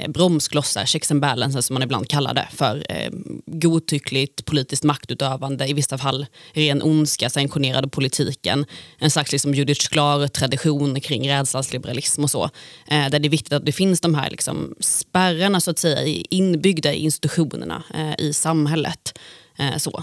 Eh, 0.00 0.10
bromsklossar, 0.10 0.84
checks 0.84 1.10
and 1.10 1.20
balances 1.20 1.66
som 1.66 1.74
man 1.74 1.82
ibland 1.82 2.08
kallar 2.08 2.34
det 2.34 2.48
för 2.52 2.86
eh, 2.88 3.10
godtyckligt 3.46 4.44
politiskt 4.44 4.84
maktutövande, 4.84 5.68
i 5.68 5.72
vissa 5.72 5.98
fall 5.98 6.26
ren 6.52 6.82
ondska 6.82 7.30
sanktionerad 7.30 7.84
av 7.84 7.88
politiken. 7.88 8.66
En 8.98 9.10
slags 9.10 9.32
liksom 9.32 9.54
Judith 9.54 9.88
klar 9.88 10.28
tradition 10.28 11.00
kring 11.00 11.30
rädslans 11.30 11.72
liberalism 11.72 12.24
och 12.24 12.30
så. 12.30 12.44
Eh, 12.86 13.08
där 13.10 13.18
det 13.18 13.28
är 13.28 13.30
viktigt 13.30 13.52
att 13.52 13.66
det 13.66 13.72
finns 13.72 14.00
de 14.00 14.14
här 14.14 14.30
liksom 14.30 14.74
spärrarna 14.80 15.60
så 15.60 15.70
att 15.70 15.78
säga 15.78 16.22
inbyggda 16.30 16.92
i 16.92 16.98
institutionerna 16.98 17.82
eh, 17.94 18.26
i 18.26 18.32
samhället. 18.32 19.18
Eh, 19.58 19.76
så. 19.76 20.02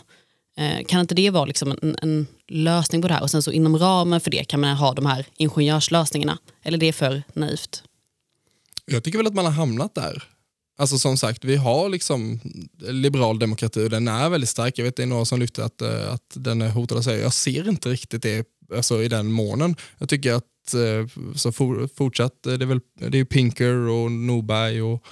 Eh, 0.57 0.85
kan 0.85 0.99
inte 0.99 1.15
det 1.15 1.29
vara 1.29 1.45
liksom 1.45 1.71
en, 1.81 1.97
en, 2.01 2.27
lösning 2.49 3.01
på 3.01 3.07
det 3.07 3.13
här? 3.13 3.21
Och 3.21 3.31
sen 3.31 3.41
så 3.41 3.51
inom 3.51 3.77
ramen 3.77 4.21
för 4.21 4.31
det 4.31 4.43
kan 4.43 4.59
man 4.59 4.75
ha 4.75 4.93
de 4.93 5.05
här 5.05 5.25
ingenjörslösningarna. 5.37 6.37
Eller 6.63 6.77
det 6.77 6.85
är 6.85 6.93
för 6.93 7.23
naivt? 7.33 7.83
Jag 8.91 9.03
tycker 9.03 9.17
väl 9.17 9.27
att 9.27 9.33
man 9.33 9.45
har 9.45 9.51
hamnat 9.51 9.95
där. 9.95 10.23
Alltså 10.79 10.99
som 10.99 11.17
sagt, 11.17 11.45
vi 11.45 11.55
har 11.55 11.89
liksom 11.89 12.39
liberal 12.79 13.39
demokrati 13.39 13.85
och 13.85 13.89
den 13.89 14.07
är 14.07 14.29
väldigt 14.29 14.49
stark. 14.49 14.79
Jag 14.79 14.83
vet 14.83 14.95
det 14.95 15.03
är 15.03 15.07
några 15.07 15.25
som 15.25 15.39
lyfter 15.39 15.63
att, 15.63 15.81
eh, 15.81 16.13
att 16.13 16.33
den 16.33 16.61
är 16.61 16.69
hotad. 16.69 17.03
Säger. 17.03 17.23
Jag 17.23 17.33
ser 17.33 17.69
inte 17.69 17.89
riktigt 17.89 18.21
det 18.21 18.47
alltså, 18.75 19.03
i 19.03 19.07
den 19.07 19.31
månen. 19.31 19.75
Jag 19.97 20.09
tycker 20.09 20.33
att 20.33 20.73
eh, 20.73 21.33
så 21.35 21.51
for, 21.51 21.89
fortsatt, 21.95 22.45
eh, 22.45 22.53
det 22.53 22.65
är, 22.65 22.67
väl, 22.67 22.79
det 22.99 23.19
är 23.19 23.25
Pinker 23.25 23.73
och 23.73 24.11
Norberg 24.11 24.81
och 24.81 25.03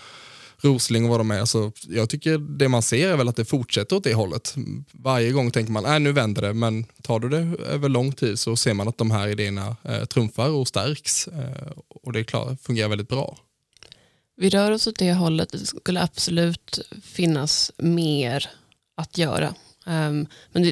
Rosling 0.57 1.03
och 1.03 1.09
vad 1.09 1.19
de 1.19 1.31
är. 1.31 1.45
Så 1.45 1.71
jag 1.87 2.09
tycker 2.09 2.37
det 2.37 2.69
man 2.69 2.81
ser 2.81 3.09
är 3.09 3.17
väl 3.17 3.27
att 3.27 3.35
det 3.35 3.45
fortsätter 3.45 3.95
åt 3.95 4.03
det 4.03 4.13
hållet. 4.13 4.55
Varje 4.91 5.31
gång 5.31 5.51
tänker 5.51 5.71
man 5.71 5.85
att 5.85 6.01
nu 6.01 6.11
vänder 6.11 6.41
det, 6.41 6.53
men 6.53 6.83
tar 7.01 7.19
du 7.19 7.29
det 7.29 7.63
över 7.63 7.89
lång 7.89 8.11
tid 8.11 8.39
så 8.39 8.55
ser 8.55 8.73
man 8.73 8.87
att 8.87 8.97
de 8.97 9.11
här 9.11 9.27
idéerna 9.27 9.75
eh, 9.83 10.05
trumfar 10.05 10.49
och 10.49 10.67
stärks. 10.67 11.27
Eh, 11.27 11.71
och 11.87 12.13
det 12.13 12.19
är 12.19 12.23
klart, 12.23 12.61
fungerar 12.61 12.89
väldigt 12.89 13.09
bra. 13.09 13.37
Vi 14.37 14.49
rör 14.49 14.71
oss 14.71 14.87
åt 14.87 14.99
det 14.99 15.13
hållet. 15.13 15.51
Det 15.51 15.65
skulle 15.65 16.01
absolut 16.01 16.79
finnas 17.01 17.71
mer 17.77 18.49
att 18.97 19.17
göra. 19.17 19.55
Um, 19.85 20.27
men 20.51 20.63
det, 20.63 20.71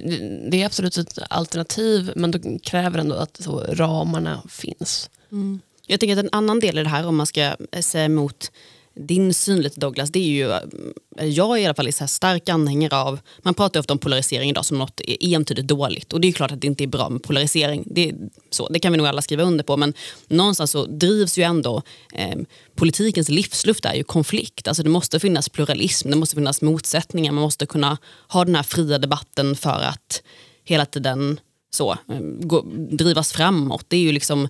det, 0.52 0.62
är 0.62 0.66
absolut 0.66 0.98
ett 0.98 1.20
alternativ 1.30 2.14
men 2.16 2.32
det 2.32 2.60
kräver 2.60 3.00
ändå 3.00 3.16
att 3.16 3.38
så, 3.38 3.60
ramarna 3.60 4.44
finns. 4.50 5.10
Mm. 5.32 5.62
Jag 5.88 6.00
tänker 6.00 6.18
att 6.18 6.24
en 6.24 6.30
annan 6.32 6.60
del 6.60 6.80
i 6.80 6.84
det 6.84 6.90
här 6.90 7.08
om 7.08 7.16
man 7.16 7.26
ska 7.26 7.56
säga 7.82 8.06
emot 8.06 8.52
din 8.96 9.34
syn 9.34 9.62
lite 9.62 9.80
Douglas, 9.80 10.12
det 10.12 10.20
är 10.20 10.24
ju, 10.24 10.52
eh, 10.52 11.26
jag 11.26 11.58
är 11.58 11.62
i 11.62 11.66
alla 11.66 11.74
fall 11.74 11.94
så 11.94 12.08
stark 12.08 12.50
anhängare 12.50 12.96
av, 12.96 13.20
man 13.42 13.54
pratar 13.54 13.80
ofta 13.80 13.94
om 13.94 14.00
polarisering 14.00 14.50
idag 14.50 14.66
som 14.66 14.78
något 14.78 15.02
e- 15.02 15.34
entydigt 15.36 15.68
dåligt. 15.68 16.14
Och 16.14 16.22
det 16.22 16.28
är 16.28 16.32
klart 16.32 16.52
att 16.52 16.62
det 16.62 16.68
inte 16.68 16.84
är 16.84 16.88
bra 16.88 17.10
med 17.10 17.24
polarisering, 17.24 17.84
det, 17.86 18.14
så, 18.50 18.68
det 18.68 18.80
kan 18.80 18.92
vi 18.92 18.98
nog 18.98 19.08
alla 19.08 19.22
skriva 19.22 19.44
under 19.44 19.64
på. 19.64 19.78
Men 19.78 19.94
någonstans 20.28 20.72
så 20.72 20.86
drivs 20.86 21.38
ju 21.38 21.44
ändå 21.44 21.82
eh, 22.14 22.38
politikens 22.76 23.30
livsluft 23.30 23.86
är 23.86 23.94
ju 23.94 24.04
konflikt, 24.04 24.68
alltså 24.68 24.84
det 24.84 24.90
måste 24.90 25.20
finnas 25.20 25.50
pluralism, 25.50 26.10
det 26.10 26.16
måste 26.16 26.36
finnas 26.36 26.62
motsättningar, 26.62 27.32
man 27.32 27.42
måste 27.42 27.66
kunna 27.66 27.98
ha 28.28 28.46
den 28.46 28.56
här 28.56 28.64
fria 28.64 28.98
debatten 28.98 29.56
för 29.56 29.70
att 29.84 30.24
hela 30.64 30.86
tiden 30.86 31.40
så, 31.76 31.92
eh, 31.92 32.20
gå, 32.22 32.66
drivas 32.92 33.34
framåt. 33.34 33.86
Det 33.88 33.98
är 33.98 34.02
ju 34.02 34.12
liksom 34.12 34.48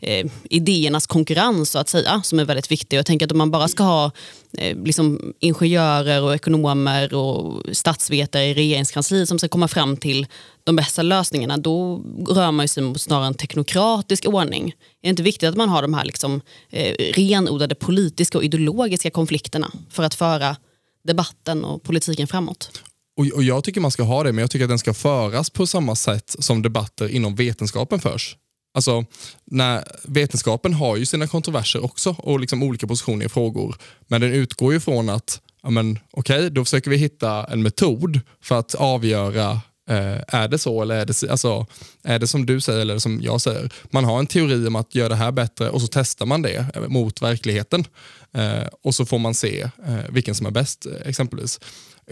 eh, 0.00 0.26
idéernas 0.50 1.06
konkurrens 1.06 1.70
så 1.70 1.78
att 1.78 1.88
säga 1.88 2.22
som 2.22 2.38
är 2.38 2.44
väldigt 2.44 2.70
viktig. 2.70 2.96
Jag 2.96 3.06
tänker 3.06 3.26
att 3.26 3.32
om 3.32 3.38
man 3.38 3.50
bara 3.50 3.68
ska 3.68 3.82
ha 3.84 4.10
eh, 4.58 4.76
liksom 4.84 5.32
ingenjörer 5.40 6.22
och 6.22 6.34
ekonomer 6.34 7.14
och 7.14 7.62
statsvetare 7.72 8.44
i 8.44 8.54
regeringskansliet 8.54 9.28
som 9.28 9.38
ska 9.38 9.48
komma 9.48 9.68
fram 9.68 9.96
till 9.96 10.26
de 10.64 10.76
bästa 10.76 11.02
lösningarna, 11.02 11.56
då 11.56 12.02
rör 12.28 12.50
man 12.50 12.68
sig 12.68 12.82
mot 12.82 13.00
snarare 13.00 13.26
en 13.26 13.34
teknokratisk 13.34 14.28
ordning. 14.28 14.68
Är 14.68 14.72
det 15.02 15.08
inte 15.08 15.22
viktigt 15.22 15.48
att 15.48 15.56
man 15.56 15.68
har 15.68 15.82
de 15.82 15.94
här 15.94 16.04
liksom, 16.04 16.40
eh, 16.70 16.94
renodlade 17.12 17.74
politiska 17.74 18.38
och 18.38 18.44
ideologiska 18.44 19.10
konflikterna 19.10 19.70
för 19.90 20.02
att 20.02 20.14
föra 20.14 20.56
debatten 21.04 21.64
och 21.64 21.82
politiken 21.82 22.26
framåt? 22.26 22.82
Och, 23.16 23.26
och 23.26 23.42
Jag 23.42 23.64
tycker 23.64 23.80
man 23.80 23.90
ska 23.90 24.02
ha 24.02 24.22
det, 24.22 24.32
men 24.32 24.42
jag 24.42 24.50
tycker 24.50 24.64
att 24.64 24.70
den 24.70 24.78
ska 24.78 24.94
föras 24.94 25.50
på 25.50 25.66
samma 25.66 25.94
sätt 25.94 26.36
som 26.38 26.62
debatter 26.62 27.08
inom 27.08 27.34
vetenskapen 27.34 28.00
förs. 28.00 28.36
Alltså, 28.74 29.04
när 29.44 29.84
vetenskapen 30.04 30.72
har 30.72 30.96
ju 30.96 31.06
sina 31.06 31.26
kontroverser 31.26 31.84
också 31.84 32.16
och 32.18 32.40
liksom 32.40 32.62
olika 32.62 32.86
positioner 32.86 33.26
i 33.26 33.28
frågor. 33.28 33.76
Men 34.06 34.20
den 34.20 34.32
utgår 34.32 34.72
ju 34.72 34.80
från 34.80 35.08
att, 35.08 35.40
ja 35.62 35.68
okej, 35.70 36.00
okay, 36.12 36.48
då 36.48 36.64
försöker 36.64 36.90
vi 36.90 36.96
hitta 36.96 37.44
en 37.44 37.62
metod 37.62 38.20
för 38.42 38.58
att 38.58 38.74
avgöra 38.74 39.60
eh, 39.90 40.34
är 40.34 40.48
det 40.48 40.58
så 40.58 40.82
eller 40.82 40.94
är 40.94 41.06
det, 41.06 41.30
alltså, 41.30 41.66
är 42.04 42.18
det 42.18 42.26
som 42.26 42.46
du 42.46 42.60
säger 42.60 42.80
eller 42.80 42.98
som 42.98 43.20
jag 43.22 43.40
säger? 43.40 43.72
Man 43.90 44.04
har 44.04 44.18
en 44.18 44.26
teori 44.26 44.66
om 44.66 44.76
att 44.76 44.94
göra 44.94 45.08
det 45.08 45.14
här 45.14 45.32
bättre 45.32 45.70
och 45.70 45.80
så 45.80 45.86
testar 45.86 46.26
man 46.26 46.42
det 46.42 46.66
eh, 46.74 46.88
mot 46.88 47.22
verkligheten. 47.22 47.84
Eh, 48.32 48.66
och 48.82 48.94
så 48.94 49.06
får 49.06 49.18
man 49.18 49.34
se 49.34 49.60
eh, 49.86 49.98
vilken 50.08 50.34
som 50.34 50.46
är 50.46 50.50
bäst 50.50 50.86
eh, 50.86 51.08
exempelvis. 51.08 51.60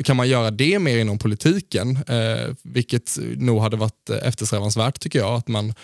Kan 0.04 0.16
man 0.16 0.28
göra 0.28 0.50
det 0.50 0.78
mer 0.78 0.98
inom 0.98 1.18
politiken, 1.18 1.98
eh, 2.09 2.54
vilket 2.62 3.18
nog 3.37 3.61
hade 3.61 3.76
varit 3.76 4.11
eftersträvansvärt 4.11 5.00
tycker 5.00 5.18
jag, 5.18 5.35
att 5.35 5.48
man 5.48 5.74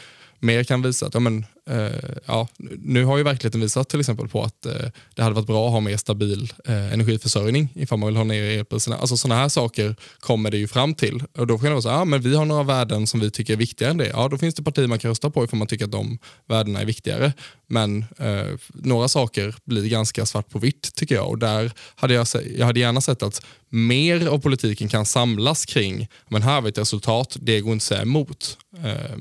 mer 0.40 0.64
kan 0.64 0.83
visa 0.83 1.07
att 1.07 1.14
ja, 1.14 1.20
men, 1.20 1.46
eh, 1.70 2.11
ja, 2.26 2.48
nu 2.79 3.05
har 3.05 3.18
ju 3.18 3.22
verkligheten 3.22 3.61
visat 3.61 3.88
till 3.88 4.00
exempel 4.00 4.29
på 4.29 4.42
att 4.42 4.66
eh, 4.66 4.72
det 5.14 5.22
hade 5.22 5.35
varit 5.35 5.46
bra 5.46 5.66
att 5.66 5.72
ha 5.72 5.81
mer 5.81 5.96
stabil 5.96 6.53
eh, 6.64 6.92
energiförsörjning 6.92 7.68
ifall 7.74 7.98
man 7.98 8.07
vill 8.07 8.16
ha 8.16 8.24
ner 8.24 8.59
elpriserna. 8.59 8.96
Alltså 8.96 9.16
sådana 9.16 9.40
här 9.40 9.48
saker 9.48 9.96
kommer 10.20 10.50
det 10.50 10.59
ju 10.59 10.68
fram 10.68 10.94
till 10.94 11.22
och 11.38 11.46
då 11.46 11.59
kan 11.59 11.64
det 11.64 11.70
vara 11.70 11.83
så 11.83 11.88
ja, 11.88 11.94
ah, 11.94 12.05
men 12.05 12.20
vi 12.20 12.37
har 12.37 12.44
några 12.44 12.62
värden 12.62 13.07
som 13.07 13.20
vi 13.20 13.31
tycker 13.31 13.53
är 13.53 13.57
viktigare 13.57 13.90
än 13.90 13.96
det. 13.96 14.09
Ja, 14.09 14.29
då 14.29 14.38
finns 14.38 14.55
det 14.55 14.62
partier 14.62 14.87
man 14.87 14.98
kan 14.98 15.09
rösta 15.09 15.31
på 15.31 15.44
ifall 15.44 15.59
man 15.59 15.68
tycker 15.68 15.85
att 15.85 15.92
de 15.92 16.18
värdena 16.48 16.81
är 16.81 16.85
viktigare. 16.85 17.33
Men 17.66 18.05
eh, 18.18 18.46
några 18.68 19.09
saker 19.09 19.55
blir 19.64 19.88
ganska 19.88 20.26
svart 20.26 20.48
på 20.48 20.59
vitt 20.59 20.94
tycker 20.94 21.14
jag 21.14 21.29
och 21.29 21.38
där 21.38 21.72
hade 21.94 22.14
jag, 22.14 22.26
jag 22.57 22.66
hade 22.66 22.81
gärna 22.81 23.00
sett 23.00 23.22
att 23.22 23.42
mer 23.68 24.26
av 24.26 24.38
politiken 24.38 24.88
kan 24.88 25.07
samlas 25.07 25.64
kring, 25.64 26.09
men 26.29 26.42
här 26.42 26.55
har 26.55 26.62
vi 26.62 26.68
ett 26.68 26.79
resultat, 26.79 27.37
det 27.40 27.61
går 27.61 27.72
inte 27.72 27.83
att 27.83 27.87
säga 27.87 28.03
emot. 28.03 28.59
Um, 28.76 28.81
Eh, 28.90 29.16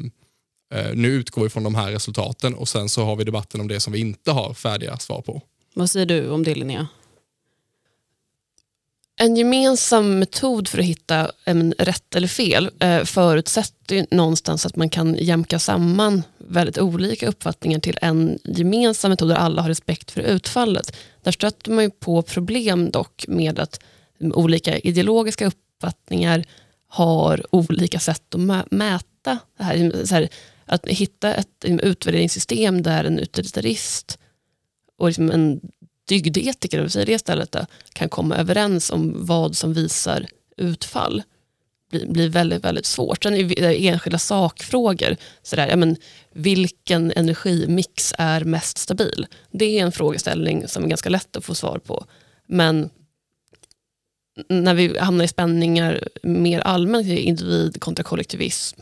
nu 0.93 1.07
utgår 1.07 1.43
vi 1.43 1.49
från 1.49 1.63
de 1.63 1.75
här 1.75 1.91
resultaten 1.91 2.55
och 2.55 2.67
sen 2.67 2.89
så 2.89 3.05
har 3.05 3.15
vi 3.15 3.23
debatten 3.23 3.61
om 3.61 3.67
det 3.67 3.79
som 3.79 3.93
vi 3.93 3.99
inte 3.99 4.31
har 4.31 4.53
färdiga 4.53 4.97
svar 4.97 5.21
på. 5.21 5.41
Vad 5.73 5.89
säger 5.89 6.05
du 6.05 6.29
om 6.29 6.43
det 6.43 6.55
Linnea? 6.55 6.87
En 9.21 9.35
gemensam 9.35 10.19
metod 10.19 10.67
för 10.67 10.79
att 10.79 10.85
hitta 10.85 11.31
en 11.45 11.73
rätt 11.77 12.15
eller 12.15 12.27
fel 12.27 12.69
eh, 12.79 13.03
förutsätter 13.03 14.05
någonstans 14.11 14.65
att 14.65 14.75
man 14.75 14.89
kan 14.89 15.15
jämka 15.15 15.59
samman 15.59 16.23
väldigt 16.37 16.77
olika 16.77 17.27
uppfattningar 17.27 17.79
till 17.79 17.97
en 18.01 18.39
gemensam 18.43 19.11
metod 19.11 19.29
där 19.29 19.35
alla 19.35 19.61
har 19.61 19.69
respekt 19.69 20.11
för 20.11 20.21
utfallet. 20.21 20.95
Där 21.23 21.31
stöter 21.31 21.71
man 21.71 21.91
på 21.99 22.21
problem 22.21 22.91
dock 22.91 23.25
med 23.27 23.59
att 23.59 23.79
olika 24.19 24.77
ideologiska 24.77 25.47
uppfattningar 25.47 26.45
har 26.87 27.45
olika 27.55 27.99
sätt 27.99 28.35
att 28.35 28.71
mäta 28.71 29.39
det 29.57 29.63
här. 29.63 30.05
Så 30.05 30.15
här 30.15 30.29
att 30.69 30.87
hitta 30.87 31.33
ett 31.33 31.65
utvärderingssystem 31.65 32.81
där 32.81 33.03
en 33.03 33.19
utilitarist 33.19 34.19
och 34.97 35.07
liksom 35.07 35.31
en 35.31 35.61
dygdetiker, 36.07 36.87
säger 36.87 37.05
det 37.05 37.11
istället, 37.11 37.51
då, 37.51 37.65
kan 37.93 38.09
komma 38.09 38.35
överens 38.35 38.91
om 38.91 39.25
vad 39.25 39.57
som 39.57 39.73
visar 39.73 40.25
utfall 40.57 41.23
blir, 41.89 42.05
blir 42.05 42.29
väldigt, 42.29 42.63
väldigt 42.63 42.85
svårt. 42.85 43.23
Sen 43.23 43.33
är 43.35 43.61
enskilda 43.63 44.19
sakfrågor, 44.19 45.15
sådär, 45.43 45.67
ja, 45.67 45.75
men, 45.75 45.95
vilken 46.33 47.11
energimix 47.11 48.13
är 48.17 48.43
mest 48.43 48.77
stabil? 48.77 49.27
Det 49.51 49.79
är 49.79 49.83
en 49.83 49.91
frågeställning 49.91 50.67
som 50.67 50.83
är 50.83 50.87
ganska 50.87 51.09
lätt 51.09 51.35
att 51.35 51.45
få 51.45 51.55
svar 51.55 51.79
på. 51.79 52.05
Men 52.47 52.89
när 54.49 54.73
vi 54.73 54.99
hamnar 54.99 55.25
i 55.25 55.27
spänningar 55.27 56.07
mer 56.23 56.59
allmänt, 56.59 57.07
individ 57.07 57.81
kontra 57.81 58.03
kollektivism. 58.03 58.81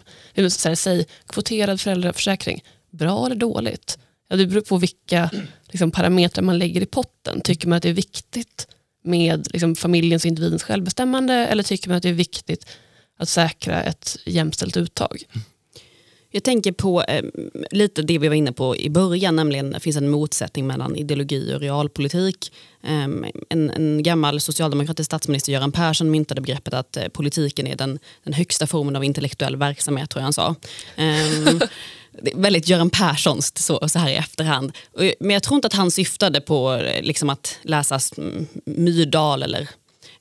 Så 0.50 0.70
här, 0.70 0.76
säg 0.76 1.06
kvoterad 1.28 1.82
föräldraförsäkring, 1.82 2.63
bra 2.91 3.26
eller 3.26 3.36
dåligt? 3.36 3.98
Ja, 4.30 4.36
det 4.36 4.48
beror 4.48 4.62
på 4.62 4.78
vilka 4.78 5.30
liksom, 5.67 5.91
parametrar 5.91 6.43
man 6.43 6.58
lägger 6.58 6.82
i 6.82 6.86
potten. 6.86 7.41
Tycker 7.41 7.67
man 7.67 7.78
att 7.78 7.84
det 7.84 7.89
är 7.89 7.93
viktigt 7.93 8.67
med 9.04 9.48
liksom, 9.52 9.76
familjens 9.76 10.23
och 10.25 10.27
individens 10.29 10.63
självbestämmande 10.63 11.34
eller 11.34 11.63
tycker 11.63 11.90
man 11.90 11.98
att 11.98 12.04
det 12.04 12.10
är 12.10 12.13
viktigt 12.13 12.65
att 13.19 13.29
säkra 13.29 13.84
ett 13.84 14.17
jämställt 14.25 14.77
uttag? 14.77 15.23
Jag 16.38 16.44
tänker 16.44 16.71
på 16.71 17.04
eh, 17.04 17.25
lite 17.71 18.02
det 18.02 18.17
vi 18.17 18.27
var 18.27 18.35
inne 18.35 18.52
på 18.52 18.77
i 18.77 18.90
början, 18.90 19.35
nämligen 19.35 19.71
det 19.71 19.79
finns 19.79 19.98
en 19.98 20.10
motsättning 20.10 20.67
mellan 20.67 20.96
ideologi 20.96 21.54
och 21.56 21.60
realpolitik. 21.60 22.52
Eh, 22.83 23.08
en, 23.50 23.69
en, 23.69 24.04
gammal 24.04 24.40
socialdemokratisk 24.40 25.06
statsminister, 25.06 25.52
Göran 25.52 25.71
Persson, 25.71 26.12
myntade 26.12 26.42
begreppet 26.42 26.73
att 26.73 26.98
eh, 26.98 27.08
politiken 27.08 27.67
är 27.67 27.75
den, 27.75 28.00
den 28.23 28.33
högsta 28.33 28.67
formen 28.67 28.96
av 28.96 29.04
intellektuell 29.04 29.56
verksamhet, 29.56 30.10
tror 30.10 30.21
jag 30.21 30.23
han 30.23 30.33
sa. 30.33 30.56
Ehm, 30.96 31.60
det 32.21 32.31
är 32.31 32.38
väldigt 32.42 32.67
Göran 32.67 32.90
Perssons 32.90 33.58
så, 33.58 33.90
så 33.90 34.00
här 34.00 34.10
i 34.10 34.15
efterhand. 34.15 34.71
Men 35.19 35.29
jag 35.29 35.44
tror 35.44 35.56
inte 35.56 35.67
att 35.67 35.73
han 35.73 35.92
syftade 35.92 36.42
på 36.42 36.73
eh, 36.73 37.04
liksom, 37.04 37.29
att 37.29 37.60
läsa 37.62 38.00
Myrdal 38.65 39.44
eller 39.44 39.69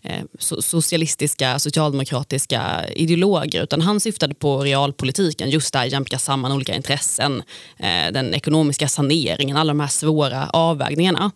Eh, 0.09 0.23
socialistiska, 0.61 1.59
socialdemokratiska 1.59 2.85
ideologer 2.97 3.63
utan 3.63 3.81
han 3.81 4.01
syftade 4.01 4.35
på 4.35 4.61
realpolitiken, 4.61 5.51
just 5.51 5.73
där 5.73 5.85
jämka 5.85 6.19
samman 6.19 6.53
olika 6.53 6.75
intressen, 6.75 7.43
eh, 7.79 8.13
den 8.13 8.35
ekonomiska 8.35 8.89
saneringen, 8.89 9.57
alla 9.57 9.71
de 9.71 9.81
här 9.81 9.89
svåra 9.89 10.51
avvägningarna. 10.51 11.31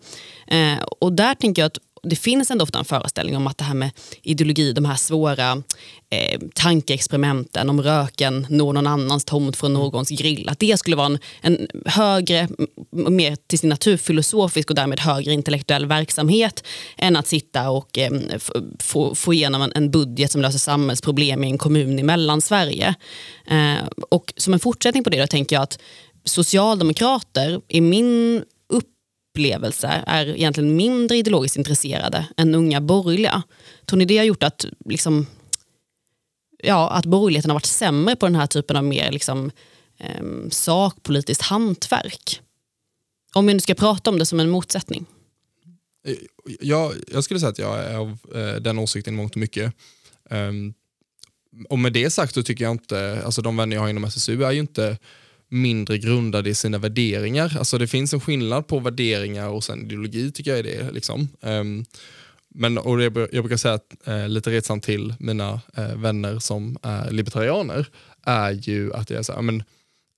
Eh, 0.47 0.83
och 1.01 1.13
där 1.13 1.35
tänker 1.35 1.63
jag 1.63 1.67
att 1.67 1.79
det 2.03 2.17
finns 2.17 2.51
ändå 2.51 2.63
ofta 2.63 2.79
en 2.79 2.85
föreställning 2.85 3.37
om 3.37 3.47
att 3.47 3.59
det 3.59 3.65
här 3.65 3.75
med 3.75 3.91
ideologi, 4.23 4.73
de 4.73 4.85
här 4.85 4.97
svåra 4.97 5.63
eh, 6.11 6.41
tankeexperimenten 6.55 7.71
om 7.71 7.83
röken 7.83 8.47
når 8.51 8.73
någon 8.73 8.87
annans 8.87 9.25
tomt 9.25 9.57
från 9.57 9.71
mm. 9.71 9.83
någons 9.83 10.09
grill, 10.09 10.49
att 10.49 10.59
det 10.59 10.79
skulle 10.79 10.97
vara 10.97 11.07
en, 11.07 11.19
en 11.41 11.69
högre, 11.85 12.49
mer 12.91 13.37
till 13.47 13.59
sin 13.59 13.69
natur 13.69 13.97
filosofisk 13.97 14.71
och 14.71 14.77
därmed 14.77 15.01
högre 15.01 15.33
intellektuell 15.33 15.87
verksamhet 15.87 16.65
än 16.97 17.17
att 17.17 17.27
sitta 17.27 17.71
och 17.71 17.99
eh, 17.99 18.11
få, 18.79 19.15
få 19.15 19.35
igenom 19.35 19.63
en, 19.63 19.73
en, 19.75 19.91
budget 19.91 20.33
som 20.33 20.43
löser 20.43 20.59
samhällsproblem 20.59 21.45
i 21.45 21.51
en 21.51 21.59
kommun 21.59 21.99
i 21.99 22.03
Mellansverige. 22.03 22.95
Eh, 23.47 23.89
och 24.11 24.33
som 24.37 24.55
en 24.55 24.61
fortsättning 24.61 25.05
på 25.05 25.11
det 25.11 25.27
tänker 25.27 25.57
jag 25.57 25.63
att 25.63 25.79
socialdemokrater 26.25 27.61
i 27.69 27.81
min 27.81 28.45
upplevelse 29.31 30.05
är 30.07 30.27
egentligen 30.27 30.77
mindre 30.77 31.17
ideologiskt 31.17 31.57
intresserade 31.57 32.27
än 32.37 32.55
unga 32.55 32.81
borgerliga. 32.81 33.43
Tror 33.87 33.99
ni 33.99 34.05
det 34.05 34.19
har 34.19 34.25
gjort 34.25 34.43
att, 34.43 34.65
liksom, 34.85 35.27
ja, 36.63 36.91
att 36.91 37.07
borgerligheten 37.07 37.51
har 37.51 37.55
varit 37.55 37.67
sämre 37.67 38.17
på 38.17 38.27
den 38.27 38.35
här 38.35 38.47
typen 38.47 38.77
av 38.77 38.85
mer 38.85 39.13
liksom, 39.13 39.51
eh, 39.99 40.25
sakpolitiskt 40.51 41.43
hantverk? 41.43 42.41
Om 43.33 43.47
vi 43.47 43.55
nu 43.55 43.61
ska 43.61 43.75
prata 43.75 44.11
om 44.11 44.19
det 44.19 44.27
som 44.27 44.41
en 44.41 44.51
motsättning. 44.51 45.07
Jag, 46.61 46.93
jag 47.13 47.25
skulle 47.25 47.41
säga 47.41 47.51
att 47.51 47.59
jag 47.59 47.79
är 47.79 47.97
av 47.97 48.19
eh, 48.35 48.55
den 48.55 48.79
åsikten 48.79 49.15
i 49.15 49.17
mångt 49.17 49.33
och 49.33 49.41
mycket. 49.41 49.75
Um, 50.31 50.75
och 51.69 51.79
med 51.79 51.93
det 51.93 52.11
sagt 52.11 52.35
så 52.35 52.43
tycker 52.43 52.65
jag 52.65 52.71
inte, 52.71 53.23
alltså 53.25 53.43
de 53.43 53.57
vänner 53.57 53.77
jag 53.77 53.83
har 53.83 53.89
inom 53.89 54.05
SSU 54.05 54.45
är 54.45 54.51
ju 54.51 54.61
inte 54.61 54.99
mindre 55.51 55.99
grundade 55.99 56.51
i 56.51 56.55
sina 56.55 56.79
värderingar. 56.79 57.57
Alltså 57.59 57.79
det 57.79 57.87
finns 57.87 58.15
en 58.15 58.21
skillnad 58.21 58.67
på 58.67 58.79
värderingar 58.79 59.49
och 59.49 59.65
sen 59.65 59.85
ideologi 59.85 60.33
tycker 60.33 60.51
jag 60.51 60.59
är 60.59 60.63
det. 60.63 60.91
Liksom. 60.91 61.29
Um, 61.41 61.85
men 62.55 62.79
och 62.79 63.03
jag, 63.03 63.17
jag 63.17 63.45
brukar 63.45 63.57
säga 63.57 63.75
att, 63.75 64.09
eh, 64.09 64.29
lite 64.29 64.51
retsamt 64.51 64.85
till 64.85 65.15
mina 65.19 65.61
eh, 65.77 65.97
vänner 65.97 66.39
som 66.39 66.79
är 66.83 67.11
libertarianer 67.11 67.87
är 68.25 68.51
ju 68.51 68.95
att 68.95 69.11
jag 69.11 69.27
säger, 69.27 69.43
men, 69.43 69.63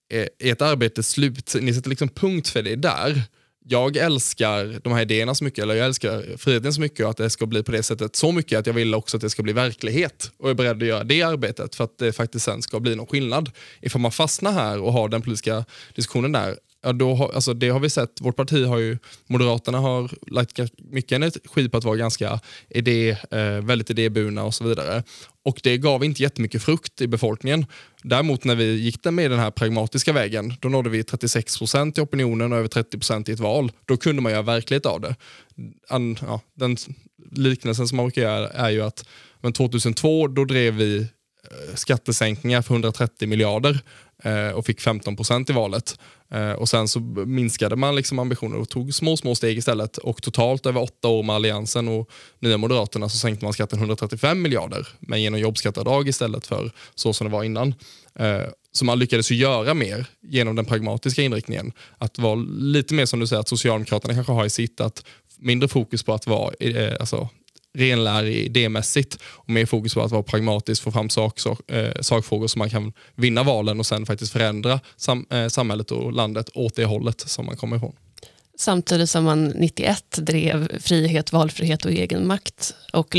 är 0.08 0.28
ert 0.38 0.62
arbete 0.62 1.02
slut, 1.02 1.56
ni 1.60 1.74
sätter 1.74 1.90
liksom 1.90 2.08
punkt 2.08 2.48
för 2.48 2.62
det 2.62 2.76
där 2.76 3.22
jag 3.68 3.96
älskar 3.96 4.80
de 4.82 4.92
här 4.92 5.02
idéerna 5.02 5.34
så 5.34 5.44
mycket, 5.44 5.62
eller 5.62 5.74
jag 5.74 5.86
älskar 5.86 6.36
friheten 6.36 6.72
så 6.72 6.80
mycket 6.80 7.04
och 7.04 7.10
att 7.10 7.16
det 7.16 7.30
ska 7.30 7.46
bli 7.46 7.62
på 7.62 7.72
det 7.72 7.82
sättet 7.82 8.16
så 8.16 8.32
mycket 8.32 8.58
att 8.58 8.66
jag 8.66 8.74
vill 8.74 8.94
också 8.94 9.16
att 9.16 9.20
det 9.20 9.30
ska 9.30 9.42
bli 9.42 9.52
verklighet 9.52 10.30
och 10.38 10.50
är 10.50 10.54
beredd 10.54 10.82
att 10.82 10.88
göra 10.88 11.04
det 11.04 11.22
arbetet 11.22 11.74
för 11.74 11.84
att 11.84 11.98
det 11.98 12.12
faktiskt 12.12 12.44
sen 12.44 12.62
ska 12.62 12.80
bli 12.80 12.96
någon 12.96 13.06
skillnad. 13.06 13.50
Ifall 13.80 14.00
man 14.00 14.12
fastnar 14.12 14.52
här 14.52 14.80
och 14.80 14.92
har 14.92 15.08
den 15.08 15.22
politiska 15.22 15.64
diskussionen 15.94 16.32
där, 16.32 16.56
ja, 16.82 16.92
då 16.92 17.14
har, 17.14 17.32
alltså 17.32 17.54
det 17.54 17.68
har 17.68 17.80
vi 17.80 17.90
sett. 17.90 18.20
Vårt 18.20 18.36
parti 18.36 18.66
har 18.66 18.78
ju, 18.78 18.98
Moderaterna 19.26 19.78
har 19.78 20.10
lagt 20.26 20.58
mycket 20.78 21.16
energi 21.16 21.68
på 21.68 21.78
att 21.78 21.84
vara 21.84 21.96
ganska 21.96 22.40
idé, 22.68 23.10
eh, 23.30 23.60
väldigt 23.62 23.90
idéburna 23.90 24.44
och 24.44 24.54
så 24.54 24.64
vidare. 24.64 25.02
Och 25.44 25.60
det 25.62 25.78
gav 25.78 26.04
inte 26.04 26.22
jättemycket 26.22 26.62
frukt 26.62 27.00
i 27.00 27.06
befolkningen. 27.06 27.66
Däremot 28.02 28.44
när 28.44 28.54
vi 28.54 28.72
gick 28.72 29.04
med 29.04 29.30
den 29.30 29.38
här 29.38 29.50
pragmatiska 29.50 30.12
vägen, 30.12 30.54
då 30.60 30.68
nådde 30.68 30.90
vi 30.90 31.04
36 31.04 31.58
procent 31.58 31.98
i 31.98 32.00
opinionen 32.00 32.52
och 32.52 32.58
över 32.58 32.68
30 32.68 32.98
procent 32.98 33.28
i 33.28 33.32
ett 33.32 33.40
val. 33.40 33.72
Då 33.84 33.96
kunde 33.96 34.22
man 34.22 34.32
göra 34.32 34.42
verklighet 34.42 34.86
av 34.86 35.00
det. 35.00 35.16
An, 35.88 36.18
ja, 36.20 36.40
den 36.54 36.76
liknelsen 37.30 37.88
som 37.88 37.96
man 37.96 38.06
brukar 38.06 38.22
göra 38.22 38.48
är 38.48 38.70
ju 38.70 38.82
att 38.82 39.04
men 39.40 39.52
2002 39.52 40.28
då 40.28 40.44
drev 40.44 40.74
vi 40.74 40.98
eh, 40.98 41.74
skattesänkningar 41.74 42.62
för 42.62 42.74
130 42.74 43.28
miljarder 43.28 43.80
eh, 44.24 44.48
och 44.48 44.66
fick 44.66 44.80
15 44.80 45.16
procent 45.16 45.50
i 45.50 45.52
valet. 45.52 45.98
Eh, 46.32 46.52
och 46.52 46.68
Sen 46.68 46.88
så 46.88 47.00
minskade 47.00 47.76
man 47.76 47.96
liksom 47.96 48.18
ambitioner 48.18 48.56
och 48.56 48.68
tog 48.68 48.94
små, 48.94 49.16
små 49.16 49.34
steg 49.34 49.58
istället. 49.58 49.98
Och 49.98 50.22
totalt 50.22 50.66
över 50.66 50.82
åtta 50.82 51.08
år 51.08 51.22
med 51.22 51.36
Alliansen 51.36 51.88
och 51.88 52.10
Nya 52.40 52.58
Moderaterna 52.58 53.08
så 53.08 53.18
sänkte 53.18 53.44
man 53.44 53.52
skatten 53.52 53.78
135 53.78 54.42
miljarder, 54.42 54.88
men 55.00 55.22
genom 55.22 55.40
jobbskatteavdrag 55.40 56.08
istället 56.08 56.46
för 56.46 56.72
så 56.94 57.12
som 57.12 57.26
det 57.26 57.32
var 57.32 57.44
innan. 57.44 57.74
Eh, 58.14 58.42
så 58.72 58.84
man 58.84 58.98
lyckades 58.98 59.30
ju 59.30 59.34
göra 59.34 59.74
mer 59.74 60.06
genom 60.22 60.56
den 60.56 60.64
pragmatiska 60.64 61.22
inriktningen. 61.22 61.72
Att 61.98 62.18
vara 62.18 62.34
lite 62.58 62.94
mer 62.94 63.06
som 63.06 63.20
du 63.20 63.26
säger 63.26 63.40
att 63.40 63.48
Socialdemokraterna 63.48 64.14
kanske 64.14 64.32
har 64.32 64.44
i 64.44 64.50
sitt, 64.50 64.80
att 64.80 65.04
mindre 65.38 65.68
fokus 65.68 66.02
på 66.02 66.14
att 66.14 66.26
vara 66.26 66.54
eh, 66.60 66.96
alltså, 67.00 67.28
renlärig 67.74 68.36
idémässigt 68.36 69.18
och 69.24 69.50
mer 69.50 69.66
fokus 69.66 69.94
på 69.94 70.02
att 70.02 70.10
vara 70.10 70.22
pragmatisk, 70.22 70.82
få 70.82 70.90
fram 70.90 71.10
sak, 71.10 71.40
sak, 71.40 71.70
eh, 71.70 72.00
sakfrågor 72.00 72.46
så 72.46 72.58
man 72.58 72.70
kan 72.70 72.92
vinna 73.14 73.42
valen 73.42 73.78
och 73.78 73.86
sen 73.86 74.06
faktiskt 74.06 74.32
förändra 74.32 74.80
sam, 74.96 75.26
eh, 75.30 75.48
samhället 75.48 75.90
och 75.90 76.12
landet 76.12 76.50
åt 76.54 76.76
det 76.76 76.84
hållet 76.84 77.20
som 77.20 77.46
man 77.46 77.56
kommer 77.56 77.76
ifrån. 77.76 77.92
Samtidigt 78.58 79.10
som 79.10 79.24
man 79.24 79.44
91 79.44 80.18
drev 80.18 80.80
frihet, 80.80 81.32
valfrihet 81.32 81.84
och 81.84 81.90
egenmakt 81.90 82.74
och 82.92 83.16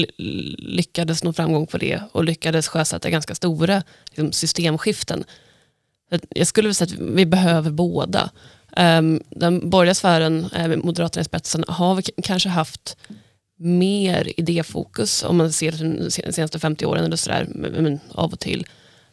lyckades 0.57 1.23
nå 1.23 1.33
framgång 1.33 1.67
på 1.67 1.77
det 1.77 2.01
och 2.11 2.23
lyckades 2.23 2.67
sjösätta 2.67 3.09
ganska 3.09 3.35
stora 3.35 3.83
liksom, 4.09 4.31
systemskiften. 4.31 5.23
Jag 6.29 6.47
skulle 6.47 6.67
vilja 6.67 6.73
säga 6.73 6.93
att 6.93 6.99
vi 6.99 7.25
behöver 7.25 7.71
båda. 7.71 8.29
Um, 8.77 9.23
den 9.29 9.69
borgerliga 9.69 9.95
sfären, 9.95 10.49
eh, 10.55 10.77
Moderaterna 10.77 11.21
i 11.21 11.25
spetsen, 11.25 11.63
har 11.67 12.01
kanske 12.23 12.49
haft 12.49 12.97
mer 13.64 14.39
idéfokus 14.39 15.24
om 15.24 15.38
man 15.38 15.51
ser 15.51 15.72
de 15.72 16.11
senaste 16.32 16.59
50 16.59 16.86
åren 16.86 17.05
eller 17.05 17.16
sådär, 17.16 17.47
men 17.55 17.99
av 18.11 18.34
och 18.34 18.39
till. 18.39 18.68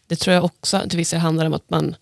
Det 0.06 0.16
tror 0.16 0.34
jag 0.34 0.44
också 0.44 0.82
till 0.88 0.98
viss 0.98 1.10
del 1.10 1.20
handlar 1.20 1.46
om 1.46 1.54
att 1.54 1.70
man 1.70 1.94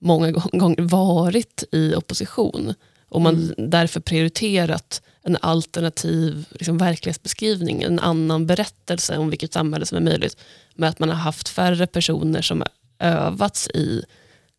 många 0.00 0.30
gånger 0.52 0.82
varit 0.82 1.64
i 1.72 1.94
opposition 1.94 2.74
och 3.08 3.20
man 3.20 3.34
mm. 3.34 3.70
därför 3.70 4.00
prioriterat 4.00 5.02
en 5.22 5.36
alternativ 5.40 6.46
liksom, 6.50 6.78
verklighetsbeskrivning, 6.78 7.82
en 7.82 7.98
annan 7.98 8.46
berättelse 8.46 9.18
om 9.18 9.30
vilket 9.30 9.52
samhälle 9.52 9.86
som 9.86 9.96
är 9.96 10.02
möjligt, 10.02 10.36
med 10.74 10.88
att 10.88 10.98
man 10.98 11.08
har 11.08 11.16
haft 11.16 11.48
färre 11.48 11.86
personer 11.86 12.42
som 12.42 12.60
har 12.60 12.68
övats 13.08 13.68
i 13.68 14.02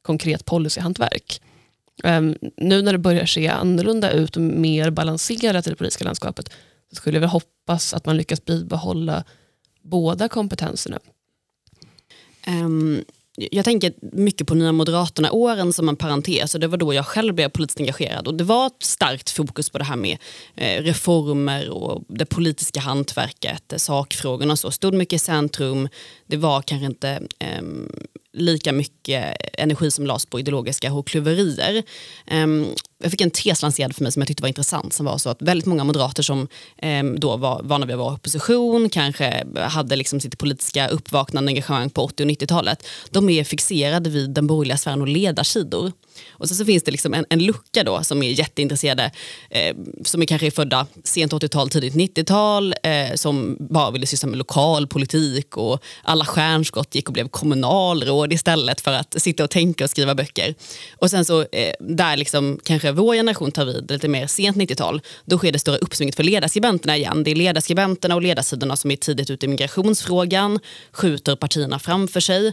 konkret 0.02 0.46
policyhantverk. 0.46 1.42
Um, 2.04 2.36
nu 2.58 2.82
när 2.82 2.92
det 2.92 3.00
börjar 3.00 3.26
se 3.26 3.48
annorlunda 3.48 4.12
ut 4.12 4.36
och 4.36 4.42
mer 4.42 4.90
balanserat 4.90 5.68
i 5.68 5.70
det 5.70 5.76
politiska 5.76 6.06
landskapet 6.06 6.52
så 6.90 6.96
skulle 6.96 7.20
jag 7.20 7.28
hoppas 7.28 7.94
att 7.94 8.06
man 8.06 8.18
lyckas 8.18 8.46
bibehålla 8.46 9.24
båda 9.82 10.30
kompetenserna. 10.30 11.00
Um, 12.48 13.04
jag 13.52 13.66
tänker 13.66 13.94
mycket 14.02 14.48
på 14.48 14.56
Nya 14.56 14.72
Moderaterna-åren 14.72 15.74
som 15.74 15.90
en 15.90 15.96
parentes 15.96 16.54
och 16.54 16.60
det 16.60 16.68
var 16.68 16.78
då 16.78 16.94
jag 16.94 17.06
själv 17.06 17.34
blev 17.34 17.50
politiskt 17.50 17.80
engagerad 17.80 18.28
och 18.28 18.36
det 18.36 18.44
var 18.44 18.68
ett 18.68 18.84
starkt 18.84 19.30
fokus 19.30 19.70
på 19.70 19.78
det 19.78 19.84
här 19.84 19.96
med 19.96 20.18
eh, 20.56 20.84
reformer 20.84 21.70
och 21.70 22.04
det 22.08 22.26
politiska 22.26 22.80
hantverket, 22.80 23.74
eh, 23.74 23.78
sakfrågorna 23.78 24.52
och 24.52 24.60
så, 24.60 24.72
stod 24.72 24.94
mycket 24.94 25.14
i 25.14 25.20
centrum. 25.20 25.90
Det 26.28 26.38
var 26.38 26.62
kanske 26.62 26.86
inte 26.86 27.22
eh, 27.40 27.62
lika 28.34 28.72
mycket 28.72 29.36
energi 29.54 29.92
som 29.92 30.06
lades 30.06 30.26
på 30.26 30.40
ideologiska 30.40 30.90
hårklyverier. 30.90 31.84
Um, 32.32 32.68
jag 33.04 33.12
fick 33.12 33.22
en 33.22 33.32
tes 33.32 33.62
lanserad 33.62 33.95
för 33.95 34.04
mig 34.04 34.12
som 34.12 34.22
jag 34.22 34.28
tyckte 34.28 34.43
var 34.43 34.47
intressant 34.47 34.93
som 34.93 35.06
var 35.06 35.18
så 35.18 35.30
att 35.30 35.41
väldigt 35.41 35.66
många 35.66 35.84
moderater 35.84 36.24
som 36.24 36.47
eh, 36.78 37.04
då 37.04 37.38
var 37.38 37.62
vana 37.64 37.86
vid 37.86 37.93
att 37.93 38.00
vara 38.00 38.14
opposition, 38.14 38.89
kanske 38.89 39.43
hade 39.60 39.95
liksom 39.95 40.20
sitt 40.20 40.38
politiska 40.38 40.88
uppvaknande 40.88 41.50
engagemang 41.50 41.89
på 41.89 42.02
80 42.02 42.24
och 42.24 42.30
90-talet, 42.30 42.88
de 43.10 43.30
är 43.30 43.43
fixerade 43.43 44.10
vid 44.10 44.30
den 44.30 44.47
borgerliga 44.47 44.78
sfären 44.78 45.02
och 45.02 45.08
ledarsidor. 45.08 45.91
Och 46.30 46.50
så, 46.50 46.56
så 46.56 46.66
finns 46.66 46.84
det 46.84 46.91
liksom 46.91 47.14
en, 47.14 47.26
en 47.30 47.39
lucka 47.39 47.84
då 47.84 48.04
som 48.04 48.24
är 48.24 48.30
jätteintresserade, 48.30 49.12
eh, 49.50 49.76
som 50.06 50.22
är 50.22 50.26
kanske 50.26 50.47
är 50.47 50.52
födda 50.52 50.88
sent 51.04 51.34
80-tal, 51.34 51.70
tidigt 51.70 51.93
90-tal, 51.93 52.76
eh, 52.84 53.16
som 53.16 53.58
bara 53.60 53.91
ville 53.91 54.06
syssla 54.06 54.30
med 54.30 54.38
lokalpolitik 54.38 55.58
och 55.58 55.84
alla 56.04 56.26
stjärnskott 56.26 56.95
gick 56.95 57.08
och 57.08 57.14
blev 57.14 57.28
kommunalråd 57.28 58.34
istället 58.34 58.82
för 58.82 58.91
att 58.91 59.22
sitta 59.22 59.43
och 59.43 59.50
tänka 59.50 59.84
och 59.84 59.89
skriva 59.89 60.16
böcker. 60.16 60.56
Och 60.97 61.10
sen 61.10 61.26
så 61.26 61.41
eh, 61.41 61.74
där 61.80 62.18
liksom 62.18 62.60
kanske 62.64 62.89
kanske 62.90 63.02
vår 63.02 63.16
generation 63.16 63.52
tar 63.52 63.66
vid, 63.66 63.92
lite 63.92 64.08
mer 64.08 64.28
sent 64.28 64.58
90-tal, 64.58 65.02
då 65.26 65.38
sker 65.38 65.52
det 65.52 65.60
stora 65.60 65.78
uppsvinget 65.78 66.16
för 66.16 66.24
ledarskribenterna 66.24 66.98
igen. 66.98 67.24
Det 67.24 67.32
är 67.32 67.36
ledarskribenterna 67.36 68.16
och 68.16 68.22
ledarsidorna 68.22 68.76
som 68.76 68.92
är 68.92 68.96
tidigt 68.96 69.30
ute 69.30 69.46
i 69.46 69.50
migrationsfrågan, 69.50 70.60
skjuter 70.92 71.36
partierna 71.36 71.80
framför 71.80 72.20
sig. 72.20 72.48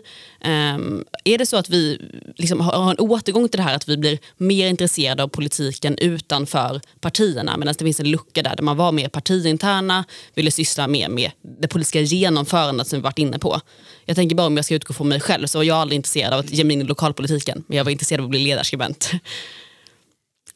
Um, 0.45 1.05
är 1.25 1.39
det 1.39 1.47
så 1.47 1.57
att 1.57 1.71
vi 1.71 1.99
liksom 2.37 2.61
har 2.61 2.91
en 2.91 2.99
återgång 2.99 3.49
till 3.49 3.59
det 3.59 3.65
här 3.65 3.75
att 3.75 3.89
vi 3.89 3.97
blir 3.97 4.19
mer 4.37 4.69
intresserade 4.69 5.23
av 5.23 5.29
politiken 5.29 5.99
utanför 5.99 6.81
partierna 7.01 7.57
medan 7.57 7.75
det 7.79 7.85
finns 7.85 8.01
en 8.01 8.11
lucka 8.11 8.43
där, 8.43 8.57
där 8.57 8.63
man 8.63 8.77
var 8.77 8.93
mer 8.93 9.09
partiinterna, 9.09 10.05
ville 10.35 10.51
syssla 10.51 10.89
mer 10.89 11.09
med 11.09 11.31
det 11.61 11.69
politiska 11.69 12.01
genomförandet 12.01 12.87
som 12.87 12.99
vi 12.99 13.03
varit 13.03 13.19
inne 13.19 13.39
på. 13.39 13.61
Jag 14.07 14.17
tänker 14.17 14.37
bara 14.37 14.47
om 14.47 14.57
jag 14.57 14.65
ska 14.65 14.75
utgå 14.75 14.95
från 14.95 15.09
mig 15.09 15.21
själv 15.21 15.47
så 15.47 15.59
var 15.59 15.65
jag 15.65 15.77
aldrig 15.77 15.97
intresserad 15.97 16.33
av 16.33 16.41
att 16.41 16.51
ge 16.51 16.65
mig 16.65 16.75
in 16.75 16.81
i 16.81 16.85
lokalpolitiken 16.85 17.65
men 17.67 17.77
jag 17.77 17.85
var 17.85 17.91
intresserad 17.91 18.21
av 18.21 18.25
att 18.25 18.31
bli 18.31 18.39
ledarskribent. 18.39 19.11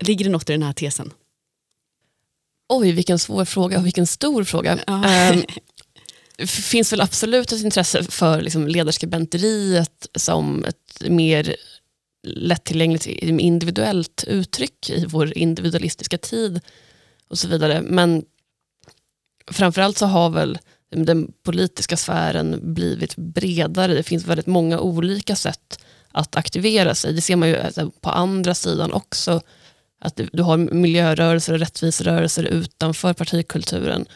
Ligger 0.01 0.24
det 0.24 0.30
något 0.30 0.51
i 0.51 0.53
den 0.53 0.62
här 0.62 0.72
tesen? 0.72 1.12
Oj, 2.68 2.92
vilken 2.92 3.18
svår 3.18 3.44
fråga 3.44 3.78
och 3.78 3.86
vilken 3.86 4.07
stor 4.07 4.44
fråga. 4.44 4.78
Ja. 4.86 5.30
Um, 5.32 6.46
finns 6.46 6.92
väl 6.92 7.01
absolut 7.01 7.53
ett 7.53 7.64
intresse 7.64 8.05
för 8.05 8.40
liksom, 8.40 8.68
ledarskribenteriet 8.68 10.09
som 10.14 10.64
ett 10.64 11.11
mer 11.11 11.57
lättillgängligt 12.22 13.07
individuellt 13.07 14.24
uttryck 14.26 14.90
i 14.90 15.05
vår 15.07 15.38
individualistiska 15.38 16.18
tid 16.18 16.61
och 17.28 17.38
så 17.38 17.48
vidare. 17.48 17.82
Men 17.82 18.24
framförallt 19.51 19.98
så 19.98 20.07
har 20.07 20.30
väl 20.30 20.59
den 20.90 21.32
politiska 21.42 21.96
sfären 21.96 22.74
blivit 22.74 23.16
bredare. 23.16 23.94
Det 23.94 24.03
finns 24.03 24.26
väldigt 24.26 24.46
många 24.46 24.80
olika 24.80 25.36
sätt 25.36 25.84
att 26.12 26.36
aktivera 26.36 26.94
sig. 26.94 27.12
Det 27.12 27.20
ser 27.20 27.36
man 27.36 27.48
ju 27.48 27.57
alltså, 27.57 27.90
på 28.01 28.11
andra 28.11 28.55
sidan 28.55 28.92
också. 28.92 29.40
Att 30.01 30.20
du 30.32 30.42
har 30.42 30.57
miljörörelser 30.57 31.53
och 31.53 31.59
rättviserörelser 31.59 32.42
utanför 32.42 33.12
partikulturen 33.12 34.07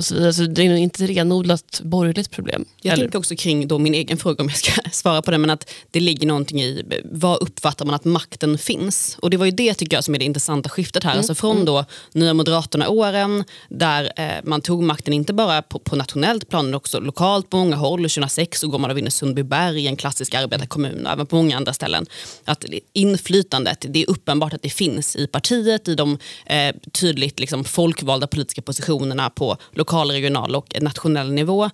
och 0.00 0.04
så 0.04 0.14
vidare. 0.14 0.32
Så 0.32 0.42
det 0.42 0.62
är 0.62 0.76
inte 0.76 1.04
ett 1.04 1.10
renodlat 1.10 1.80
borgerligt 1.84 2.30
problem. 2.30 2.64
Jag 2.82 2.92
eller? 2.92 3.04
tänker 3.04 3.18
också 3.18 3.36
kring 3.36 3.68
då 3.68 3.78
min 3.78 3.94
egen 3.94 4.16
fråga 4.16 4.42
om 4.42 4.48
jag 4.48 4.58
ska 4.58 4.72
svara 4.92 5.22
på 5.22 5.30
det, 5.30 5.38
men 5.38 5.50
att 5.50 5.70
det 5.90 6.00
ligger 6.00 6.26
någonting 6.26 6.62
i 6.62 6.84
vad 7.04 7.42
uppfattar 7.42 7.84
man 7.86 7.94
att 7.94 8.04
makten 8.04 8.58
finns? 8.58 9.16
Och 9.22 9.30
det 9.30 9.36
var 9.36 9.46
ju 9.46 9.52
det 9.52 9.74
tycker 9.74 9.96
jag 9.96 10.04
som 10.04 10.14
är 10.14 10.18
det 10.18 10.24
intressanta 10.24 10.68
skiftet 10.68 11.04
här. 11.04 11.10
Mm. 11.10 11.18
Alltså 11.18 11.34
från 11.34 11.52
mm. 11.52 11.64
då 11.64 11.84
Nya 12.12 12.34
Moderaterna-åren 12.34 13.44
där 13.68 14.12
eh, 14.16 14.30
man 14.44 14.60
tog 14.60 14.82
makten 14.82 15.14
inte 15.14 15.32
bara 15.32 15.62
på, 15.62 15.78
på 15.78 15.96
nationellt 15.96 16.48
plan 16.48 16.70
utan 16.70 16.74
också 16.74 17.00
lokalt 17.00 17.50
på 17.50 17.56
många 17.56 17.76
håll. 17.76 18.00
2006 18.00 18.60
så 18.60 18.68
går 18.68 18.78
man 18.78 18.90
och 18.90 18.96
vinner 18.96 19.10
Sundbyberg, 19.10 19.86
en 19.86 19.96
klassisk 19.96 20.34
arbetarkommun, 20.34 21.06
och 21.06 21.12
även 21.12 21.26
på 21.26 21.36
många 21.36 21.56
andra 21.56 21.72
ställen. 21.72 22.06
Att 22.44 22.64
inflytandet, 22.92 23.84
det 23.88 24.02
är 24.02 24.10
uppenbart 24.10 24.52
att 24.52 24.62
det 24.62 24.70
finns 24.70 25.16
i 25.16 25.26
partiet, 25.26 25.88
i 25.88 25.94
de 25.94 26.18
eh, 26.46 26.74
tydligt 26.92 27.40
liksom, 27.40 27.64
folkvalda 27.64 28.26
politiska 28.26 28.62
positionerna 28.62 29.30
på 29.30 29.56
lokal, 29.72 29.89
regional 29.92 30.56
och 30.56 30.82
nationell 30.82 31.32
nivå. 31.32 31.70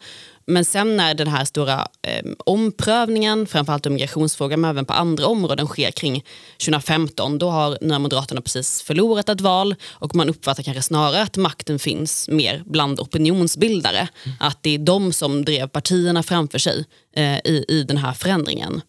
Men 0.46 0.64
sen 0.64 0.96
när 0.96 1.14
den 1.14 1.28
här 1.28 1.44
stora 1.44 1.88
eh, 2.02 2.24
omprövningen, 2.38 3.46
framförallt 3.46 3.86
om 3.86 3.92
migrationsfrågan 3.92 4.60
men 4.60 4.70
även 4.70 4.84
på 4.84 4.92
andra 4.92 5.26
områden 5.26 5.66
sker 5.66 5.90
kring 5.90 6.24
2015, 6.52 7.38
då 7.38 7.50
har 7.50 7.78
Nya 7.80 7.98
Moderaterna 7.98 8.40
precis 8.40 8.82
förlorat 8.82 9.28
ett 9.28 9.40
val 9.40 9.74
och 9.92 10.14
man 10.14 10.28
uppfattar 10.28 10.62
kanske 10.62 10.82
snarare 10.82 11.22
att 11.22 11.36
makten 11.36 11.78
finns 11.78 12.28
mer 12.28 12.62
bland 12.66 13.00
opinionsbildare. 13.00 14.08
Mm. 14.24 14.36
Att 14.40 14.62
det 14.62 14.70
är 14.70 14.78
de 14.78 15.12
som 15.12 15.44
drev 15.44 15.68
partierna 15.68 16.22
framför 16.22 16.58
sig 16.58 16.84
eh, 17.16 17.38
i, 17.38 17.64
i 17.68 17.82
den 17.82 17.96
här 17.96 18.12
förändringen. 18.12 18.80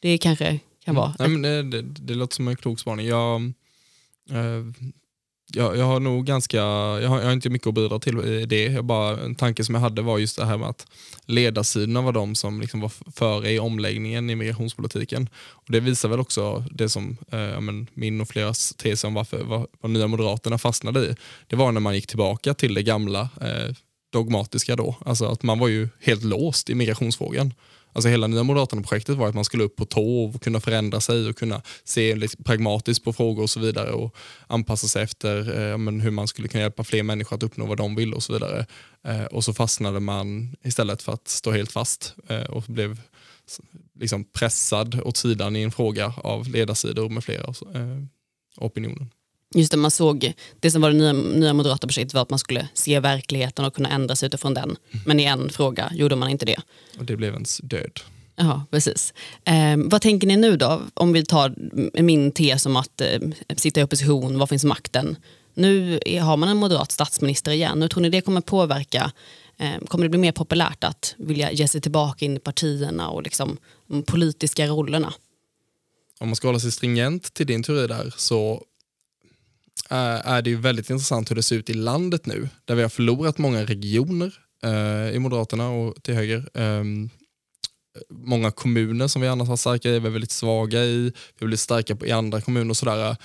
Det 0.00 0.18
kanske 0.18 0.60
kan 0.84 0.94
vara... 0.94 1.14
Mm. 1.18 1.42
Nej, 1.42 1.52
men 1.62 1.70
det, 1.70 1.82
det, 1.82 1.82
det 1.82 2.14
låter 2.14 2.34
som 2.34 2.48
en 2.48 2.56
klok 2.56 2.80
spaning. 2.80 3.06
Jag, 3.06 3.42
eh, 4.30 4.64
jag, 5.52 5.76
jag 5.76 5.84
har 5.84 6.00
nog 6.00 6.26
ganska, 6.26 6.56
jag 6.56 7.08
har, 7.08 7.18
jag 7.18 7.26
har, 7.26 7.32
inte 7.32 7.50
mycket 7.50 7.68
att 7.68 7.74
bidra 7.74 7.98
till 7.98 8.18
i 8.18 8.46
det. 8.46 8.64
Jag 8.64 8.84
bara, 8.84 9.20
en 9.20 9.34
tanke 9.34 9.64
som 9.64 9.74
jag 9.74 9.82
hade 9.82 10.02
var 10.02 10.18
just 10.18 10.36
det 10.36 10.44
här 10.44 10.58
med 10.58 10.68
att 10.68 10.86
ledarsidorna 11.26 12.02
var 12.02 12.12
de 12.12 12.34
som 12.34 12.60
liksom 12.60 12.80
var 12.80 12.92
före 13.14 13.50
i 13.50 13.58
omläggningen 13.58 14.30
i 14.30 14.34
migrationspolitiken. 14.34 15.28
Och 15.36 15.72
det 15.72 15.80
visar 15.80 16.08
väl 16.08 16.20
också 16.20 16.64
det 16.70 16.88
som 16.88 17.16
eh, 17.32 17.60
men, 17.60 17.86
min 17.94 18.20
och 18.20 18.28
fleras 18.28 18.74
tes 18.76 19.04
om 19.04 19.14
varför 19.14 19.44
var, 19.44 19.66
vad 19.80 19.90
Nya 19.90 20.06
Moderaterna 20.06 20.58
fastnade 20.58 21.00
i. 21.00 21.14
Det 21.46 21.56
var 21.56 21.72
när 21.72 21.80
man 21.80 21.94
gick 21.94 22.06
tillbaka 22.06 22.54
till 22.54 22.74
det 22.74 22.82
gamla 22.82 23.20
eh, 23.20 23.74
dogmatiska 24.12 24.76
då. 24.76 24.96
Alltså 25.04 25.26
att 25.26 25.42
man 25.42 25.58
var 25.58 25.68
ju 25.68 25.88
helt 26.00 26.24
låst 26.24 26.70
i 26.70 26.74
migrationsfrågan. 26.74 27.54
Alltså 27.92 28.08
hela 28.08 28.26
Nya 28.26 28.42
Moderaterna-projektet 28.42 29.16
var 29.16 29.28
att 29.28 29.34
man 29.34 29.44
skulle 29.44 29.64
upp 29.64 29.76
på 29.76 29.84
tå 29.84 30.24
och 30.24 30.42
kunna 30.42 30.60
förändra 30.60 31.00
sig 31.00 31.28
och 31.28 31.36
kunna 31.36 31.62
se 31.84 32.14
liksom 32.14 32.44
pragmatiskt 32.44 33.04
på 33.04 33.12
frågor 33.12 33.42
och 33.42 33.50
så 33.50 33.60
vidare 33.60 33.90
och 33.92 34.16
anpassa 34.46 34.86
sig 34.86 35.02
efter 35.02 35.60
eh, 35.60 35.78
men 35.78 36.00
hur 36.00 36.10
man 36.10 36.28
skulle 36.28 36.48
kunna 36.48 36.62
hjälpa 36.62 36.84
fler 36.84 37.02
människor 37.02 37.36
att 37.36 37.42
uppnå 37.42 37.66
vad 37.66 37.78
de 37.78 37.94
vill 37.94 38.14
och 38.14 38.22
så 38.22 38.32
vidare. 38.32 38.66
Eh, 39.04 39.24
och 39.24 39.44
så 39.44 39.54
fastnade 39.54 40.00
man 40.00 40.56
istället 40.64 41.02
för 41.02 41.12
att 41.12 41.28
stå 41.28 41.50
helt 41.52 41.72
fast 41.72 42.14
eh, 42.28 42.42
och 42.42 42.64
blev 42.66 43.00
liksom 43.94 44.24
pressad 44.24 45.00
åt 45.00 45.16
sidan 45.16 45.56
i 45.56 45.62
en 45.62 45.72
fråga 45.72 46.14
av 46.16 46.48
ledarsidor 46.48 47.08
med 47.08 47.24
flera 47.24 47.54
eh, 47.74 48.02
opinionen. 48.56 49.10
Just 49.54 49.70
det, 49.70 49.76
man 49.76 49.90
såg, 49.90 50.32
det 50.60 50.70
som 50.70 50.82
var 50.82 50.90
det 50.90 50.96
nya, 50.96 51.12
nya 51.12 51.52
moderata 51.52 51.86
projektet 51.86 52.14
var 52.14 52.22
att 52.22 52.30
man 52.30 52.38
skulle 52.38 52.68
se 52.74 53.00
verkligheten 53.00 53.64
och 53.64 53.74
kunna 53.74 53.88
ändra 53.88 54.16
sig 54.16 54.26
utifrån 54.26 54.54
den. 54.54 54.64
Mm. 54.64 55.02
Men 55.06 55.20
i 55.20 55.24
en 55.24 55.50
fråga 55.50 55.90
gjorde 55.94 56.16
man 56.16 56.28
inte 56.28 56.46
det. 56.46 56.60
Och 56.98 57.04
det 57.04 57.16
blev 57.16 57.34
ens 57.34 57.58
död. 57.58 58.00
Ja, 58.36 58.64
precis. 58.70 59.14
Eh, 59.44 59.76
vad 59.76 60.02
tänker 60.02 60.26
ni 60.26 60.36
nu 60.36 60.56
då? 60.56 60.82
Om 60.94 61.12
vi 61.12 61.24
tar 61.24 61.54
min 62.02 62.32
tes 62.32 62.66
om 62.66 62.76
att 62.76 63.00
eh, 63.00 63.20
sitta 63.56 63.80
i 63.80 63.82
opposition, 63.82 64.38
var 64.38 64.46
finns 64.46 64.64
makten? 64.64 65.16
Nu 65.54 66.00
har 66.22 66.36
man 66.36 66.48
en 66.48 66.56
moderat 66.56 66.92
statsminister 66.92 67.52
igen. 67.52 67.82
Hur 67.82 67.88
tror 67.88 68.02
ni 68.02 68.10
det 68.10 68.20
kommer 68.20 68.40
påverka? 68.40 69.12
Eh, 69.58 69.86
kommer 69.88 70.04
det 70.04 70.08
bli 70.08 70.18
mer 70.18 70.32
populärt 70.32 70.84
att 70.84 71.14
vilja 71.18 71.52
ge 71.52 71.68
sig 71.68 71.80
tillbaka 71.80 72.24
in 72.24 72.36
i 72.36 72.40
partierna 72.40 73.08
och 73.08 73.22
liksom, 73.22 73.56
de 73.86 74.02
politiska 74.02 74.66
rollerna? 74.66 75.12
Om 76.20 76.28
man 76.28 76.36
ska 76.36 76.48
hålla 76.48 76.60
sig 76.60 76.72
stringent 76.72 77.34
till 77.34 77.46
din 77.46 77.62
teori 77.62 77.86
där 77.86 78.14
så 78.16 78.64
Eh, 79.90 80.28
är 80.28 80.42
det 80.42 80.50
ju 80.50 80.56
väldigt 80.56 80.90
intressant 80.90 81.30
hur 81.30 81.36
det 81.36 81.42
ser 81.42 81.56
ut 81.56 81.70
i 81.70 81.74
landet 81.74 82.26
nu, 82.26 82.48
där 82.64 82.74
vi 82.74 82.82
har 82.82 82.88
förlorat 82.88 83.38
många 83.38 83.64
regioner 83.64 84.34
eh, 84.64 85.14
i 85.14 85.18
Moderaterna 85.18 85.70
och 85.70 86.02
till 86.02 86.14
höger. 86.14 86.48
Eh, 86.54 86.84
många 88.10 88.50
kommuner 88.50 89.08
som 89.08 89.22
vi 89.22 89.28
annars 89.28 89.48
har 89.48 89.56
starka 89.56 89.88
i, 89.88 89.98
vi 89.98 90.06
är 90.06 90.10
väldigt 90.10 90.30
svaga 90.30 90.84
i, 90.84 91.04
vi 91.04 91.10
blir 91.38 91.46
väldigt 91.46 91.60
starka 91.60 91.96
i 92.04 92.10
andra 92.10 92.40
kommuner 92.40 92.70
och 92.70 92.76
sådär. 92.76 93.16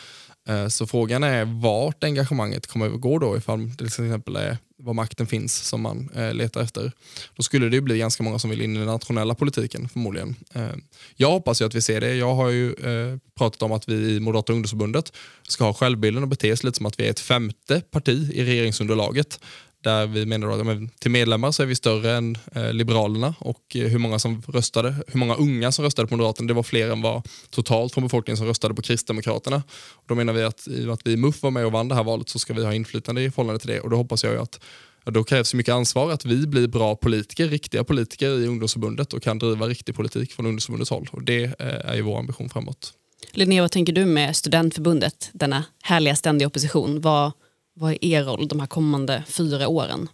Eh, 0.49 0.68
så 0.68 0.88
frågan 0.88 1.24
är 1.24 1.45
vart 1.61 2.03
engagemanget 2.03 2.68
kommer 2.68 2.89
att 2.89 3.01
gå 3.01 3.20
då 3.20 3.38
ifall 3.38 3.70
det 3.70 3.76
till 3.76 3.88
exempel 3.88 4.36
är 4.36 4.57
var 4.84 4.93
makten 4.93 5.27
finns 5.27 5.55
som 5.55 5.81
man 5.81 6.09
eh, 6.15 6.34
letar 6.34 6.61
efter. 6.61 6.91
Då 7.36 7.43
skulle 7.43 7.69
det 7.69 7.81
bli 7.81 7.97
ganska 7.97 8.23
många 8.23 8.39
som 8.39 8.49
vill 8.49 8.61
in 8.61 8.75
i 8.75 8.79
den 8.79 8.88
nationella 8.88 9.36
politiken 9.36 9.89
förmodligen. 9.89 10.36
Eh, 10.53 10.67
jag 11.15 11.31
hoppas 11.31 11.61
ju 11.61 11.65
att 11.65 11.75
vi 11.75 11.81
ser 11.81 12.01
det. 12.01 12.15
Jag 12.15 12.36
har 12.36 12.49
ju 12.49 12.73
eh, 12.73 13.17
pratat 13.38 13.61
om 13.61 13.71
att 13.71 13.89
vi 13.89 14.15
i 14.15 14.19
Moderata 14.19 14.53
ungdomsförbundet 14.53 15.13
ska 15.47 15.63
ha 15.63 15.73
självbilden 15.73 16.23
och 16.23 16.29
bete 16.29 16.51
oss 16.53 16.63
lite 16.63 16.77
som 16.77 16.86
att 16.86 16.99
vi 16.99 17.05
är 17.05 17.09
ett 17.09 17.19
femte 17.19 17.81
parti 17.91 18.31
i 18.34 18.43
regeringsunderlaget 18.45 19.39
där 19.84 20.07
vi 20.07 20.25
menar 20.25 20.71
att 20.71 20.99
till 20.99 21.11
medlemmar 21.11 21.51
så 21.51 21.63
är 21.63 21.67
vi 21.67 21.75
större 21.75 22.11
än 22.11 22.38
eh, 22.55 22.73
Liberalerna 22.73 23.36
och 23.39 23.75
eh, 23.75 23.88
hur 23.88 23.99
många 23.99 24.19
som 24.19 24.41
röstade, 24.47 24.95
hur 25.07 25.19
många 25.19 25.36
unga 25.36 25.71
som 25.71 25.86
röstade 25.86 26.07
på 26.07 26.17
Moderaterna, 26.17 26.47
det 26.47 26.53
var 26.53 26.63
fler 26.63 26.91
än 26.91 27.01
vad 27.01 27.27
totalt 27.49 27.93
från 27.93 28.03
befolkningen 28.03 28.38
som 28.38 28.47
röstade 28.47 28.73
på 28.73 28.81
Kristdemokraterna. 28.81 29.63
Och 29.95 30.03
då 30.07 30.15
menar 30.15 30.34
vi 30.34 30.43
att 30.43 30.67
i 30.67 30.81
och 30.81 30.86
med 30.86 30.93
att 30.93 31.07
vi 31.07 31.11
i 31.11 31.17
MUF 31.17 31.43
var 31.43 31.51
med 31.51 31.65
och 31.65 31.71
vann 31.71 31.88
det 31.88 31.95
här 31.95 32.03
valet 32.03 32.29
så 32.29 32.39
ska 32.39 32.53
vi 32.53 32.65
ha 32.65 32.73
inflytande 32.73 33.21
i 33.21 33.31
förhållande 33.31 33.59
till 33.59 33.69
det 33.69 33.79
och 33.79 33.89
då 33.89 33.97
hoppas 33.97 34.23
jag 34.23 34.36
att 34.38 34.59
ja, 35.05 35.11
då 35.11 35.23
krävs 35.23 35.53
mycket 35.53 35.73
ansvar 35.73 36.11
att 36.11 36.25
vi 36.25 36.47
blir 36.47 36.67
bra 36.67 36.95
politiker, 36.95 37.47
riktiga 37.47 37.84
politiker 37.84 38.27
i 38.27 38.47
ungdomsförbundet 38.47 39.13
och 39.13 39.23
kan 39.23 39.39
driva 39.39 39.67
riktig 39.67 39.95
politik 39.95 40.31
från 40.31 40.45
ungdomsförbundets 40.45 40.89
håll 40.89 41.09
och 41.11 41.23
det 41.23 41.43
eh, 41.43 41.51
är 41.59 41.95
ju 41.95 42.01
vår 42.01 42.19
ambition 42.19 42.49
framåt. 42.49 42.93
Linnea, 43.31 43.61
vad 43.61 43.71
tänker 43.71 43.93
du 43.93 44.05
med 44.05 44.36
studentförbundet, 44.36 45.29
denna 45.34 45.63
härliga 45.84 46.15
ständiga 46.15 46.47
opposition? 46.47 47.01
Vad, 47.01 47.31
vad 47.74 47.91
är 47.91 48.05
er 48.05 48.24
roll 48.24 48.47
de 48.47 48.59
här 48.59 48.67
kommande 48.67 49.24
fyra 49.28 49.67
åren? 49.67 50.09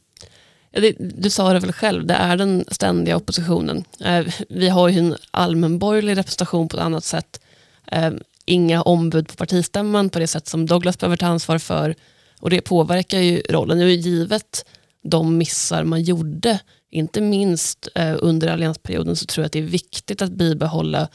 Ja, 0.71 0.81
det, 0.81 0.95
du 0.99 1.29
sa 1.29 1.53
det 1.53 1.59
väl 1.59 1.71
själv, 1.71 2.05
det 2.05 2.13
är 2.13 2.37
den 2.37 2.65
ständiga 2.71 3.17
oppositionen. 3.17 3.83
Eh, 3.99 4.25
vi 4.49 4.69
har 4.69 4.89
ju 4.89 4.99
en 4.99 5.15
allmänborgerlig 5.31 6.17
representation 6.17 6.69
på 6.69 6.77
ett 6.77 6.83
annat 6.83 7.03
sätt. 7.03 7.41
Eh, 7.85 8.11
inga 8.45 8.81
ombud 8.81 9.27
på 9.27 9.35
partistämman 9.35 10.09
på 10.09 10.19
det 10.19 10.27
sätt 10.27 10.47
som 10.47 10.65
Douglas 10.65 10.99
behöver 10.99 11.17
ta 11.17 11.25
ansvar 11.25 11.57
för. 11.57 11.95
Och 12.39 12.49
det 12.49 12.61
påverkar 12.61 13.19
ju 13.19 13.41
rollen. 13.49 13.77
Nu 13.77 13.91
är 13.91 13.95
givet 13.95 14.65
de 15.03 15.37
missar 15.37 15.83
man 15.83 16.01
gjorde, 16.01 16.59
inte 16.89 17.21
minst 17.21 17.87
eh, 17.95 18.15
under 18.19 18.47
alliansperioden, 18.47 19.15
så 19.15 19.25
tror 19.25 19.43
jag 19.43 19.45
att 19.45 19.51
det 19.51 19.59
är 19.59 19.63
viktigt 19.63 20.21
att 20.21 20.31
bibehålla 20.31 21.07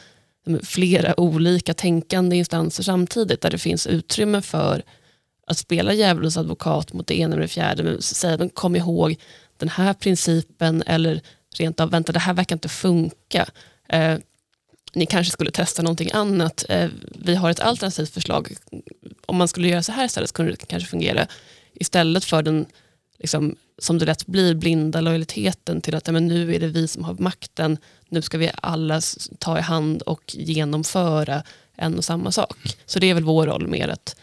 eh, 0.46 0.56
flera 0.62 1.20
olika 1.20 1.74
tänkande 1.74 2.36
instanser 2.36 2.82
samtidigt, 2.82 3.40
där 3.40 3.50
det 3.50 3.58
finns 3.58 3.86
utrymme 3.86 4.42
för 4.42 4.82
att 5.46 5.58
spela 5.58 5.92
djävulens 5.92 6.36
advokat 6.36 6.92
mot 6.92 7.06
det 7.06 7.18
ena 7.18 7.32
eller 7.32 7.42
det 7.42 7.48
fjärde, 7.48 7.82
men 7.82 8.02
säga 8.02 8.38
men 8.38 8.50
kom 8.50 8.76
ihåg 8.76 9.16
den 9.56 9.68
här 9.68 9.94
principen 9.94 10.82
eller 10.86 11.20
rent 11.58 11.80
av 11.80 11.90
vänta 11.90 12.12
det 12.12 12.18
här 12.18 12.34
verkar 12.34 12.56
inte 12.56 12.68
funka. 12.68 13.48
Eh, 13.88 14.18
ni 14.94 15.06
kanske 15.06 15.32
skulle 15.32 15.50
testa 15.50 15.82
någonting 15.82 16.10
annat. 16.12 16.64
Eh, 16.68 16.88
vi 17.18 17.34
har 17.34 17.50
ett 17.50 17.60
alternativt 17.60 18.10
förslag. 18.10 18.54
Om 19.26 19.36
man 19.36 19.48
skulle 19.48 19.68
göra 19.68 19.82
så 19.82 19.92
här 19.92 20.04
istället 20.04 20.28
så 20.28 20.34
kunde 20.34 20.52
det 20.52 20.66
kanske 20.66 20.88
fungera. 20.88 21.26
Istället 21.74 22.24
för 22.24 22.42
den, 22.42 22.66
liksom, 23.18 23.56
som 23.78 23.98
det 23.98 24.06
lätt 24.06 24.26
blir, 24.26 24.54
blinda 24.54 25.00
lojaliteten 25.00 25.80
till 25.80 25.94
att 25.94 26.06
men 26.06 26.26
nu 26.26 26.54
är 26.54 26.60
det 26.60 26.66
vi 26.66 26.88
som 26.88 27.04
har 27.04 27.14
makten. 27.14 27.78
Nu 28.08 28.22
ska 28.22 28.38
vi 28.38 28.50
alla 28.62 29.00
ta 29.38 29.58
i 29.58 29.62
hand 29.62 30.02
och 30.02 30.34
genomföra 30.34 31.42
en 31.76 31.98
och 31.98 32.04
samma 32.04 32.32
sak. 32.32 32.56
Så 32.86 32.98
det 32.98 33.10
är 33.10 33.14
väl 33.14 33.24
vår 33.24 33.46
roll 33.46 33.68
mer 33.68 33.88
att 33.88 34.16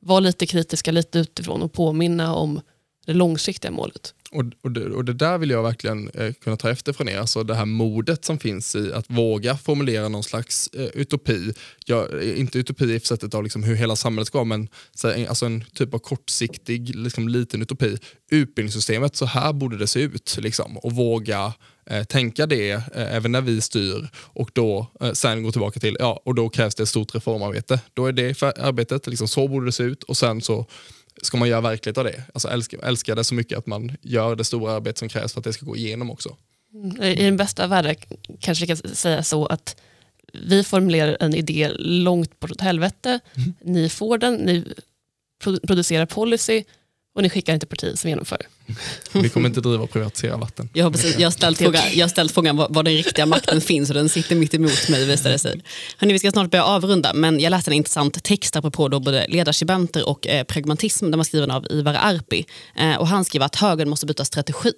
vara 0.00 0.20
lite 0.20 0.46
kritiska 0.46 0.92
lite 0.92 1.18
utifrån 1.18 1.62
och 1.62 1.72
påminna 1.72 2.34
om 2.34 2.60
det 3.06 3.12
långsiktiga 3.12 3.70
målet. 3.70 4.14
Och, 4.32 4.44
och, 4.62 4.70
det, 4.70 4.84
och 4.84 5.04
det 5.04 5.12
där 5.12 5.38
vill 5.38 5.50
jag 5.50 5.62
verkligen 5.62 6.08
eh, 6.08 6.32
kunna 6.32 6.56
ta 6.56 6.70
efter 6.70 6.92
från 6.92 7.08
er, 7.08 7.18
alltså 7.18 7.42
det 7.42 7.54
här 7.54 7.64
modet 7.64 8.24
som 8.24 8.38
finns 8.38 8.76
i 8.76 8.92
att 8.92 9.10
våga 9.10 9.56
formulera 9.56 10.08
någon 10.08 10.22
slags 10.22 10.70
eh, 10.72 10.86
utopi. 10.94 11.52
Ja, 11.86 12.08
eh, 12.20 12.40
inte 12.40 12.58
utopi 12.58 12.94
i 12.94 13.00
sättet 13.00 13.34
av 13.34 13.42
liksom 13.42 13.62
hur 13.62 13.74
hela 13.74 13.96
samhället 13.96 14.26
ska 14.26 14.38
vara, 14.38 14.44
men 14.44 14.68
så, 14.94 15.26
alltså 15.28 15.46
en 15.46 15.64
typ 15.74 15.94
av 15.94 15.98
kortsiktig 15.98 16.96
liksom, 16.96 17.28
liten 17.28 17.62
utopi. 17.62 17.96
Utbildningssystemet, 18.30 19.16
så 19.16 19.24
här 19.24 19.52
borde 19.52 19.78
det 19.78 19.86
se 19.86 20.00
ut. 20.00 20.36
Liksom, 20.40 20.76
och 20.78 20.92
våga 20.92 21.52
eh, 21.90 22.04
tänka 22.04 22.46
det 22.46 22.70
eh, 22.70 22.82
även 22.94 23.32
när 23.32 23.40
vi 23.40 23.60
styr 23.60 24.08
och 24.14 24.50
då 24.52 24.86
eh, 25.00 25.12
sen 25.12 25.42
gå 25.42 25.52
tillbaka 25.52 25.80
till, 25.80 25.96
ja, 26.00 26.22
och 26.24 26.34
då 26.34 26.48
krävs 26.48 26.74
det 26.74 26.82
ett 26.82 26.88
stort 26.88 27.14
reformarbete. 27.14 27.80
Då 27.94 28.06
är 28.06 28.12
det 28.12 28.34
för 28.34 28.60
arbetet, 28.60 29.06
liksom, 29.06 29.28
så 29.28 29.48
borde 29.48 29.66
det 29.66 29.72
se 29.72 29.82
ut 29.82 30.02
och 30.02 30.16
sen 30.16 30.40
så 30.40 30.66
ska 31.22 31.36
man 31.36 31.48
göra 31.48 31.60
verklighet 31.60 31.98
av 31.98 32.04
det. 32.04 32.22
Alltså 32.34 32.48
älska, 32.48 32.76
älska 32.82 33.14
det 33.14 33.24
så 33.24 33.34
mycket 33.34 33.58
att 33.58 33.66
man 33.66 33.96
gör 34.02 34.36
det 34.36 34.44
stora 34.44 34.72
arbete 34.72 34.98
som 34.98 35.08
krävs 35.08 35.32
för 35.32 35.40
att 35.40 35.44
det 35.44 35.52
ska 35.52 35.66
gå 35.66 35.76
igenom 35.76 36.10
också. 36.10 36.36
Mm. 36.74 37.02
I 37.02 37.24
den 37.24 37.36
bästa 37.36 37.64
av 37.64 37.70
världar 37.70 37.96
kanske 38.40 38.66
vi 38.66 38.66
kan 38.66 38.76
säga 38.76 39.22
så 39.22 39.46
att 39.46 39.76
vi 40.32 40.64
formulerar 40.64 41.16
en 41.20 41.34
idé 41.34 41.70
långt 41.78 42.40
bortåt 42.40 42.60
helvete, 42.60 43.20
mm. 43.34 43.54
ni 43.64 43.88
får 43.88 44.18
den, 44.18 44.34
ni 44.34 44.64
producerar 45.42 46.06
policy 46.06 46.64
och 47.14 47.22
ni 47.22 47.30
skickar 47.30 47.54
inte 47.54 47.66
parti 47.66 47.98
som 47.98 48.10
genomför. 48.10 48.46
Vi 49.12 49.28
kommer 49.28 49.48
inte 49.48 49.60
driva 49.60 49.82
och 49.82 49.90
privatisera 49.90 50.36
vatten. 50.36 50.68
Jag 50.72 50.84
har, 50.84 50.90
precis, 50.90 51.18
jag 51.18 51.26
har 51.26 51.30
ställt 51.30 51.58
frågan, 51.58 51.82
jag 51.92 52.04
har 52.04 52.08
ställt 52.08 52.32
frågan 52.32 52.56
var, 52.56 52.66
var 52.70 52.82
den 52.82 52.94
riktiga 52.94 53.26
makten 53.26 53.60
finns 53.60 53.90
och 53.90 53.94
den 53.94 54.08
sitter 54.08 54.36
mitt 54.36 54.54
emot 54.54 54.88
mig 54.88 55.06
visar 55.06 55.30
det 55.30 55.38
sig. 55.38 55.60
Hörrni, 55.98 56.12
vi 56.12 56.18
ska 56.18 56.30
snart 56.30 56.50
börja 56.50 56.64
avrunda 56.64 57.12
men 57.14 57.40
jag 57.40 57.50
läste 57.50 57.70
en 57.70 57.74
intressant 57.74 58.24
text 58.24 58.56
apropå 58.56 58.88
då 58.88 59.00
både 59.00 59.26
ledarskribenter 59.28 60.08
och 60.08 60.26
eh, 60.26 60.44
pragmatism. 60.44 61.10
Den 61.10 61.18
var 61.18 61.24
skriven 61.24 61.50
av 61.50 61.66
Ivar 61.70 61.94
Arpi 61.94 62.46
eh, 62.76 62.96
och 62.96 63.08
han 63.08 63.24
skriver 63.24 63.46
att 63.46 63.56
högern 63.56 63.88
måste 63.88 64.06
byta 64.06 64.24
strategi. 64.24 64.72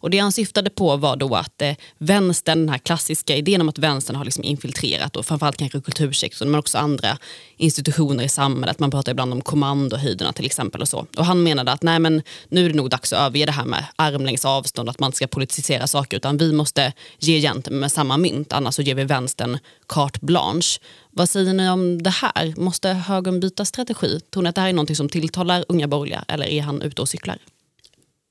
Och 0.00 0.10
det 0.10 0.18
han 0.18 0.32
syftade 0.32 0.70
på 0.70 0.96
var 0.96 1.16
då 1.16 1.34
att 1.34 1.62
eh, 1.62 1.74
vänstern, 1.98 2.58
den 2.58 2.68
här 2.68 2.78
klassiska 2.78 3.36
idén 3.36 3.60
om 3.60 3.68
att 3.68 3.78
vänstern 3.78 4.16
har 4.16 4.24
liksom 4.24 4.44
infiltrerat 4.44 5.16
och 5.16 5.26
framförallt 5.26 5.56
kanske 5.56 5.80
kultursektorn 5.80 6.50
men 6.50 6.60
också 6.60 6.78
andra 6.78 7.18
institutioner 7.56 8.24
i 8.24 8.28
samhället. 8.28 8.78
Man 8.78 8.90
pratar 8.90 9.12
ibland 9.12 9.32
om 9.32 9.40
kommandohöjderna 9.42 10.32
till 10.32 10.46
exempel 10.46 10.80
och 10.80 10.88
så. 10.88 11.06
Och 11.16 11.24
han 11.24 11.42
menade 11.42 11.72
att 11.72 11.82
nej 11.82 11.98
men 11.98 12.22
nu 12.48 12.64
är 12.64 12.68
det 12.68 12.76
nog 12.76 12.90
dags 12.90 13.12
att 13.12 13.18
vi 13.34 13.44
det 13.44 13.52
här 13.52 13.64
med 13.64 13.84
armlängds 13.96 14.44
avstånd, 14.44 14.88
att 14.88 14.98
man 14.98 15.08
inte 15.08 15.16
ska 15.16 15.26
politisera 15.26 15.86
saker, 15.86 16.16
utan 16.16 16.36
vi 16.36 16.52
måste 16.52 16.92
ge 17.18 17.38
gent 17.38 17.70
med 17.70 17.92
samma 17.92 18.16
mynt, 18.16 18.52
annars 18.52 18.74
så 18.74 18.82
ger 18.82 18.94
vi 18.94 19.04
vänstern 19.04 19.58
carte 19.88 20.18
blanche. 20.22 20.80
Vad 21.10 21.28
säger 21.28 21.52
ni 21.52 21.70
om 21.70 22.02
det 22.02 22.10
här? 22.10 22.54
Måste 22.56 22.88
högern 22.88 23.40
byta 23.40 23.64
strategi? 23.64 24.20
Tror 24.20 24.42
ni 24.42 24.48
att 24.48 24.54
det 24.54 24.60
här 24.60 24.68
är 24.68 24.72
något 24.72 24.96
som 24.96 25.08
tilltalar 25.08 25.64
unga 25.68 25.88
borgerliga 25.88 26.24
eller 26.28 26.46
är 26.46 26.62
han 26.62 26.82
ute 26.82 27.02
och 27.02 27.08
cyklar? 27.08 27.38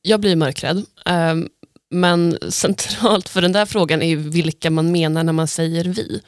Jag 0.02 0.20
blir 0.20 0.36
mörkrädd. 0.36 0.86
Ehm, 1.06 1.50
men 1.90 2.38
centralt 2.50 3.30
för 3.30 3.42
den 3.42 3.52
där 3.52 3.66
frågan 3.66 4.02
är 4.02 4.16
vilka 4.16 4.72
man 4.72 4.92
menar 4.92 5.24
när 5.24 5.34
man 5.34 5.48
säger 5.48 5.84
vi. 5.84 6.22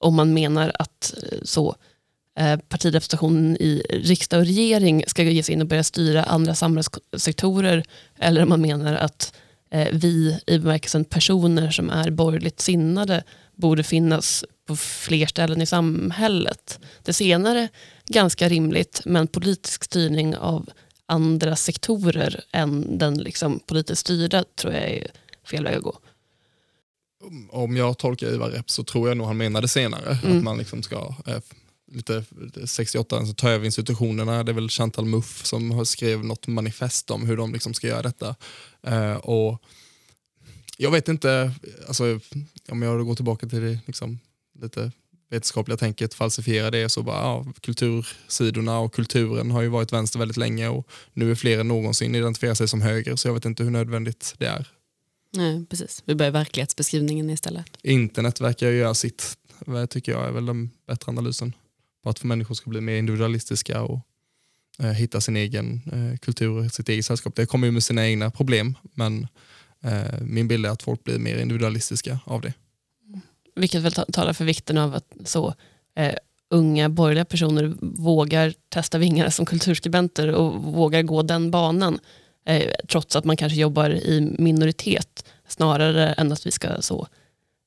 Om 0.00 0.14
man 0.14 0.34
menar 0.34 0.72
att 0.78 1.14
eh, 1.22 1.38
så 1.42 1.76
Eh, 2.38 2.58
partirepresentationen 2.68 3.56
i 3.56 3.82
riksdag 3.90 4.40
och 4.40 4.46
regering 4.46 5.04
ska 5.06 5.22
ge 5.22 5.42
sig 5.42 5.54
in 5.54 5.60
och 5.60 5.66
börja 5.66 5.84
styra 5.84 6.22
andra 6.22 6.54
samhällssektorer 6.54 7.84
eller 8.18 8.42
om 8.42 8.48
man 8.48 8.60
menar 8.60 8.94
att 8.94 9.34
eh, 9.70 9.88
vi 9.92 10.38
i 10.46 10.58
bemärkelsen 10.58 11.04
personer 11.04 11.70
som 11.70 11.90
är 11.90 12.10
borgerligt 12.10 12.60
sinnade 12.60 13.24
borde 13.54 13.82
finnas 13.82 14.44
på 14.66 14.76
fler 14.76 15.26
ställen 15.26 15.62
i 15.62 15.66
samhället. 15.66 16.78
Det 17.02 17.12
senare 17.12 17.68
ganska 18.06 18.48
rimligt 18.48 19.02
men 19.04 19.26
politisk 19.26 19.84
styrning 19.84 20.36
av 20.36 20.70
andra 21.06 21.56
sektorer 21.56 22.44
än 22.52 22.98
den 22.98 23.18
liksom 23.18 23.60
politiskt 23.66 24.00
styrda 24.00 24.44
tror 24.56 24.72
jag 24.72 24.82
är 24.82 25.06
fel 25.44 25.64
väg 25.64 25.76
att 25.76 25.82
gå. 25.82 25.98
Om 27.50 27.76
jag 27.76 27.98
tolkar 27.98 28.26
Ivar 28.34 28.48
rätt 28.50 28.70
så 28.70 28.84
tror 28.84 29.08
jag 29.08 29.16
nog 29.16 29.26
han 29.26 29.36
menade 29.36 29.68
senare. 29.68 30.18
Mm. 30.24 30.38
Att 30.38 30.44
man 30.44 30.58
liksom 30.58 30.82
ska 30.82 31.14
eh, 31.26 31.38
lite 31.92 32.24
68 32.66 33.26
så 33.26 33.32
tar 33.32 33.50
över 33.50 33.64
institutionerna. 33.64 34.44
Det 34.44 34.52
är 34.52 34.54
väl 34.54 34.68
Chantal 34.68 35.04
Muff 35.04 35.46
som 35.46 35.70
har 35.70 35.84
skrev 35.84 36.24
något 36.24 36.46
manifest 36.46 37.10
om 37.10 37.26
hur 37.26 37.36
de 37.36 37.52
liksom 37.52 37.74
ska 37.74 37.86
göra 37.86 38.02
detta. 38.02 38.34
Uh, 38.88 39.16
och 39.16 39.62
jag 40.76 40.90
vet 40.90 41.08
inte, 41.08 41.52
alltså, 41.88 42.20
om 42.68 42.82
jag 42.82 43.06
går 43.06 43.14
tillbaka 43.14 43.46
till 43.46 43.60
det 43.60 43.78
liksom, 43.86 44.18
lite 44.60 44.92
vetenskapliga 45.30 45.76
tänket, 45.76 46.14
falsifiera 46.14 46.70
det 46.70 46.88
så 46.88 47.02
bara, 47.02 47.20
ja, 47.20 47.46
kultursidorna 47.60 48.78
och 48.78 48.94
kulturen 48.94 49.50
har 49.50 49.62
ju 49.62 49.68
varit 49.68 49.92
vänster 49.92 50.18
väldigt 50.18 50.36
länge 50.36 50.68
och 50.68 50.88
nu 51.12 51.30
är 51.30 51.34
fler 51.34 51.58
än 51.58 51.68
någonsin 51.68 52.14
identifierar 52.14 52.54
sig 52.54 52.68
som 52.68 52.82
höger 52.82 53.16
så 53.16 53.28
jag 53.28 53.34
vet 53.34 53.44
inte 53.44 53.62
hur 53.62 53.70
nödvändigt 53.70 54.34
det 54.38 54.46
är. 54.46 54.68
Nej, 55.36 55.66
precis. 55.66 56.02
Vi 56.06 56.14
börjar 56.14 56.32
verklighetsbeskrivningen 56.32 57.30
istället. 57.30 57.66
Internet 57.82 58.40
verkar 58.40 58.70
göra 58.70 58.94
sitt, 58.94 59.38
tycker 59.88 60.12
jag 60.12 60.26
är 60.26 60.32
väl 60.32 60.46
den 60.46 60.70
bättre 60.86 61.10
analysen 61.10 61.52
på 62.08 62.10
att 62.10 62.24
människor 62.24 62.54
ska 62.54 62.70
bli 62.70 62.80
mer 62.80 62.96
individualistiska 62.96 63.82
och 63.82 64.00
eh, 64.78 64.90
hitta 64.90 65.20
sin 65.20 65.36
egen 65.36 65.82
eh, 65.92 66.18
kultur, 66.18 66.68
sitt 66.68 66.88
eget 66.88 67.04
sällskap. 67.04 67.34
Det 67.36 67.46
kommer 67.46 67.66
ju 67.66 67.72
med 67.72 67.82
sina 67.82 68.06
egna 68.06 68.30
problem 68.30 68.74
men 68.94 69.26
eh, 69.84 70.20
min 70.20 70.48
bild 70.48 70.66
är 70.66 70.70
att 70.70 70.82
folk 70.82 71.04
blir 71.04 71.18
mer 71.18 71.38
individualistiska 71.38 72.18
av 72.24 72.40
det. 72.40 72.52
Vilket 73.56 73.82
väl 73.82 73.92
talar 73.92 74.32
för 74.32 74.44
vikten 74.44 74.78
av 74.78 74.94
att 74.94 75.12
så 75.24 75.54
eh, 75.96 76.14
unga 76.50 76.88
borgerliga 76.88 77.24
personer 77.24 77.74
vågar 77.80 78.54
testa 78.68 78.98
vingarna 78.98 79.30
som 79.30 79.46
kulturskribenter 79.46 80.28
och 80.28 80.62
vågar 80.62 81.02
gå 81.02 81.22
den 81.22 81.50
banan 81.50 81.98
eh, 82.46 82.72
trots 82.88 83.16
att 83.16 83.24
man 83.24 83.36
kanske 83.36 83.60
jobbar 83.60 83.90
i 83.90 84.34
minoritet 84.38 85.24
snarare 85.48 86.12
än 86.12 86.32
att 86.32 86.46
vi 86.46 86.50
ska 86.50 86.82
så 86.82 87.08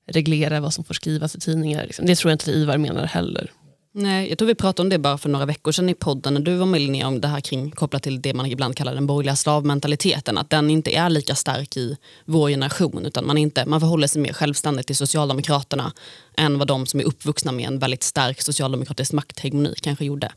reglera 0.08 0.60
vad 0.60 0.74
som 0.74 0.84
får 0.84 0.94
skrivas 0.94 1.36
i 1.36 1.39
tidningar. 1.39 1.92
Det 2.02 2.16
tror 2.16 2.32
jag 2.32 2.36
inte 2.36 2.52
Ivar 2.52 2.78
menar 2.78 3.06
heller. 3.06 3.52
Nej, 3.94 4.30
jag 4.30 4.38
tror 4.38 4.48
vi 4.48 4.56
pratade 4.56 4.86
om 4.86 4.89
det 4.89 5.00
bara 5.00 5.18
för 5.18 5.30
några 5.30 5.46
veckor 5.46 5.72
sedan 5.72 5.89
i 5.89 5.94
podden 5.94 6.34
när 6.34 6.42
du 6.42 6.56
var 6.56 6.66
med 6.66 6.82
Linnea 6.82 7.08
om 7.08 7.22
det 7.22 7.28
här 7.28 7.42
kring 7.42 7.72
kopplat 7.72 8.04
till 8.04 8.22
det 8.22 8.34
man 8.34 8.46
ibland 8.46 8.76
kallar 8.76 8.96
den 8.96 9.08
borgerliga 9.08 9.36
slavmentaliteten. 9.36 10.38
Att 10.38 10.50
den 10.50 10.70
inte 10.70 10.96
är 10.96 11.10
lika 11.10 11.36
stark 11.36 11.78
i 11.78 11.98
vår 12.26 12.50
generation 12.50 13.06
utan 13.06 13.28
man, 13.28 13.38
inte, 13.38 13.66
man 13.66 13.80
förhåller 13.80 14.08
sig 14.08 14.22
mer 14.22 14.34
självständigt 14.34 14.88
till 14.88 14.96
Socialdemokraterna 14.96 15.94
än 16.38 16.58
vad 16.58 16.68
de 16.68 16.86
som 16.86 17.00
är 17.00 17.04
uppvuxna 17.04 17.52
med 17.52 17.68
en 17.68 17.80
väldigt 17.80 18.04
stark 18.04 18.42
socialdemokratisk 18.42 19.14
makthegemoni 19.14 19.74
kanske 19.82 20.06
gjorde. 20.06 20.32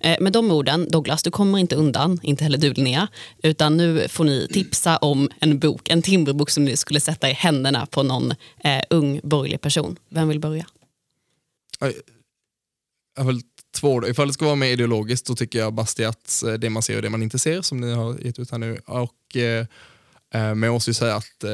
Eh, 0.00 0.20
med 0.20 0.32
de 0.32 0.50
orden, 0.50 0.88
Douglas, 0.90 1.22
du 1.22 1.30
kommer 1.30 1.58
inte 1.58 1.76
undan, 1.76 2.20
inte 2.22 2.44
heller 2.44 2.58
du 2.58 2.72
Linnea, 2.72 3.08
utan 3.42 3.76
nu 3.76 4.08
får 4.08 4.24
ni 4.24 4.48
tipsa 4.52 4.96
om 4.96 5.30
en 5.40 5.58
bok, 5.58 5.88
en 5.88 6.02
Timberbok 6.02 6.50
som 6.50 6.64
ni 6.64 6.76
skulle 6.76 7.00
sätta 7.00 7.30
i 7.30 7.32
händerna 7.32 7.86
på 7.86 8.02
någon 8.02 8.34
eh, 8.64 8.82
ung 8.90 9.20
borgerlig 9.22 9.60
person. 9.60 9.96
Vem 10.08 10.28
vill 10.28 10.40
börja? 10.40 10.66
Jag 13.16 13.24
har 13.24 13.40
två 13.76 14.00
då. 14.00 14.08
Ifall 14.08 14.26
det 14.26 14.34
ska 14.34 14.44
vara 14.44 14.54
mer 14.54 14.66
ideologiskt 14.66 15.26
så 15.26 15.36
tycker 15.36 15.58
jag 15.58 15.74
Bastiats 15.74 16.42
eh, 16.42 16.54
Det 16.54 16.70
man 16.70 16.82
ser 16.82 16.96
och 16.96 17.02
det 17.02 17.10
man 17.10 17.22
inte 17.22 17.38
ser 17.38 17.62
som 17.62 17.80
ni 17.80 17.92
har 17.92 18.18
gett 18.18 18.38
ut 18.38 18.50
här 18.50 18.58
nu. 18.58 18.80
Och, 18.86 19.36
eh, 19.36 19.60
eh 19.60 19.66
men 20.30 20.62
jag 20.62 20.72
måste 20.72 20.90
ju 20.90 20.94
säga 20.94 21.14
att 21.14 21.44
eh, 21.44 21.50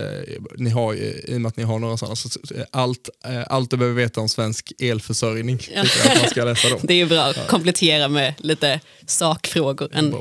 ni 0.57 0.71
har, 0.71 0.95
i 0.95 1.37
och 1.37 1.41
med 1.41 1.49
att 1.49 1.57
ni 1.57 1.63
har 1.63 1.79
några 1.79 1.97
sådana, 1.97 2.17
så 2.17 2.31
allt, 2.71 3.09
eh, 3.25 3.43
allt 3.47 3.71
du 3.71 3.77
behöver 3.77 3.97
veta 3.97 4.21
om 4.21 4.29
svensk 4.29 4.73
elförsörjning 4.79 5.59
ja. 5.75 5.83
tycker 5.83 5.99
jag 5.99 6.13
att 6.13 6.23
man 6.23 6.31
ska 6.31 6.45
läsa 6.45 6.69
då. 6.69 6.79
Det 6.83 7.01
är 7.01 7.07
bra, 7.07 7.33
ja. 7.37 7.43
komplettera 7.49 8.09
med 8.09 8.35
lite 8.39 8.81
sakfrågor. 9.07 9.89
En 9.93 10.13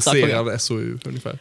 sakfråga. 0.00 0.58
SOU 0.58 0.98
ungefär. 1.04 1.38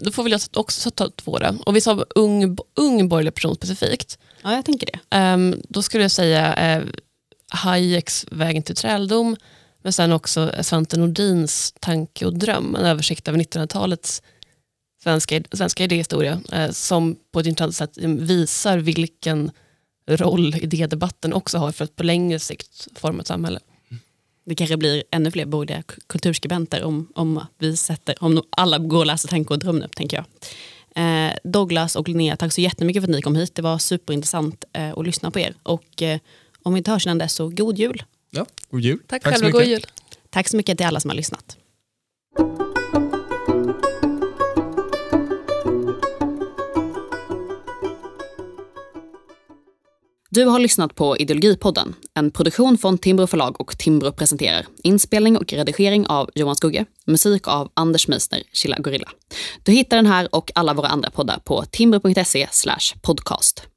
Då 0.00 0.10
får 0.10 0.22
väl 0.22 0.32
jag 0.32 0.40
också 0.54 0.90
ta 0.90 1.10
två 1.10 1.38
då. 1.38 1.56
Och 1.66 1.76
vi 1.76 1.80
sa 1.80 2.04
ung, 2.14 2.56
ung 2.74 3.08
borgerlig 3.08 3.34
person 3.34 3.54
specifikt. 3.54 4.18
Ja, 4.42 4.54
jag 4.54 4.64
tänker 4.64 4.88
det. 4.92 5.16
Um, 5.16 5.62
då 5.68 5.82
skulle 5.82 6.04
jag 6.04 6.10
säga 6.10 6.78
uh, 6.78 6.86
Hayeks 7.56 8.26
Vägen 8.30 8.62
till 8.62 8.76
träldom, 8.76 9.36
men 9.82 9.92
sen 9.92 10.12
också 10.12 10.52
Svante 10.62 10.96
Nordins 10.96 11.74
Tanke 11.80 12.26
och 12.26 12.38
dröm, 12.38 12.74
en 12.74 12.84
översikt 12.84 13.28
över 13.28 13.38
1900-talets 13.38 14.22
svenska, 15.02 15.42
svenska 15.52 15.84
idéhistoria, 15.84 16.40
eh, 16.52 16.70
som 16.70 17.16
på 17.32 17.40
ett 17.40 17.46
intressant 17.46 17.74
sätt 17.74 18.04
visar 18.04 18.78
vilken 18.78 19.50
roll 20.08 20.54
idédebatten 20.54 21.32
också 21.32 21.58
har 21.58 21.72
för 21.72 21.84
att 21.84 21.96
på 21.96 22.02
längre 22.02 22.38
sikt 22.38 22.88
forma 22.94 23.20
ett 23.20 23.26
samhälle. 23.26 23.60
Det 24.44 24.54
kanske 24.54 24.76
blir 24.76 25.04
ännu 25.10 25.30
fler 25.30 25.46
borgerliga 25.46 25.82
kulturskribenter 26.06 26.84
om, 26.84 27.12
om, 27.14 27.46
vi 27.58 27.76
sätter, 27.76 28.24
om 28.24 28.42
alla 28.50 28.78
går 28.78 28.98
och 28.98 29.06
läser 29.06 29.28
Tanke 29.28 29.54
och 29.54 29.58
dröm 29.58 29.78
nu, 29.78 29.88
tänker 29.88 30.16
jag. 30.16 30.26
Eh, 30.96 31.32
Douglas 31.44 31.96
och 31.96 32.08
Linnea, 32.08 32.36
tack 32.36 32.52
så 32.52 32.60
jättemycket 32.60 33.02
för 33.02 33.08
att 33.08 33.16
ni 33.16 33.22
kom 33.22 33.36
hit. 33.36 33.54
Det 33.54 33.62
var 33.62 33.78
superintressant 33.78 34.64
eh, 34.72 34.92
att 34.98 35.06
lyssna 35.06 35.30
på 35.30 35.38
er. 35.38 35.54
Och, 35.62 36.02
eh, 36.02 36.18
om 36.66 36.74
vi 36.74 36.78
inte 36.78 36.90
hörs 36.90 37.06
innan 37.06 37.18
dess 37.18 37.32
så 37.32 37.48
god 37.48 37.78
jul. 37.78 38.02
Ja, 38.30 38.46
god 38.70 38.80
jul. 38.80 38.98
Tack, 39.06 39.22
så 39.22 39.30
själva, 39.30 39.46
mycket. 39.46 39.60
god 39.60 39.68
jul. 39.68 39.86
Tack 40.30 40.48
så 40.48 40.56
mycket 40.56 40.78
till 40.78 40.86
alla 40.86 41.00
som 41.00 41.10
har 41.10 41.16
lyssnat. 41.16 41.56
Du 50.30 50.44
har 50.44 50.58
lyssnat 50.58 50.94
på 50.94 51.16
Ideologipodden, 51.16 51.94
en 52.14 52.30
produktion 52.30 52.78
från 52.78 52.98
Timbro 52.98 53.26
förlag 53.26 53.60
och 53.60 53.78
Timbro 53.78 54.12
presenterar. 54.12 54.66
Inspelning 54.82 55.36
och 55.36 55.52
redigering 55.52 56.06
av 56.06 56.30
Johan 56.34 56.56
Skugge, 56.56 56.84
musik 57.06 57.48
av 57.48 57.72
Anders 57.74 58.08
Meisner, 58.08 58.42
Chilla 58.52 58.76
Gorilla. 58.78 59.08
Du 59.62 59.72
hittar 59.72 59.96
den 59.96 60.06
här 60.06 60.34
och 60.34 60.50
alla 60.54 60.74
våra 60.74 60.88
andra 60.88 61.10
poddar 61.10 61.38
på 61.44 61.64
timbro.se 61.64 62.48
podcast. 63.02 63.68